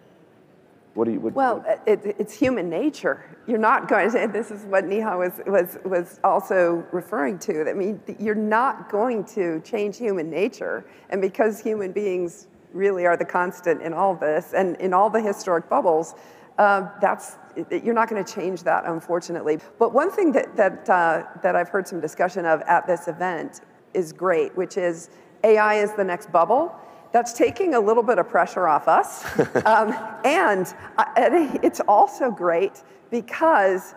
What 0.98 1.04
do 1.04 1.12
you? 1.12 1.20
What, 1.20 1.34
well, 1.34 1.60
what? 1.60 1.80
It, 1.86 2.16
it's 2.18 2.34
human 2.34 2.68
nature. 2.68 3.24
You're 3.46 3.56
not 3.56 3.86
going 3.86 4.10
to. 4.10 4.26
This 4.26 4.50
is 4.50 4.64
what 4.64 4.84
Neha 4.84 5.16
was 5.16 5.40
was 5.46 5.78
was 5.84 6.18
also 6.24 6.84
referring 6.90 7.38
to. 7.40 7.70
I 7.70 7.72
mean, 7.72 8.00
you're 8.18 8.34
not 8.34 8.90
going 8.90 9.22
to 9.26 9.60
change 9.60 9.96
human 9.96 10.28
nature, 10.28 10.84
and 11.10 11.22
because 11.22 11.60
human 11.60 11.92
beings 11.92 12.48
really 12.72 13.06
are 13.06 13.16
the 13.16 13.24
constant 13.24 13.80
in 13.80 13.92
all 13.92 14.16
this, 14.16 14.54
and 14.54 14.76
in 14.78 14.92
all 14.92 15.08
the 15.08 15.20
historic 15.20 15.68
bubbles, 15.68 16.16
uh, 16.58 16.88
that's 17.00 17.36
you're 17.70 17.94
not 17.94 18.10
going 18.10 18.24
to 18.24 18.34
change 18.34 18.64
that, 18.64 18.84
unfortunately. 18.84 19.60
But 19.78 19.94
one 19.94 20.10
thing 20.10 20.32
that 20.32 20.56
that 20.56 20.90
uh, 20.90 21.22
that 21.44 21.54
I've 21.54 21.68
heard 21.68 21.86
some 21.86 22.00
discussion 22.00 22.44
of 22.44 22.60
at 22.62 22.88
this 22.88 23.06
event 23.06 23.60
is 23.94 24.12
great, 24.12 24.56
which 24.56 24.76
is 24.76 25.10
AI 25.44 25.74
is 25.74 25.92
the 25.94 26.02
next 26.02 26.32
bubble. 26.32 26.74
That's 27.12 27.32
taking 27.32 27.74
a 27.74 27.80
little 27.80 28.02
bit 28.02 28.18
of 28.18 28.28
pressure 28.28 28.68
off 28.68 28.86
us, 28.88 29.24
um, 29.64 29.94
and, 30.24 30.74
uh, 30.98 31.04
and 31.16 31.58
it's 31.64 31.80
also 31.80 32.30
great 32.30 32.82
because 33.10 33.94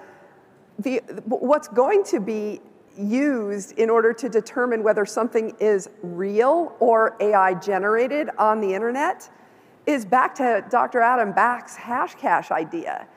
the 0.79 1.01
what's 1.25 1.67
going 1.67 2.03
to 2.05 2.19
be 2.19 2.61
used 2.97 3.77
in 3.77 3.89
order 3.89 4.13
to 4.13 4.29
determine 4.29 4.83
whether 4.83 5.05
something 5.05 5.55
is 5.59 5.89
real 6.01 6.75
or 6.79 7.15
AI 7.19 7.53
generated 7.55 8.29
on 8.37 8.61
the 8.61 8.73
internet 8.73 9.29
is 9.85 10.05
back 10.05 10.35
to 10.35 10.63
Dr. 10.69 10.99
Adam 10.99 11.31
Back's 11.31 11.75
Hashcash 11.75 12.51
idea. 12.51 13.07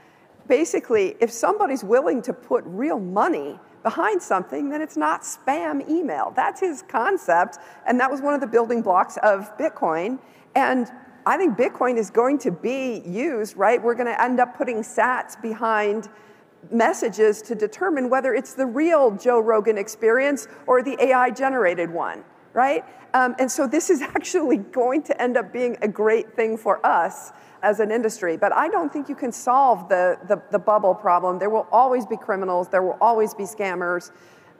Basically, 0.47 1.17
if 1.21 1.31
somebody's 1.31 1.85
willing 1.85 2.23
to 2.23 2.33
put 2.33 2.65
real 2.67 2.99
money 2.99 3.59
behind 3.85 4.20
something, 4.20 4.70
then 4.70 4.83
it's 4.83 4.97
not 4.97 5.23
spam 5.23 5.88
email. 5.88 6.33
That's 6.35 6.61
his 6.61 6.83
concept, 6.83 7.59
and 7.87 8.01
that 8.01 8.11
was 8.11 8.20
one 8.20 8.35
of 8.35 8.40
the 8.40 8.49
building 8.49 8.83
blocks 8.83 9.16
of 9.23 9.57
Bitcoin. 9.57 10.18
And 10.57 10.90
I 11.27 11.37
think 11.37 11.57
Bitcoin 11.57 11.97
is 11.97 12.11
going 12.11 12.38
to 12.38 12.51
be 12.51 13.03
used, 13.07 13.57
right? 13.57 13.81
We're 13.81 13.94
going 13.94 14.12
to 14.12 14.20
end 14.20 14.40
up 14.40 14.57
putting 14.57 14.79
sats 14.79 15.40
behind 15.40 16.09
messages 16.70 17.42
to 17.42 17.55
determine 17.55 18.11
whether 18.11 18.35
it's 18.35 18.55
the 18.55 18.66
real 18.66 19.12
Joe 19.12 19.38
Rogan 19.38 19.79
experience 19.79 20.49
or 20.66 20.83
the 20.83 20.97
AI 21.01 21.31
generated 21.31 21.90
one, 21.90 22.25
right? 22.55 22.85
Um, 23.12 23.35
and 23.38 23.51
so 23.51 23.67
this 23.67 23.90
is 23.90 24.01
actually 24.17 24.57
going 24.57 25.03
to 25.03 25.21
end 25.21 25.37
up 25.37 25.53
being 25.53 25.77
a 25.83 25.88
great 25.88 26.35
thing 26.35 26.57
for 26.57 26.85
us 26.87 27.33
as 27.62 27.81
an 27.81 27.90
industry. 27.90 28.37
But 28.37 28.53
I 28.53 28.69
don't 28.69 28.93
think 28.93 29.09
you 29.09 29.14
can 29.14 29.33
solve 29.33 29.88
the, 29.88 30.19
the, 30.29 30.43
the 30.51 30.59
bubble 30.59 30.95
problem. 30.95 31.38
There 31.38 31.51
will 31.51 31.67
always 31.71 32.07
be 32.07 32.17
criminals, 32.17 32.69
there 32.69 32.83
will 32.83 32.99
always 33.01 33.35
be 33.35 33.45
scammers. 33.45 34.11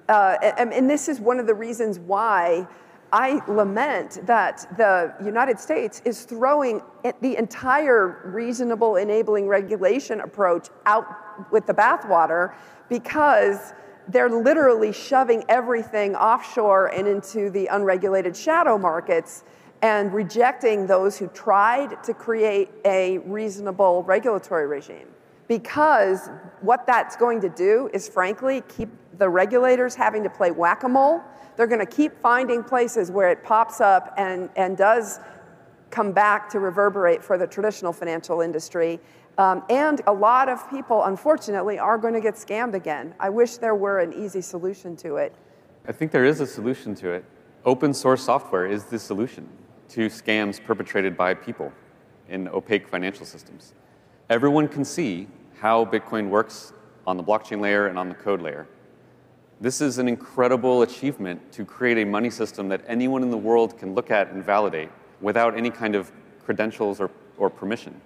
Uh, 0.09 0.37
and, 0.59 0.73
and 0.73 0.91
this 0.91 1.09
is 1.09 1.19
one 1.19 1.41
of 1.41 1.47
the 1.47 1.55
reasons 1.55 1.99
why 1.99 2.67
I 3.13 3.41
lament 3.47 4.27
that 4.27 4.67
the 4.77 5.15
United 5.25 5.61
States 5.61 6.03
is 6.05 6.25
throwing 6.25 6.83
the 7.21 7.37
entire 7.37 8.31
reasonable 8.35 8.97
enabling 8.97 9.47
regulation 9.47 10.21
approach 10.21 10.69
out 10.85 11.07
with 11.53 11.67
the 11.67 11.73
bathwater 11.73 12.55
because 12.89 13.73
they're 14.09 14.31
literally 14.31 14.93
shoving 14.93 15.45
everything 15.49 16.15
offshore 16.15 16.89
and 16.89 17.07
into 17.09 17.51
the 17.51 17.67
unregulated 17.69 18.37
shadow 18.37 18.77
markets 18.77 19.45
and 19.83 20.13
rejecting 20.15 20.87
those 20.87 21.19
who 21.19 21.29
tried 21.29 22.03
to 22.05 22.15
create 22.15 22.71
a 22.85 23.19
reasonable 23.19 24.03
regulatory 24.05 24.67
regime. 24.67 25.09
Because 25.47 26.31
what 26.63 26.87
that's 26.87 27.17
going 27.17 27.41
to 27.43 27.51
do 27.51 27.91
is, 27.93 28.09
frankly, 28.09 28.63
keep 28.69 28.89
the 29.19 29.29
regulators 29.29 29.95
having 29.95 30.23
to 30.23 30.31
play 30.31 30.51
whack 30.51 30.85
a 30.85 30.89
mole. 30.89 31.23
They're 31.57 31.67
going 31.67 31.85
to 31.85 31.87
keep 31.87 32.19
finding 32.21 32.65
places 32.65 33.11
where 33.11 33.31
it 33.31 33.45
pops 33.45 33.81
up 33.81 34.15
and, 34.17 34.49
and 34.57 34.77
does 34.77 35.21
come 35.91 36.13
back 36.13 36.49
to 36.49 36.61
reverberate 36.61 37.23
for 37.23 37.39
the 37.39 37.47
traditional 37.47 37.93
financial 37.93 38.41
industry. 38.41 38.99
Um, 39.37 39.65
and 39.69 40.01
a 40.07 40.13
lot 40.13 40.49
of 40.49 40.69
people, 40.71 41.05
unfortunately, 41.05 41.79
are 41.79 41.99
going 41.99 42.15
to 42.15 42.21
get 42.21 42.35
scammed 42.35 42.75
again. 42.75 43.15
I 43.19 43.31
wish 43.31 43.57
there 43.57 43.75
were 43.75 43.99
an 43.99 44.13
easy 44.13 44.41
solution 44.41 44.97
to 44.99 45.17
it. 45.17 45.35
I 45.89 45.93
think 45.93 46.13
there 46.13 46.25
is 46.25 46.41
a 46.41 46.47
solution 46.47 46.95
to 46.97 47.11
it. 47.11 47.25
Open 47.65 47.93
source 47.93 48.23
software 48.23 48.67
is 48.67 48.85
the 48.85 48.99
solution 48.99 49.49
to 49.89 50.07
scams 50.07 50.63
perpetrated 50.63 51.17
by 51.17 51.35
people 51.35 51.73
in 52.29 52.49
opaque 52.49 52.87
financial 52.87 53.27
systems. 53.27 53.75
Everyone 54.31 54.69
can 54.69 54.85
see 54.85 55.29
how 55.59 55.85
Bitcoin 55.85 56.29
works 56.29 56.73
on 57.07 57.17
the 57.17 57.23
blockchain 57.23 57.61
layer 57.61 57.89
and 57.89 57.99
on 57.99 58.09
the 58.09 58.15
code 58.15 58.41
layer. 58.41 58.67
This 59.61 59.81
is 59.81 59.99
an 59.99 60.09
incredible 60.09 60.83
achievement 60.83 61.53
to 61.53 61.65
create 61.65 61.99
a 61.99 62.05
money 62.05 62.31
system 62.31 62.69
that 62.69 62.83
anyone 62.87 63.23
in 63.23 63.31
the 63.31 63.37
world 63.39 63.79
can 63.79 63.95
look 63.95 64.11
at 64.11 64.31
and 64.31 64.45
validate 64.45 64.91
without 65.21 65.57
any 65.57 65.71
kind 65.71 65.95
of 65.95 66.13
credentials 66.45 67.01
or, 67.01 67.11
or 67.39 67.51
permission. 67.51 68.01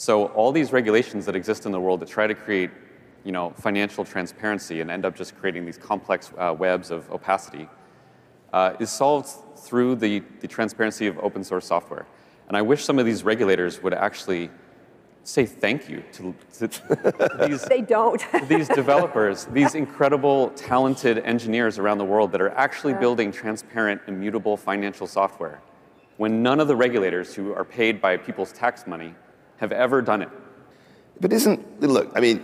So 0.00 0.28
all 0.28 0.50
these 0.50 0.72
regulations 0.72 1.26
that 1.26 1.36
exist 1.36 1.66
in 1.66 1.72
the 1.72 1.78
world 1.78 2.00
that 2.00 2.08
try 2.08 2.26
to 2.26 2.34
create 2.34 2.70
you 3.22 3.32
know, 3.32 3.50
financial 3.50 4.02
transparency 4.02 4.80
and 4.80 4.90
end 4.90 5.04
up 5.04 5.14
just 5.14 5.36
creating 5.36 5.66
these 5.66 5.76
complex 5.76 6.32
uh, 6.38 6.56
webs 6.58 6.90
of 6.90 7.10
opacity 7.10 7.68
uh, 8.54 8.76
is 8.80 8.88
solved 8.88 9.28
through 9.58 9.96
the, 9.96 10.22
the 10.40 10.48
transparency 10.48 11.06
of 11.06 11.18
open 11.18 11.44
source 11.44 11.66
software. 11.66 12.06
And 12.48 12.56
I 12.56 12.62
wish 12.62 12.82
some 12.82 12.98
of 12.98 13.04
these 13.04 13.24
regulators 13.24 13.82
would 13.82 13.92
actually 13.92 14.48
say 15.24 15.44
thank 15.44 15.86
you 15.90 16.02
to, 16.12 16.34
to, 16.54 16.68
to 16.68 17.46
these, 17.46 17.62
they 17.64 17.82
don't. 17.82 18.24
these 18.48 18.68
developers, 18.68 19.44
these 19.52 19.74
incredible, 19.74 20.48
talented 20.56 21.18
engineers 21.18 21.78
around 21.78 21.98
the 21.98 22.06
world 22.06 22.32
that 22.32 22.40
are 22.40 22.52
actually 22.52 22.94
building 22.94 23.30
transparent, 23.30 24.00
immutable 24.06 24.56
financial 24.56 25.06
software 25.06 25.60
when 26.16 26.42
none 26.42 26.58
of 26.58 26.68
the 26.68 26.76
regulators 26.76 27.34
who 27.34 27.52
are 27.52 27.66
paid 27.66 28.00
by 28.00 28.16
people's 28.16 28.50
tax 28.50 28.86
money 28.86 29.14
have 29.60 29.72
ever 29.72 30.00
done 30.00 30.22
it. 30.22 30.30
But 31.20 31.32
isn't, 31.32 31.82
look, 31.82 32.10
I 32.14 32.20
mean, 32.20 32.42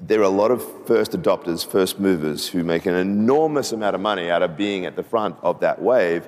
there 0.00 0.20
are 0.20 0.24
a 0.24 0.28
lot 0.28 0.50
of 0.50 0.86
first 0.86 1.12
adopters, 1.12 1.64
first 1.64 2.00
movers 2.00 2.48
who 2.48 2.64
make 2.64 2.86
an 2.86 2.94
enormous 2.94 3.72
amount 3.72 3.94
of 3.94 4.00
money 4.00 4.30
out 4.30 4.42
of 4.42 4.56
being 4.56 4.86
at 4.86 4.96
the 4.96 5.02
front 5.02 5.36
of 5.42 5.60
that 5.60 5.80
wave, 5.80 6.26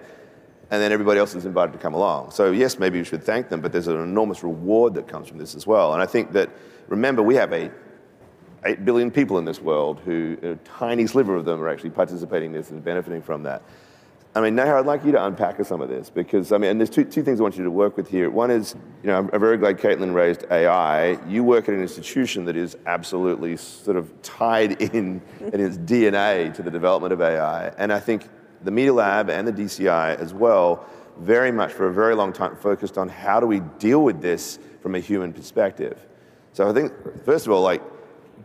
and 0.70 0.80
then 0.80 0.92
everybody 0.92 1.18
else 1.18 1.34
is 1.34 1.46
invited 1.46 1.72
to 1.72 1.78
come 1.78 1.94
along. 1.94 2.30
So, 2.30 2.52
yes, 2.52 2.78
maybe 2.78 2.98
we 2.98 3.04
should 3.04 3.24
thank 3.24 3.48
them, 3.48 3.62
but 3.62 3.72
there's 3.72 3.88
an 3.88 4.00
enormous 4.00 4.42
reward 4.42 4.94
that 4.94 5.08
comes 5.08 5.26
from 5.26 5.38
this 5.38 5.54
as 5.54 5.66
well. 5.66 5.94
And 5.94 6.02
I 6.02 6.06
think 6.06 6.32
that, 6.32 6.50
remember, 6.88 7.22
we 7.22 7.34
have 7.36 7.52
a 7.54 7.70
8 8.66 8.84
billion 8.84 9.10
people 9.10 9.38
in 9.38 9.46
this 9.46 9.60
world 9.60 10.00
who, 10.04 10.36
a 10.42 10.54
tiny 10.66 11.06
sliver 11.06 11.34
of 11.34 11.46
them 11.46 11.62
are 11.62 11.68
actually 11.68 11.90
participating 11.90 12.50
in 12.50 12.52
this 12.52 12.70
and 12.70 12.84
benefiting 12.84 13.22
from 13.22 13.42
that. 13.44 13.62
I 14.36 14.40
mean, 14.40 14.56
Neha, 14.56 14.74
I'd 14.74 14.86
like 14.86 15.04
you 15.04 15.12
to 15.12 15.24
unpack 15.24 15.64
some 15.64 15.80
of 15.80 15.88
this 15.88 16.10
because, 16.10 16.50
I 16.50 16.58
mean, 16.58 16.72
and 16.72 16.80
there's 16.80 16.90
two, 16.90 17.04
two 17.04 17.22
things 17.22 17.38
I 17.38 17.44
want 17.44 17.56
you 17.56 17.62
to 17.62 17.70
work 17.70 17.96
with 17.96 18.10
here. 18.10 18.30
One 18.30 18.50
is, 18.50 18.74
you 19.02 19.06
know, 19.06 19.16
I'm 19.16 19.40
very 19.40 19.56
glad 19.56 19.78
Caitlin 19.78 20.12
raised 20.12 20.44
AI. 20.50 21.24
You 21.28 21.44
work 21.44 21.68
at 21.68 21.74
an 21.74 21.80
institution 21.80 22.44
that 22.46 22.56
is 22.56 22.76
absolutely 22.86 23.56
sort 23.56 23.96
of 23.96 24.10
tied 24.22 24.82
in 24.94 25.22
in 25.40 25.60
its 25.60 25.78
DNA 25.78 26.52
to 26.54 26.62
the 26.62 26.70
development 26.70 27.12
of 27.12 27.20
AI. 27.20 27.68
And 27.78 27.92
I 27.92 28.00
think 28.00 28.28
the 28.64 28.72
Media 28.72 28.92
Lab 28.92 29.30
and 29.30 29.46
the 29.46 29.52
DCI 29.52 30.18
as 30.18 30.34
well, 30.34 30.84
very 31.18 31.52
much 31.52 31.72
for 31.72 31.86
a 31.86 31.92
very 31.92 32.16
long 32.16 32.32
time 32.32 32.56
focused 32.56 32.98
on 32.98 33.08
how 33.08 33.38
do 33.38 33.46
we 33.46 33.60
deal 33.78 34.02
with 34.02 34.20
this 34.20 34.58
from 34.82 34.96
a 34.96 35.00
human 35.00 35.32
perspective. 35.32 36.04
So 36.54 36.68
I 36.68 36.72
think, 36.72 36.92
first 37.24 37.46
of 37.46 37.52
all, 37.52 37.62
like, 37.62 37.82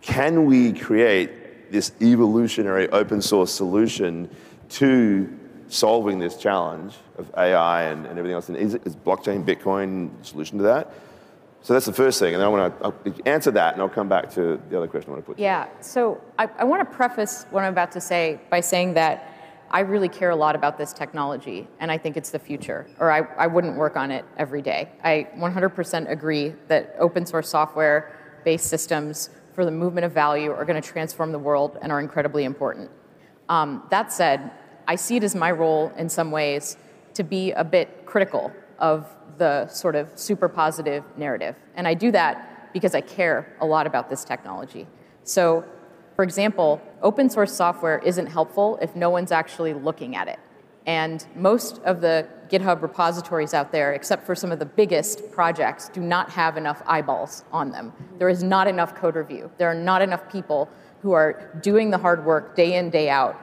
can 0.02 0.46
we 0.46 0.72
create 0.74 1.72
this 1.72 1.94
evolutionary 2.00 2.90
open 2.90 3.22
source 3.24 3.52
solution 3.52 4.30
to 4.70 5.39
solving 5.70 6.20
this 6.20 6.36
challenge 6.36 6.96
of 7.18 7.32
AI 7.38 7.84
and, 7.84 8.06
and 8.06 8.18
everything 8.18 8.36
else? 8.36 8.50
And 8.50 8.58
is, 8.58 8.76
is 8.76 8.96
blockchain, 8.96 9.46
Bitcoin 9.46 10.12
solution 10.26 10.58
to 10.58 10.64
that? 10.66 10.92
So 11.62 11.74
that's 11.74 11.86
the 11.86 11.94
first 11.94 12.20
thing, 12.20 12.36
and 12.36 12.42
I 12.42 12.48
want 12.48 13.06
to 13.06 13.28
answer 13.28 13.52
that, 13.52 13.74
and 13.74 13.82
I'll 13.82 13.90
come 13.90 14.08
back 14.08 14.30
to 14.36 14.60
the 14.70 14.78
other 14.78 14.88
question 14.88 15.10
I 15.10 15.14
want 15.14 15.26
to 15.26 15.32
put. 15.32 15.40
Yeah. 15.40 15.68
So 15.82 16.22
I, 16.38 16.48
I 16.58 16.64
want 16.64 16.90
to 16.90 16.96
preface 16.96 17.46
what 17.52 17.66
I'm 17.66 17.74
about 17.74 17.92
to 17.94 18.02
say 18.02 18.40
by 18.50 18.62
saying 18.62 18.94
that 18.94 19.36
I 19.70 19.82
really 19.82 20.08
care 20.08 20.30
a 20.30 20.36
lot 20.36 20.56
about 20.56 20.78
this 20.78 20.94
technology, 20.94 21.68
and 21.80 21.92
I 21.92 21.98
think 21.98 22.16
it's 22.16 22.30
the 22.30 22.40
future, 22.40 22.88
or 22.98 23.12
I, 23.12 23.20
I 23.38 23.48
wouldn't 23.48 23.76
work 23.76 23.98
on 23.98 24.10
it 24.10 24.24
every 24.38 24.62
day. 24.62 24.90
I 25.04 25.28
100% 25.36 26.10
agree 26.10 26.56
that 26.70 26.96
open 26.98 27.26
source 27.26 27.50
software 27.50 28.16
based 28.46 28.68
systems 28.68 29.30
for 29.54 29.66
the 29.66 29.72
movement 29.72 30.06
of 30.06 30.14
value 30.14 30.52
are 30.52 30.64
going 30.64 30.82
to 30.82 30.88
transform 30.88 31.34
the 31.34 31.40
world 31.40 31.78
and 31.82 31.92
are 31.92 32.00
incredibly 32.00 32.46
important. 32.46 32.90
Um, 33.50 33.84
that 33.90 34.14
said, 34.14 34.52
I 34.90 34.96
see 34.96 35.18
it 35.18 35.24
as 35.24 35.36
my 35.36 35.52
role 35.52 35.94
in 35.98 36.10
some 36.10 36.32
ways 36.32 36.76
to 37.14 37.24
be 37.24 37.52
a 37.52 37.64
bit 37.64 38.08
critical 38.08 38.52
of 38.80 39.06
the 39.38 39.68
sort 39.68 39.96
of 39.96 40.10
super 40.16 40.50
positive 40.50 41.04
narrative. 41.16 41.56
And 41.76 41.88
I 41.88 41.94
do 41.94 42.10
that 42.12 42.74
because 42.74 42.96
I 42.96 43.02
care 43.02 43.56
a 43.62 43.68
lot 43.68 43.86
about 43.86 44.10
this 44.10 44.24
technology. 44.24 44.88
So, 45.24 45.64
for 46.16 46.24
example, 46.24 46.82
open 47.04 47.30
source 47.30 47.54
software 47.54 48.00
isn't 48.00 48.26
helpful 48.26 48.80
if 48.82 48.96
no 48.96 49.12
one's 49.12 49.32
actually 49.32 49.76
looking 49.76 50.16
at 50.16 50.28
it. 50.28 50.40
And 50.88 51.24
most 51.36 51.80
of 51.84 52.02
the 52.02 52.28
GitHub 52.50 52.82
repositories 52.82 53.54
out 53.54 53.72
there, 53.72 53.94
except 53.94 54.26
for 54.26 54.34
some 54.34 54.52
of 54.52 54.58
the 54.58 54.66
biggest 54.66 55.32
projects, 55.32 55.90
do 55.90 56.02
not 56.02 56.32
have 56.32 56.58
enough 56.58 56.82
eyeballs 56.88 57.44
on 57.52 57.70
them. 57.70 57.94
There 58.18 58.28
is 58.28 58.42
not 58.42 58.68
enough 58.68 58.96
code 58.96 59.16
review. 59.16 59.52
There 59.60 59.70
are 59.70 59.76
not 59.76 60.02
enough 60.02 60.28
people 60.32 60.68
who 61.04 61.12
are 61.12 61.60
doing 61.62 61.92
the 61.92 62.00
hard 62.00 62.26
work 62.26 62.56
day 62.56 62.76
in, 62.76 62.90
day 62.90 63.08
out 63.12 63.40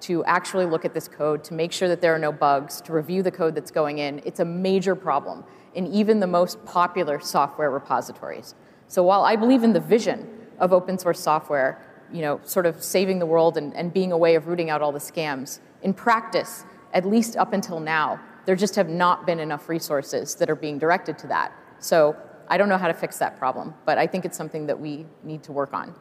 to 0.00 0.24
actually 0.24 0.66
look 0.66 0.84
at 0.84 0.94
this 0.94 1.08
code, 1.08 1.44
to 1.44 1.54
make 1.54 1.72
sure 1.72 1.88
that 1.88 2.00
there 2.00 2.14
are 2.14 2.18
no 2.18 2.32
bugs, 2.32 2.80
to 2.82 2.92
review 2.92 3.22
the 3.22 3.30
code 3.30 3.54
that's 3.54 3.70
going 3.70 3.98
in. 3.98 4.22
It's 4.24 4.40
a 4.40 4.44
major 4.44 4.94
problem 4.94 5.44
in 5.74 5.86
even 5.86 6.20
the 6.20 6.26
most 6.26 6.64
popular 6.64 7.20
software 7.20 7.70
repositories. 7.70 8.54
So 8.86 9.02
while 9.02 9.22
I 9.22 9.36
believe 9.36 9.64
in 9.64 9.72
the 9.72 9.80
vision 9.80 10.28
of 10.58 10.72
open 10.72 10.98
source 10.98 11.20
software, 11.20 11.84
you 12.12 12.22
know, 12.22 12.40
sort 12.44 12.66
of 12.66 12.82
saving 12.82 13.18
the 13.18 13.26
world 13.26 13.56
and, 13.56 13.74
and 13.74 13.92
being 13.92 14.12
a 14.12 14.18
way 14.18 14.34
of 14.34 14.46
rooting 14.46 14.70
out 14.70 14.80
all 14.80 14.92
the 14.92 14.98
scams, 14.98 15.60
in 15.82 15.92
practice, 15.92 16.64
at 16.94 17.04
least 17.04 17.36
up 17.36 17.52
until 17.52 17.80
now, 17.80 18.18
there 18.46 18.56
just 18.56 18.76
have 18.76 18.88
not 18.88 19.26
been 19.26 19.40
enough 19.40 19.68
resources 19.68 20.34
that 20.36 20.48
are 20.48 20.56
being 20.56 20.78
directed 20.78 21.18
to 21.18 21.26
that. 21.26 21.52
So 21.80 22.16
I 22.48 22.56
don't 22.56 22.68
know 22.70 22.78
how 22.78 22.88
to 22.88 22.94
fix 22.94 23.18
that 23.18 23.38
problem, 23.38 23.74
but 23.84 23.98
I 23.98 24.06
think 24.06 24.24
it's 24.24 24.36
something 24.36 24.66
that 24.66 24.80
we 24.80 25.06
need 25.22 25.42
to 25.44 25.52
work 25.52 25.74
on. 25.74 25.94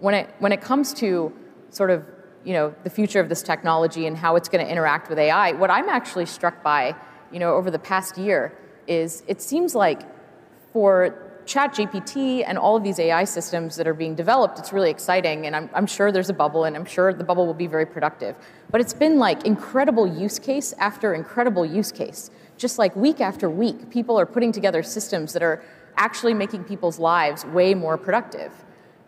When 0.00 0.14
it, 0.14 0.34
when 0.38 0.52
it 0.52 0.60
comes 0.60 0.92
to 0.94 1.32
sort 1.70 1.90
of 1.90 2.06
you 2.44 2.52
know, 2.52 2.74
the 2.84 2.90
future 2.90 3.20
of 3.20 3.28
this 3.28 3.42
technology 3.42 4.06
and 4.06 4.16
how 4.16 4.36
it's 4.36 4.48
going 4.48 4.64
to 4.64 4.70
interact 4.70 5.08
with 5.08 5.18
AI, 5.18 5.52
what 5.52 5.70
I'm 5.70 5.88
actually 5.88 6.26
struck 6.26 6.62
by 6.62 6.94
you 7.32 7.38
know, 7.38 7.54
over 7.54 7.70
the 7.70 7.78
past 7.78 8.16
year 8.16 8.56
is 8.86 9.22
it 9.26 9.42
seems 9.42 9.74
like 9.74 10.02
for 10.72 11.20
ChatGPT 11.46 12.44
and 12.46 12.56
all 12.56 12.76
of 12.76 12.82
these 12.82 12.98
AI 12.98 13.24
systems 13.24 13.76
that 13.76 13.86
are 13.86 13.94
being 13.94 14.14
developed, 14.14 14.58
it's 14.58 14.72
really 14.72 14.90
exciting, 14.90 15.46
and 15.46 15.54
I'm, 15.54 15.68
I'm, 15.74 15.86
sure 15.86 16.10
there's 16.10 16.30
a 16.30 16.34
bubble, 16.34 16.64
and 16.64 16.74
I'm 16.76 16.84
sure 16.84 17.12
the 17.12 17.24
bubble 17.24 17.46
will 17.46 17.54
be 17.54 17.66
very 17.66 17.86
productive. 17.86 18.36
But 18.70 18.80
it's 18.80 18.94
been 18.94 19.18
like 19.18 19.44
incredible 19.44 20.06
use 20.06 20.38
case 20.38 20.72
after 20.78 21.12
incredible 21.12 21.66
use 21.66 21.92
case. 21.92 22.30
Just 22.56 22.78
like 22.78 22.94
week 22.96 23.20
after 23.20 23.50
week, 23.50 23.90
people 23.90 24.18
are 24.18 24.26
putting 24.26 24.52
together 24.52 24.82
systems 24.82 25.32
that 25.32 25.42
are 25.42 25.62
actually 25.96 26.34
making 26.34 26.64
people's 26.64 26.98
lives 26.98 27.44
way 27.44 27.74
more 27.74 27.98
productive. 27.98 28.52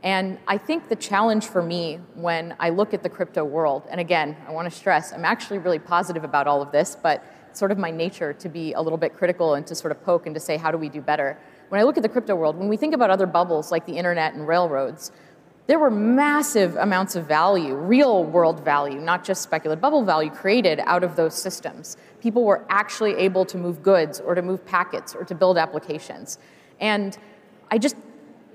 And 0.06 0.38
I 0.46 0.56
think 0.56 0.88
the 0.88 0.94
challenge 0.94 1.48
for 1.48 1.60
me 1.60 1.98
when 2.14 2.54
I 2.60 2.70
look 2.70 2.94
at 2.94 3.02
the 3.02 3.08
crypto 3.08 3.44
world, 3.44 3.82
and 3.90 4.00
again, 4.00 4.36
I 4.46 4.52
want 4.52 4.70
to 4.70 4.78
stress, 4.78 5.12
I'm 5.12 5.24
actually 5.24 5.58
really 5.58 5.80
positive 5.80 6.22
about 6.22 6.46
all 6.46 6.62
of 6.62 6.70
this, 6.70 6.96
but 7.02 7.24
it's 7.50 7.58
sort 7.58 7.72
of 7.72 7.78
my 7.78 7.90
nature 7.90 8.32
to 8.32 8.48
be 8.48 8.72
a 8.74 8.80
little 8.80 8.98
bit 8.98 9.14
critical 9.14 9.54
and 9.54 9.66
to 9.66 9.74
sort 9.74 9.90
of 9.90 10.00
poke 10.04 10.26
and 10.26 10.34
to 10.36 10.40
say, 10.40 10.58
how 10.58 10.70
do 10.70 10.78
we 10.78 10.88
do 10.88 11.00
better? 11.00 11.36
When 11.70 11.80
I 11.80 11.82
look 11.82 11.96
at 11.96 12.04
the 12.04 12.08
crypto 12.08 12.36
world, 12.36 12.56
when 12.56 12.68
we 12.68 12.76
think 12.76 12.94
about 12.94 13.10
other 13.10 13.26
bubbles 13.26 13.72
like 13.72 13.84
the 13.84 13.94
internet 13.94 14.34
and 14.34 14.46
railroads, 14.46 15.10
there 15.66 15.80
were 15.80 15.90
massive 15.90 16.76
amounts 16.76 17.16
of 17.16 17.26
value, 17.26 17.74
real 17.74 18.22
world 18.22 18.64
value, 18.64 19.00
not 19.00 19.24
just 19.24 19.42
speculative 19.42 19.82
bubble 19.82 20.04
value, 20.04 20.30
created 20.30 20.78
out 20.84 21.02
of 21.02 21.16
those 21.16 21.34
systems. 21.34 21.96
People 22.20 22.44
were 22.44 22.64
actually 22.68 23.16
able 23.16 23.44
to 23.44 23.58
move 23.58 23.82
goods 23.82 24.20
or 24.20 24.36
to 24.36 24.42
move 24.42 24.64
packets 24.66 25.16
or 25.16 25.24
to 25.24 25.34
build 25.34 25.58
applications. 25.58 26.38
And 26.78 27.18
I 27.72 27.78
just, 27.78 27.96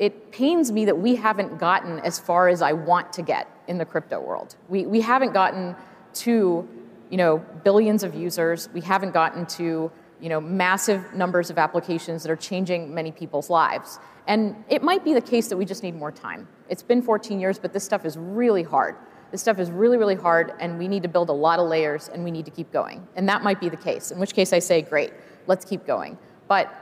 it 0.02 0.32
pains 0.32 0.72
me 0.72 0.84
that 0.86 0.97
we 0.97 1.16
haven't 1.16 1.60
gotten 1.60 1.99
as 1.99 2.18
far 2.18 2.49
as 2.49 2.64
I 2.64 2.74
want 2.74 3.14
to 3.14 3.22
get 3.22 3.47
in 3.68 3.78
the 3.78 3.86
crypto 3.86 4.20
world. 4.20 4.56
We, 4.68 4.88
we 4.88 4.99
haven't 4.99 5.32
gotten 5.32 5.76
to, 6.16 6.68
you 7.12 7.18
know, 7.18 7.38
billions 7.64 8.02
of 8.02 8.16
users. 8.16 8.68
We 8.74 8.82
haven't 8.82 9.12
gotten 9.12 9.45
to 9.58 9.91
you 10.20 10.30
know, 10.30 10.41
massive 10.41 11.14
numbers 11.14 11.52
of 11.52 11.60
applications 11.60 12.24
that 12.24 12.32
are 12.32 12.36
changing 12.36 12.91
many 12.93 13.12
people's 13.12 13.52
lives. 13.52 13.99
And 14.26 14.56
it 14.70 14.82
might 14.82 15.04
be 15.04 15.14
the 15.14 15.22
case 15.22 15.47
that 15.49 15.58
we 15.58 15.66
just 15.66 15.84
need 15.84 15.95
more 15.95 16.12
time. 16.12 16.47
It's 16.68 16.84
been 16.84 17.04
14 17.04 17.39
years, 17.39 17.60
but 17.60 17.72
this 17.72 17.84
stuff 17.84 18.04
is 18.04 18.18
really 18.18 18.64
hard. 18.64 18.95
This 19.32 19.41
stuff 19.41 19.60
is 19.60 19.70
really, 19.70 19.97
really 19.97 20.16
hard, 20.16 20.54
and 20.60 20.80
we 20.80 20.88
need 20.88 21.04
to 21.04 21.10
build 21.10 21.30
a 21.30 21.34
lot 21.34 21.60
of 21.60 21.68
layers, 21.68 22.10
and 22.10 22.24
we 22.24 22.32
need 22.32 22.45
to 22.45 22.52
keep 22.52 22.72
going. 22.72 23.08
And 23.16 23.30
that 23.30 23.43
might 23.43 23.60
be 23.60 23.70
the 23.70 23.78
case, 23.78 24.12
in 24.12 24.20
which 24.20 24.34
case 24.34 24.52
I 24.52 24.60
say, 24.60 24.82
great, 24.82 25.14
let's 25.45 25.64
keep 25.64 25.86
going. 25.86 26.18
But 26.47 26.74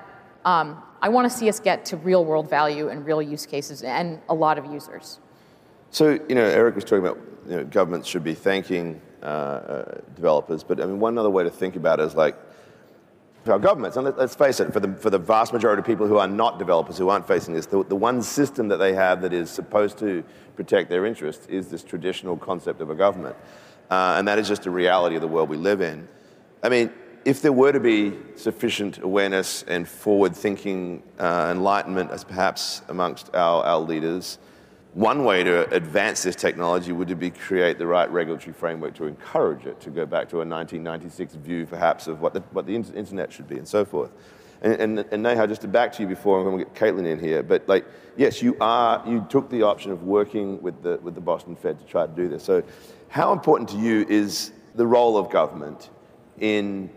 um, 0.45 0.81
I 1.01 1.09
want 1.09 1.31
to 1.31 1.37
see 1.37 1.49
us 1.49 1.59
get 1.59 1.85
to 1.85 1.97
real 1.97 2.25
world 2.25 2.49
value 2.49 2.89
and 2.89 3.05
real 3.05 3.21
use 3.21 3.45
cases 3.45 3.83
and 3.83 4.19
a 4.27 4.33
lot 4.33 4.57
of 4.57 4.65
users. 4.65 5.19
So, 5.91 6.19
you 6.29 6.35
know, 6.35 6.43
Erik 6.43 6.75
was 6.75 6.83
talking 6.83 7.05
about 7.05 7.17
you 7.47 7.55
know, 7.57 7.63
governments 7.65 8.07
should 8.07 8.23
be 8.23 8.33
thanking 8.35 9.01
uh, 9.23 9.25
uh, 9.25 10.01
developers, 10.15 10.63
but 10.63 10.79
I 10.81 10.85
mean, 10.85 10.99
one 10.99 11.17
other 11.17 11.29
way 11.29 11.43
to 11.43 11.49
think 11.49 11.75
about 11.75 11.99
it 11.99 12.03
is 12.03 12.15
like, 12.15 12.35
our 13.47 13.59
governments. 13.59 13.97
And 13.97 14.05
let, 14.05 14.17
us 14.17 14.35
face 14.35 14.59
it, 14.59 14.71
for 14.71 14.79
the, 14.79 14.93
for 14.93 15.09
the 15.09 15.17
vast 15.17 15.53
majority 15.53 15.79
of 15.79 15.85
people 15.85 16.07
who 16.07 16.17
are 16.17 16.27
not 16.27 16.59
developers, 16.59 16.97
who 16.97 17.09
aren't 17.09 17.27
facing 17.27 17.53
this, 17.53 17.65
the, 17.65 17.83
the 17.83 17.95
one 17.95 18.21
system 18.21 18.67
that 18.67 18.77
they 18.77 18.93
have 18.93 19.21
that 19.21 19.33
is 19.33 19.49
supposed 19.49 19.97
to 19.99 20.23
protect 20.55 20.89
their 20.89 21.05
interests 21.05 21.45
is 21.47 21.69
this 21.69 21.83
traditional 21.83 22.37
concept 22.37 22.81
of 22.81 22.89
a 22.89 22.95
government. 22.95 23.35
Uh, 23.89 24.15
and 24.17 24.27
that 24.27 24.37
is 24.37 24.47
just 24.47 24.65
a 24.65 24.71
reality 24.71 25.15
of 25.15 25.21
the 25.21 25.27
world 25.27 25.49
we 25.49 25.57
live 25.57 25.81
in. 25.81 26.07
I 26.61 26.69
mean, 26.69 26.91
if 27.25 27.41
there 27.41 27.53
were 27.53 27.71
to 27.71 27.79
be 27.79 28.13
sufficient 28.35 28.99
awareness 28.99 29.63
and 29.63 29.87
forward 29.87 30.35
thinking, 30.35 31.03
uh, 31.19 31.49
enlightenment, 31.51 32.11
as 32.11 32.23
perhaps 32.23 32.81
amongst 32.87 33.33
our, 33.35 33.63
our 33.63 33.79
leaders, 33.79 34.37
one 34.93 35.23
way 35.23 35.43
to 35.43 35.69
advance 35.73 36.23
this 36.23 36.35
technology 36.35 36.91
would 36.91 37.19
be 37.19 37.29
create 37.29 37.77
the 37.77 37.85
right 37.85 38.09
regulatory 38.09 38.53
framework 38.53 38.95
to 38.95 39.05
encourage 39.05 39.65
it, 39.65 39.79
to 39.81 39.89
go 39.89 40.05
back 40.05 40.27
to 40.29 40.37
a 40.37 40.45
1996 40.45 41.35
view 41.35 41.65
perhaps 41.65 42.07
of 42.07 42.21
what 42.21 42.33
the, 42.33 42.39
what 42.51 42.65
the 42.65 42.75
internet 42.75 43.31
should 43.31 43.47
be 43.47 43.57
and 43.57 43.67
so 43.67 43.85
forth. 43.85 44.11
And, 44.61 44.73
and, 44.73 44.99
and 45.11 45.23
Neha, 45.23 45.47
just 45.47 45.61
to 45.61 45.67
back 45.67 45.93
to 45.93 46.01
you 46.01 46.07
before 46.07 46.39
I'm 46.39 46.45
going 46.45 46.57
to 46.57 46.65
get 46.65 46.73
Caitlin 46.73 47.05
in 47.05 47.19
here, 47.19 47.43
but 47.43 47.67
like, 47.69 47.85
yes, 48.17 48.41
you 48.41 48.57
are, 48.59 49.03
you 49.07 49.25
took 49.29 49.49
the 49.49 49.61
option 49.61 49.91
of 49.91 50.03
working 50.03 50.61
with 50.61 50.81
the, 50.81 50.99
with 51.01 51.15
the 51.15 51.21
Boston 51.21 51.55
Fed 51.55 51.79
to 51.79 51.85
try 51.85 52.05
to 52.05 52.11
do 52.11 52.27
this. 52.27 52.43
So 52.43 52.63
how 53.07 53.31
important 53.31 53.69
to 53.69 53.77
you 53.77 54.05
is 54.09 54.51
the 54.75 54.85
role 54.85 55.17
of 55.17 55.29
government 55.29 55.89
in 56.39 56.89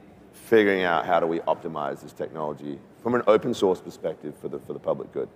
figuring 0.53 0.82
out 0.82 1.07
how 1.07 1.18
do 1.18 1.26
we 1.26 1.38
optimize 1.40 2.03
this 2.03 2.12
technology 2.12 2.78
from 3.03 3.14
an 3.14 3.22
open 3.26 3.55
source 3.55 3.80
perspective 3.80 4.34
for 4.36 4.48
the, 4.48 4.59
for 4.59 4.74
the 4.74 4.78
public 4.78 5.11
good? 5.11 5.26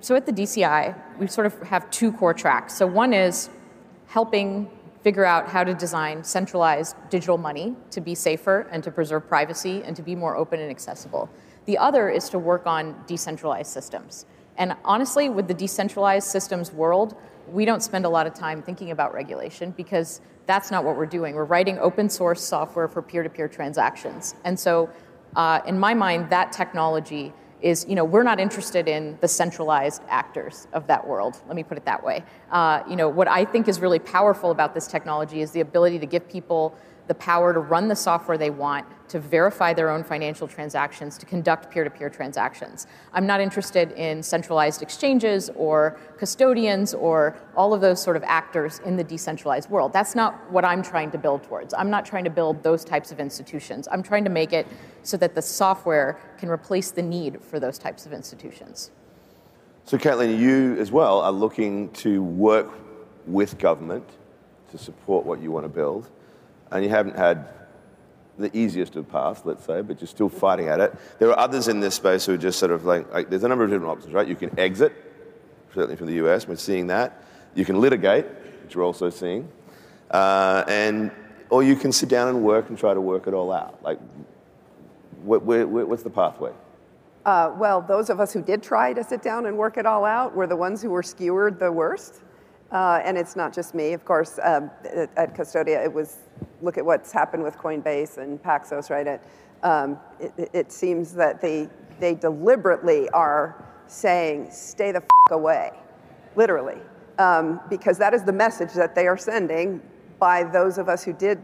So 0.00 0.16
at 0.16 0.24
the 0.24 0.32
DCI, 0.32 1.18
we 1.18 1.26
sort 1.26 1.46
of 1.46 1.60
have 1.60 1.90
two 1.90 2.10
core 2.10 2.32
tracks. 2.32 2.74
So 2.74 2.86
one 2.86 3.12
is 3.12 3.50
helping 4.06 4.70
figure 5.02 5.26
out 5.26 5.46
how 5.46 5.62
to 5.62 5.74
design 5.74 6.24
centralized 6.24 6.96
digital 7.10 7.36
money 7.36 7.76
to 7.90 8.00
be 8.00 8.14
safer 8.14 8.66
and 8.70 8.82
to 8.82 8.90
preserve 8.90 9.28
privacy 9.28 9.82
and 9.84 9.94
to 9.94 10.00
be 10.00 10.16
more 10.16 10.36
open 10.36 10.58
and 10.58 10.70
accessible. 10.70 11.28
The 11.66 11.76
other 11.76 12.08
is 12.08 12.30
to 12.30 12.38
work 12.38 12.66
on 12.66 12.96
decentralized 13.06 13.70
systems. 13.70 14.24
And 14.56 14.74
honestly, 14.86 15.28
with 15.28 15.48
the 15.48 15.54
decentralized 15.54 16.28
systems 16.28 16.72
world, 16.72 17.14
we 17.46 17.66
don't 17.66 17.82
spend 17.82 18.06
a 18.06 18.08
lot 18.08 18.26
of 18.26 18.32
time 18.32 18.62
thinking 18.62 18.90
about 18.90 19.12
regulation 19.12 19.72
because 19.72 20.22
that's 20.46 20.70
not 20.70 20.84
what 20.84 20.96
we're 20.96 21.06
doing. 21.06 21.34
We're 21.34 21.44
writing 21.44 21.78
open 21.78 22.08
source 22.08 22.42
software 22.42 22.88
for 22.88 23.02
peer 23.02 23.22
to 23.22 23.30
peer 23.30 23.48
transactions. 23.48 24.34
And 24.44 24.58
so, 24.58 24.90
uh, 25.36 25.60
in 25.66 25.78
my 25.78 25.94
mind, 25.94 26.30
that 26.30 26.52
technology 26.52 27.32
is, 27.62 27.86
you 27.88 27.94
know, 27.94 28.04
we're 28.04 28.24
not 28.24 28.40
interested 28.40 28.88
in 28.88 29.16
the 29.20 29.28
centralized 29.28 30.02
actors 30.08 30.66
of 30.72 30.86
that 30.88 31.06
world. 31.06 31.40
Let 31.46 31.56
me 31.56 31.62
put 31.62 31.78
it 31.78 31.84
that 31.84 32.02
way. 32.02 32.24
Uh, 32.50 32.82
you 32.88 32.96
know, 32.96 33.08
what 33.08 33.28
I 33.28 33.44
think 33.44 33.68
is 33.68 33.80
really 33.80 34.00
powerful 34.00 34.50
about 34.50 34.74
this 34.74 34.86
technology 34.86 35.40
is 35.40 35.52
the 35.52 35.60
ability 35.60 35.98
to 36.00 36.06
give 36.06 36.28
people 36.28 36.76
the 37.08 37.14
power 37.14 37.52
to 37.52 37.58
run 37.58 37.88
the 37.88 37.96
software 37.96 38.38
they 38.38 38.50
want, 38.50 38.86
to 39.08 39.18
verify 39.18 39.74
their 39.74 39.90
own 39.90 40.02
financial 40.02 40.48
transactions, 40.48 41.18
to 41.18 41.26
conduct 41.26 41.70
peer 41.70 41.84
to 41.84 41.90
peer 41.90 42.08
transactions. 42.08 42.86
I'm 43.12 43.26
not 43.26 43.40
interested 43.40 43.92
in 43.92 44.22
centralized 44.22 44.82
exchanges 44.82 45.50
or 45.54 45.98
custodians 46.16 46.94
or 46.94 47.36
all 47.56 47.74
of 47.74 47.80
those 47.80 48.02
sort 48.02 48.16
of 48.16 48.22
actors 48.24 48.80
in 48.86 48.96
the 48.96 49.04
decentralized 49.04 49.68
world. 49.68 49.92
That's 49.92 50.14
not 50.14 50.50
what 50.50 50.64
I'm 50.64 50.82
trying 50.82 51.10
to 51.10 51.18
build 51.18 51.42
towards. 51.42 51.74
I'm 51.74 51.90
not 51.90 52.06
trying 52.06 52.24
to 52.24 52.30
build 52.30 52.62
those 52.62 52.84
types 52.84 53.12
of 53.12 53.20
institutions. 53.20 53.88
I'm 53.90 54.02
trying 54.02 54.24
to 54.24 54.30
make 54.30 54.52
it 54.52 54.66
so 55.02 55.16
that 55.18 55.34
the 55.34 55.42
software 55.42 56.18
can 56.38 56.48
replace 56.48 56.90
the 56.92 57.02
need 57.02 57.42
for 57.42 57.60
those 57.60 57.78
types 57.78 58.06
of 58.06 58.12
institutions. 58.12 58.90
So, 59.84 59.98
Caitlin, 59.98 60.38
you 60.38 60.76
as 60.78 60.92
well 60.92 61.20
are 61.20 61.32
looking 61.32 61.90
to 61.94 62.22
work 62.22 62.70
with 63.26 63.58
government 63.58 64.08
to 64.70 64.78
support 64.78 65.26
what 65.26 65.40
you 65.42 65.50
want 65.50 65.64
to 65.64 65.68
build 65.68 66.08
and 66.72 66.82
you 66.82 66.90
haven't 66.90 67.16
had 67.16 67.48
the 68.38 68.56
easiest 68.56 68.96
of 68.96 69.08
paths, 69.10 69.42
let's 69.44 69.64
say, 69.64 69.82
but 69.82 70.00
you're 70.00 70.08
still 70.08 70.28
fighting 70.28 70.68
at 70.68 70.80
it. 70.80 70.94
There 71.18 71.28
are 71.30 71.38
others 71.38 71.68
in 71.68 71.80
this 71.80 71.94
space 71.94 72.26
who 72.26 72.34
are 72.34 72.38
just 72.38 72.58
sort 72.58 72.72
of 72.72 72.84
like, 72.84 73.12
like 73.12 73.30
there's 73.30 73.44
a 73.44 73.48
number 73.48 73.64
of 73.64 73.70
different 73.70 73.90
options, 73.90 74.14
right? 74.14 74.26
You 74.26 74.36
can 74.36 74.58
exit, 74.58 74.92
certainly 75.74 75.96
from 75.96 76.06
the 76.06 76.14
US, 76.26 76.48
we're 76.48 76.56
seeing 76.56 76.86
that. 76.88 77.22
You 77.54 77.64
can 77.64 77.80
litigate, 77.80 78.26
which 78.64 78.74
we're 78.74 78.84
also 78.84 79.10
seeing. 79.10 79.48
Uh, 80.10 80.64
and, 80.66 81.10
or 81.50 81.62
you 81.62 81.76
can 81.76 81.92
sit 81.92 82.08
down 82.08 82.28
and 82.28 82.42
work 82.42 82.70
and 82.70 82.78
try 82.78 82.94
to 82.94 83.00
work 83.00 83.26
it 83.26 83.34
all 83.34 83.52
out. 83.52 83.82
Like, 83.82 83.98
what, 85.22 85.42
what's 85.44 86.02
the 86.02 86.10
pathway? 86.10 86.52
Uh, 87.24 87.54
well, 87.56 87.80
those 87.80 88.10
of 88.10 88.18
us 88.18 88.32
who 88.32 88.42
did 88.42 88.62
try 88.62 88.92
to 88.92 89.04
sit 89.04 89.22
down 89.22 89.46
and 89.46 89.56
work 89.56 89.76
it 89.76 89.86
all 89.86 90.04
out 90.04 90.34
were 90.34 90.46
the 90.46 90.56
ones 90.56 90.82
who 90.82 90.90
were 90.90 91.02
skewered 91.02 91.60
the 91.60 91.70
worst. 91.70 92.22
Uh, 92.72 93.02
and 93.04 93.18
it's 93.18 93.36
not 93.36 93.52
just 93.52 93.74
me, 93.74 93.92
of 93.92 94.04
course. 94.04 94.38
Um, 94.42 94.70
at 95.16 95.34
Custodia, 95.34 95.84
it 95.84 95.92
was 95.92 96.18
look 96.62 96.78
at 96.78 96.84
what's 96.84 97.12
happened 97.12 97.42
with 97.42 97.58
Coinbase 97.58 98.18
and 98.18 98.42
Paxos, 98.42 98.88
right? 98.88 99.06
It, 99.06 99.22
um, 99.62 99.98
it, 100.18 100.50
it, 100.52 100.72
seems 100.72 101.12
that 101.14 101.40
they 101.40 101.68
they 102.00 102.14
deliberately 102.14 103.08
are 103.10 103.62
saying, 103.86 104.48
"Stay 104.50 104.90
the 104.90 105.02
f- 105.02 105.32
away," 105.32 105.70
literally, 106.34 106.80
um, 107.18 107.60
because 107.68 107.98
that 107.98 108.14
is 108.14 108.24
the 108.24 108.32
message 108.32 108.72
that 108.72 108.94
they 108.94 109.06
are 109.06 109.18
sending 109.18 109.80
by 110.18 110.42
those 110.44 110.78
of 110.78 110.88
us 110.88 111.04
who 111.04 111.12
did 111.12 111.42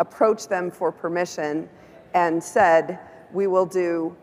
approach 0.00 0.48
them 0.48 0.70
for 0.70 0.90
permission 0.90 1.68
and 2.14 2.42
said, 2.42 2.98
we 3.32 3.46
will 3.46 3.66
do, 3.66 4.16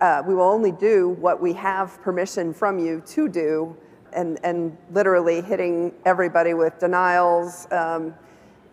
uh, 0.00 0.22
we 0.26 0.34
will 0.34 0.48
only 0.48 0.72
do 0.72 1.10
what 1.20 1.40
we 1.40 1.52
have 1.52 2.00
permission 2.02 2.54
from 2.54 2.78
you 2.78 3.02
to 3.06 3.28
do, 3.28 3.76
and, 4.14 4.38
and 4.44 4.76
literally 4.92 5.40
hitting 5.40 5.92
everybody 6.04 6.54
with 6.54 6.78
denials, 6.78 7.66
um, 7.72 8.14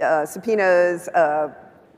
uh, 0.01 0.25
subpoenas, 0.25 1.07
uh, 1.09 1.53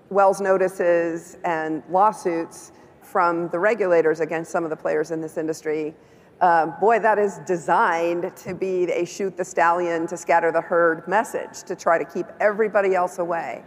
Wells 0.09 0.41
notices, 0.41 1.37
and 1.45 1.83
lawsuits 1.89 2.73
from 3.01 3.49
the 3.49 3.59
regulators 3.59 4.19
against 4.19 4.51
some 4.51 4.63
of 4.63 4.69
the 4.69 4.75
players 4.75 5.11
in 5.11 5.21
this 5.21 5.37
industry. 5.37 5.95
Um, 6.41 6.73
boy, 6.81 6.99
that 6.99 7.19
is 7.19 7.39
designed 7.45 8.35
to 8.37 8.53
be 8.55 8.85
a 8.91 9.05
shoot 9.05 9.37
the 9.37 9.45
stallion 9.45 10.07
to 10.07 10.17
scatter 10.17 10.51
the 10.51 10.61
herd 10.61 11.07
message 11.07 11.63
to 11.63 11.75
try 11.75 11.97
to 11.97 12.05
keep 12.05 12.25
everybody 12.39 12.95
else 12.95 13.19
away. 13.19 13.63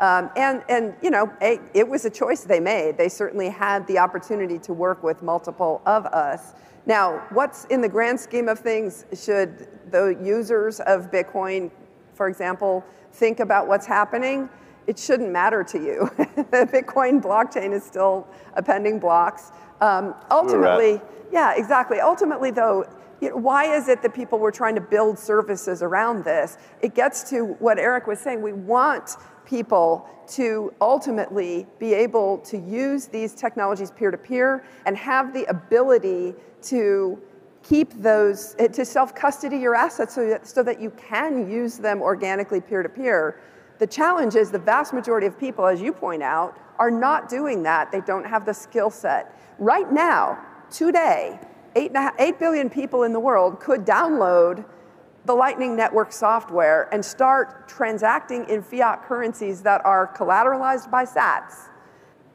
Um, 0.00 0.30
and, 0.36 0.62
and, 0.68 0.94
you 1.02 1.10
know, 1.10 1.32
it, 1.40 1.60
it 1.72 1.88
was 1.88 2.04
a 2.04 2.10
choice 2.10 2.42
they 2.42 2.60
made. 2.60 2.98
They 2.98 3.08
certainly 3.08 3.48
had 3.48 3.86
the 3.86 3.98
opportunity 3.98 4.58
to 4.58 4.72
work 4.74 5.02
with 5.02 5.22
multiple 5.22 5.80
of 5.86 6.04
us. 6.06 6.52
Now, 6.86 7.26
what's 7.30 7.64
in 7.66 7.80
the 7.80 7.88
grand 7.88 8.18
scheme 8.18 8.48
of 8.48 8.60
things, 8.60 9.04
should 9.12 9.68
the 9.90 10.16
users 10.22 10.78
of 10.80 11.10
Bitcoin, 11.10 11.70
for 12.14 12.28
example, 12.28 12.84
think 13.12 13.40
about 13.40 13.66
what's 13.66 13.86
happening? 13.86 14.48
It 14.86 14.96
shouldn't 14.96 15.32
matter 15.32 15.64
to 15.64 15.78
you. 15.78 16.10
the 16.36 16.68
Bitcoin 16.72 17.20
blockchain 17.20 17.72
is 17.72 17.84
still 17.84 18.28
appending 18.54 19.00
blocks. 19.00 19.50
Um, 19.80 20.14
ultimately, 20.30 21.00
yeah, 21.32 21.54
exactly. 21.56 21.98
Ultimately, 21.98 22.52
though, 22.52 22.86
you 23.20 23.30
know, 23.30 23.36
why 23.36 23.74
is 23.74 23.88
it 23.88 24.02
that 24.02 24.14
people 24.14 24.38
were 24.38 24.50
trying 24.50 24.74
to 24.74 24.80
build 24.80 25.18
services 25.18 25.82
around 25.82 26.24
this? 26.24 26.58
It 26.82 26.94
gets 26.94 27.28
to 27.30 27.44
what 27.58 27.78
Erik 27.78 28.06
was 28.06 28.18
saying. 28.18 28.42
We 28.42 28.52
want 28.52 29.16
people 29.46 30.08
to 30.28 30.74
ultimately 30.80 31.66
be 31.78 31.94
able 31.94 32.38
to 32.38 32.58
use 32.58 33.06
these 33.06 33.34
technologies 33.34 33.90
peer 33.90 34.10
to 34.10 34.18
peer 34.18 34.64
and 34.84 34.96
have 34.96 35.32
the 35.32 35.44
ability 35.44 36.34
to 36.62 37.18
keep 37.62 37.92
those, 38.02 38.54
eh, 38.58 38.68
to 38.68 38.84
self 38.84 39.14
custody 39.14 39.58
your 39.58 39.74
assets 39.74 40.14
so 40.14 40.28
that, 40.28 40.46
so 40.46 40.62
that 40.62 40.80
you 40.80 40.90
can 40.90 41.50
use 41.50 41.78
them 41.78 42.02
organically 42.02 42.60
peer 42.60 42.82
to 42.82 42.88
peer. 42.88 43.40
The 43.78 43.86
challenge 43.86 44.34
is 44.36 44.50
the 44.50 44.58
vast 44.58 44.92
majority 44.92 45.26
of 45.26 45.38
people, 45.38 45.66
as 45.66 45.80
you 45.80 45.92
point 45.92 46.22
out, 46.22 46.56
are 46.78 46.90
not 46.90 47.28
doing 47.28 47.62
that. 47.64 47.92
They 47.92 48.00
don't 48.00 48.24
have 48.24 48.46
the 48.46 48.54
skill 48.54 48.90
set. 48.90 49.38
Right 49.58 49.90
now, 49.90 50.38
today, 50.70 51.38
8, 51.76 51.92
8 52.18 52.38
billion 52.38 52.70
people 52.70 53.02
in 53.02 53.12
the 53.12 53.20
world 53.20 53.60
could 53.60 53.84
download 53.84 54.64
the 55.26 55.34
Lightning 55.34 55.76
Network 55.76 56.10
software 56.10 56.88
and 56.92 57.04
start 57.04 57.68
transacting 57.68 58.48
in 58.48 58.62
fiat 58.62 59.04
currencies 59.04 59.60
that 59.62 59.84
are 59.84 60.12
collateralized 60.16 60.90
by 60.90 61.04
sats. 61.04 61.68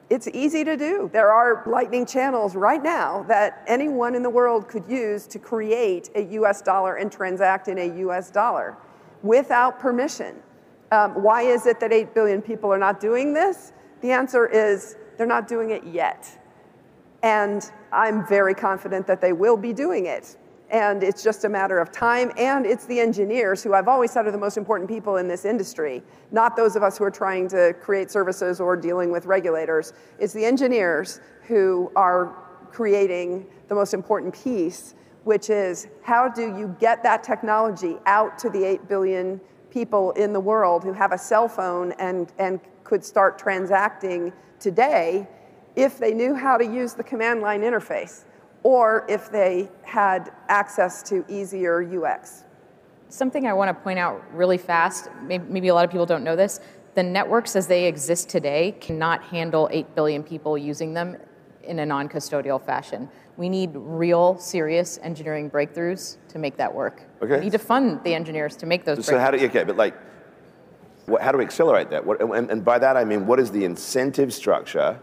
It's 0.09 0.27
easy 0.27 0.63
to 0.65 0.77
do. 0.77 1.09
There 1.11 1.31
are 1.31 1.63
Lightning 1.65 2.05
channels 2.05 2.55
right 2.55 2.83
now 2.83 3.23
that 3.29 3.63
anyone 3.65 4.13
in 4.13 4.21
the 4.21 4.29
world 4.29 4.67
could 4.67 4.83
use 4.87 5.25
to 5.27 5.39
create 5.39 6.09
a 6.15 6.21
US 6.21 6.61
dollar 6.61 6.95
and 6.95 7.11
transact 7.11 7.67
in 7.67 7.79
a 7.79 7.97
US 8.01 8.29
dollar 8.29 8.77
without 9.23 9.79
permission. 9.79 10.35
Um, 10.91 11.23
why 11.23 11.43
is 11.43 11.65
it 11.65 11.79
that 11.79 11.93
8 11.93 12.13
billion 12.13 12.41
people 12.41 12.71
are 12.71 12.77
not 12.77 12.99
doing 12.99 13.33
this? 13.33 13.71
The 14.01 14.11
answer 14.11 14.45
is 14.45 14.97
they're 15.17 15.25
not 15.25 15.47
doing 15.47 15.71
it 15.71 15.85
yet. 15.85 16.40
And 17.23 17.69
I'm 17.91 18.25
very 18.27 18.53
confident 18.53 19.07
that 19.07 19.21
they 19.21 19.33
will 19.33 19.57
be 19.57 19.73
doing 19.73 20.05
it 20.05 20.37
and 20.71 21.03
it's 21.03 21.21
just 21.21 21.43
a 21.43 21.49
matter 21.49 21.79
of 21.79 21.91
time. 21.91 22.31
And 22.37 22.65
it's 22.65 22.85
the 22.85 22.99
engineers 22.99 23.61
who 23.61 23.73
I've 23.73 23.89
always 23.89 24.11
said 24.11 24.25
are 24.25 24.31
the 24.31 24.37
most 24.37 24.57
important 24.57 24.89
people 24.89 25.17
in 25.17 25.27
this 25.27 25.43
industry, 25.45 26.01
not 26.31 26.55
those 26.55 26.75
of 26.75 26.81
us 26.81 26.97
who 26.97 27.03
are 27.03 27.11
trying 27.11 27.49
to 27.49 27.73
create 27.81 28.09
services 28.09 28.59
or 28.59 28.77
dealing 28.77 29.11
with 29.11 29.25
regulators. 29.25 29.93
It's 30.17 30.33
the 30.33 30.45
engineers 30.45 31.19
who 31.43 31.91
are 31.95 32.33
creating 32.71 33.45
the 33.67 33.75
most 33.75 33.93
important 33.93 34.33
piece, 34.33 34.95
which 35.25 35.49
is 35.49 35.87
how 36.03 36.29
do 36.29 36.57
you 36.57 36.75
get 36.79 37.03
that 37.03 37.21
technology 37.21 37.97
out 38.05 38.39
to 38.39 38.49
the 38.49 38.63
8 38.63 38.87
billion 38.87 39.41
people 39.69 40.11
in 40.11 40.31
the 40.31 40.39
world 40.39 40.83
who 40.83 40.93
have 40.93 41.11
a 41.11 41.17
cell 41.17 41.49
phone 41.49 41.91
and, 41.93 42.31
and 42.39 42.61
could 42.85 43.03
start 43.03 43.37
transacting 43.37 44.31
today 44.59 45.27
if 45.75 45.97
they 45.97 46.13
knew 46.13 46.35
how 46.35 46.57
to 46.57 46.65
use 46.65 46.93
the 46.93 47.03
command 47.03 47.41
line 47.41 47.61
interface 47.61 48.25
or 48.63 49.05
if 49.09 49.31
they 49.31 49.69
had 49.83 50.31
access 50.47 51.01
to 51.03 51.25
easier 51.27 51.81
UX. 51.81 52.43
Something 53.09 53.47
I 53.47 53.53
want 53.53 53.75
to 53.75 53.83
point 53.83 53.99
out 53.99 54.23
really 54.33 54.57
fast, 54.57 55.09
maybe 55.23 55.67
a 55.67 55.73
lot 55.73 55.83
of 55.83 55.91
people 55.91 56.05
don't 56.05 56.23
know 56.23 56.35
this, 56.35 56.59
the 56.93 57.03
networks 57.03 57.55
as 57.55 57.67
they 57.67 57.85
exist 57.85 58.29
today 58.29 58.75
cannot 58.79 59.23
handle 59.23 59.69
8 59.71 59.95
billion 59.95 60.23
people 60.23 60.57
using 60.57 60.93
them 60.93 61.17
in 61.63 61.79
a 61.79 61.85
non 61.85 62.09
custodial 62.09 62.61
fashion. 62.61 63.09
We 63.37 63.49
need 63.49 63.71
real, 63.73 64.37
serious 64.37 64.99
engineering 65.01 65.49
breakthroughs 65.49 66.17
to 66.29 66.39
make 66.39 66.57
that 66.57 66.73
work. 66.73 67.03
Okay. 67.21 67.37
We 67.37 67.45
need 67.45 67.53
to 67.53 67.59
fund 67.59 68.03
the 68.03 68.13
engineers 68.13 68.55
to 68.57 68.65
make 68.65 68.83
those. 68.83 69.05
So 69.05 69.17
how 69.17 69.31
do 69.31 69.37
you, 69.37 69.47
okay, 69.47 69.63
but 69.63 69.77
like, 69.77 69.95
what, 71.05 71.21
how 71.21 71.31
do 71.31 71.37
we 71.37 71.45
accelerate 71.45 71.89
that? 71.91 72.05
What, 72.05 72.21
and, 72.21 72.51
and 72.51 72.63
by 72.63 72.77
that 72.79 72.97
I 72.97 73.05
mean, 73.05 73.25
what 73.25 73.39
is 73.39 73.51
the 73.51 73.63
incentive 73.63 74.33
structure 74.33 74.99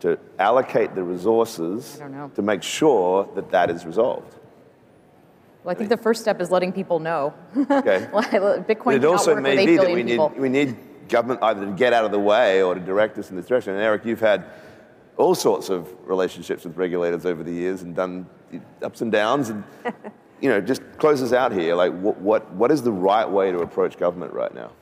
to 0.00 0.18
allocate 0.38 0.94
the 0.94 1.02
resources 1.02 2.00
to 2.34 2.42
make 2.42 2.62
sure 2.62 3.28
that 3.34 3.50
that 3.50 3.70
is 3.70 3.84
resolved? 3.84 4.34
Well, 5.62 5.72
I 5.72 5.74
think 5.74 5.90
the 5.90 5.96
first 5.96 6.22
step 6.22 6.40
is 6.40 6.50
letting 6.50 6.72
people 6.72 7.00
know. 7.00 7.34
Okay. 7.54 8.08
Bitcoin 8.12 8.96
it 8.96 9.04
also 9.04 9.36
may 9.36 9.66
be 9.66 9.76
that 9.76 9.92
we 9.92 10.02
need, 10.02 10.18
we 10.38 10.48
need 10.48 10.76
government 11.08 11.42
either 11.42 11.66
to 11.66 11.72
get 11.72 11.92
out 11.92 12.06
of 12.06 12.12
the 12.12 12.18
way 12.18 12.62
or 12.62 12.74
to 12.74 12.80
direct 12.80 13.18
us 13.18 13.30
in 13.30 13.36
this 13.36 13.46
direction. 13.46 13.74
And 13.74 13.82
Erik, 13.82 14.06
you've 14.06 14.20
had 14.20 14.46
all 15.18 15.34
sorts 15.34 15.68
of 15.68 15.86
relationships 16.08 16.64
with 16.64 16.76
regulators 16.78 17.26
over 17.26 17.42
the 17.42 17.52
years 17.52 17.82
and 17.82 17.94
done 17.94 18.26
ups 18.80 19.02
and 19.02 19.12
downs. 19.12 19.50
And, 19.50 19.64
you 20.40 20.48
know, 20.48 20.62
just 20.62 20.80
close 20.96 21.22
us 21.22 21.34
out 21.34 21.52
here. 21.52 21.74
Like, 21.74 21.92
what, 21.92 22.18
what, 22.18 22.50
what 22.52 22.70
is 22.70 22.82
the 22.82 22.92
right 22.92 23.28
way 23.28 23.52
to 23.52 23.58
approach 23.58 23.98
government 23.98 24.32
right 24.32 24.54
now? 24.54 24.72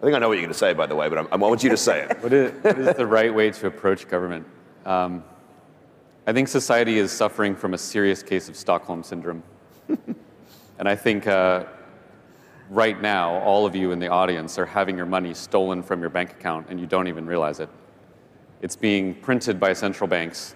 I 0.00 0.04
think 0.04 0.16
I 0.16 0.18
know 0.18 0.28
what 0.28 0.34
you're 0.34 0.42
going 0.42 0.52
to 0.52 0.58
say, 0.58 0.72
by 0.72 0.86
the 0.86 0.96
way, 0.96 1.10
but 1.10 1.18
I'm, 1.18 1.28
i 1.30 1.36
want 1.36 1.62
you 1.62 1.68
to 1.68 1.76
say 1.76 2.04
it. 2.04 2.18
what, 2.22 2.32
is, 2.32 2.52
what 2.62 2.78
is 2.78 2.96
the 2.96 3.06
right 3.06 3.34
way 3.34 3.50
to 3.50 3.66
approach 3.66 4.08
government? 4.08 4.46
Um, 4.86 5.22
I 6.26 6.32
think 6.32 6.48
society 6.48 6.96
is 6.96 7.12
suffering 7.12 7.54
from 7.54 7.74
a 7.74 7.78
serious 7.78 8.22
case 8.22 8.48
of 8.48 8.56
Stockholm 8.56 9.02
syndrome. 9.02 9.42
and 10.78 10.88
I 10.88 10.96
think 10.96 11.26
uh, 11.26 11.64
right 12.70 12.98
now, 13.02 13.40
all 13.40 13.66
of 13.66 13.76
you 13.76 13.92
in 13.92 13.98
the 13.98 14.08
audience 14.08 14.58
are 14.58 14.64
having 14.64 14.96
your 14.96 15.04
money 15.04 15.34
stolen 15.34 15.82
from 15.82 16.00
your 16.00 16.08
bank 16.08 16.30
account 16.30 16.68
and 16.70 16.80
you 16.80 16.86
don't 16.86 17.08
even 17.08 17.26
realize 17.26 17.60
it. 17.60 17.68
It's 18.62 18.76
being 18.76 19.14
printed 19.14 19.60
by 19.60 19.74
central 19.74 20.08
banks, 20.08 20.54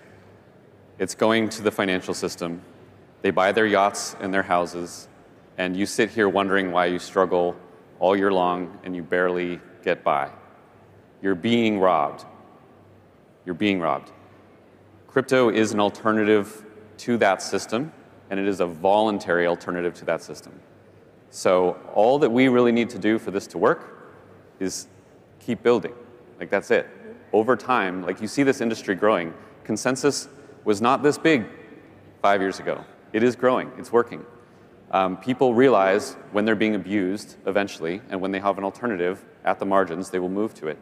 it's 0.98 1.14
going 1.14 1.50
to 1.50 1.62
the 1.62 1.70
financial 1.70 2.14
system. 2.14 2.62
They 3.20 3.30
buy 3.30 3.52
their 3.52 3.66
yachts 3.66 4.16
and 4.20 4.32
their 4.32 4.42
houses, 4.42 5.08
and 5.58 5.76
you 5.76 5.84
sit 5.84 6.10
here 6.10 6.30
wondering 6.30 6.72
why 6.72 6.86
you 6.86 6.98
struggle 6.98 7.56
all 7.98 8.16
year 8.16 8.32
long 8.32 8.78
and 8.84 8.94
you 8.94 9.02
barely 9.02 9.60
get 9.82 10.02
by. 10.02 10.30
You're 11.22 11.34
being 11.34 11.78
robbed. 11.78 12.24
You're 13.46 13.54
being 13.54 13.80
robbed. 13.80 14.10
Crypto 15.06 15.48
is 15.48 15.72
an 15.72 15.80
alternative 15.80 16.64
to 16.98 17.16
that 17.18 17.40
system, 17.42 17.92
and 18.30 18.40
it 18.40 18.46
is 18.46 18.60
a 18.60 18.66
voluntary 18.66 19.46
alternative 19.46 19.94
to 19.94 20.04
that 20.06 20.22
system. 20.22 20.52
So, 21.30 21.78
all 21.94 22.18
that 22.20 22.30
we 22.30 22.48
really 22.48 22.72
need 22.72 22.90
to 22.90 22.98
do 22.98 23.18
for 23.18 23.30
this 23.30 23.46
to 23.48 23.58
work 23.58 24.12
is 24.60 24.86
keep 25.40 25.62
building. 25.62 25.94
Like, 26.38 26.50
that's 26.50 26.70
it. 26.70 26.88
Over 27.32 27.56
time, 27.56 28.02
like 28.02 28.20
you 28.20 28.28
see 28.28 28.42
this 28.42 28.60
industry 28.60 28.94
growing. 28.94 29.34
Consensus 29.64 30.28
was 30.64 30.80
not 30.80 31.02
this 31.02 31.18
big 31.18 31.46
five 32.22 32.40
years 32.40 32.60
ago. 32.60 32.84
It 33.12 33.22
is 33.22 33.36
growing, 33.36 33.72
it's 33.78 33.92
working 33.92 34.24
um, 34.90 35.16
people 35.16 35.54
realize 35.54 36.14
when 36.32 36.44
they're 36.44 36.54
being 36.54 36.74
abused 36.74 37.36
eventually, 37.46 38.00
and 38.10 38.20
when 38.20 38.30
they 38.30 38.40
have 38.40 38.58
an 38.58 38.64
alternative 38.64 39.24
at 39.44 39.58
the 39.58 39.66
margins, 39.66 40.10
they 40.10 40.18
will 40.18 40.28
move 40.28 40.54
to 40.54 40.68
it. 40.68 40.78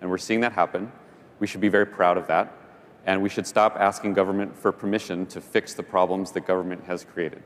And 0.00 0.10
we're 0.10 0.18
seeing 0.18 0.40
that 0.40 0.52
happen. 0.52 0.92
We 1.40 1.46
should 1.46 1.60
be 1.60 1.68
very 1.68 1.86
proud 1.86 2.16
of 2.16 2.26
that. 2.28 2.52
And 3.06 3.22
we 3.22 3.28
should 3.28 3.46
stop 3.46 3.76
asking 3.76 4.14
government 4.14 4.56
for 4.56 4.72
permission 4.72 5.26
to 5.26 5.40
fix 5.40 5.74
the 5.74 5.82
problems 5.82 6.32
that 6.32 6.46
government 6.46 6.84
has 6.84 7.04
created. 7.04 7.42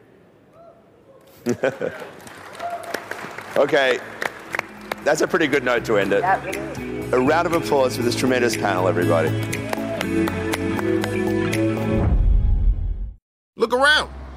okay, 3.56 3.98
that's 5.04 5.20
a 5.22 5.28
pretty 5.28 5.46
good 5.46 5.64
note 5.64 5.84
to 5.86 5.96
end 5.98 6.12
it. 6.12 6.22
a 7.12 7.20
round 7.20 7.46
of 7.46 7.52
applause 7.52 7.96
for 7.96 8.02
this 8.02 8.14
tremendous 8.16 8.56
panel, 8.56 8.88
everybody. 8.88 9.28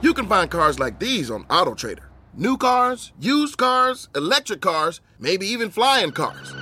You 0.04 0.14
can 0.14 0.28
find 0.28 0.52
cars 0.52 0.80
like 0.80 1.00
these 1.00 1.32
on 1.32 1.46
AutoTrader. 1.46 2.04
New 2.34 2.58
cars, 2.58 3.14
used 3.22 3.58
cars, 3.58 4.10
electric 4.14 4.60
cars, 4.60 5.00
maybe 5.18 5.48
even 5.48 5.70
flying 5.70 6.12
cars. 6.12 6.54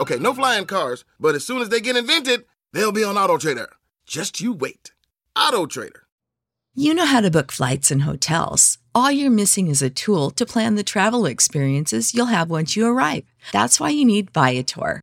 Okay, 0.00 0.16
no 0.18 0.32
flying 0.32 0.64
cars, 0.64 1.04
but 1.20 1.34
as 1.34 1.44
soon 1.44 1.60
as 1.60 1.68
they 1.68 1.82
get 1.82 1.98
invented, 1.98 2.46
they'll 2.72 2.92
be 2.92 3.04
on 3.04 3.16
AutoTrader. 3.16 3.66
Just 4.06 4.40
you 4.40 4.54
wait. 4.54 4.92
AutoTrader. 5.36 6.04
You 6.74 6.94
know 6.94 7.04
how 7.04 7.20
to 7.20 7.30
book 7.30 7.52
flights 7.52 7.90
and 7.90 8.04
hotels. 8.04 8.78
All 8.94 9.12
you're 9.12 9.30
missing 9.30 9.68
is 9.68 9.82
a 9.82 9.90
tool 9.90 10.30
to 10.30 10.46
plan 10.46 10.76
the 10.76 10.82
travel 10.82 11.26
experiences 11.26 12.14
you'll 12.14 12.32
have 12.32 12.48
once 12.48 12.74
you 12.74 12.86
arrive. 12.86 13.24
That's 13.52 13.78
why 13.78 13.90
you 13.90 14.06
need 14.06 14.30
Viator. 14.30 15.02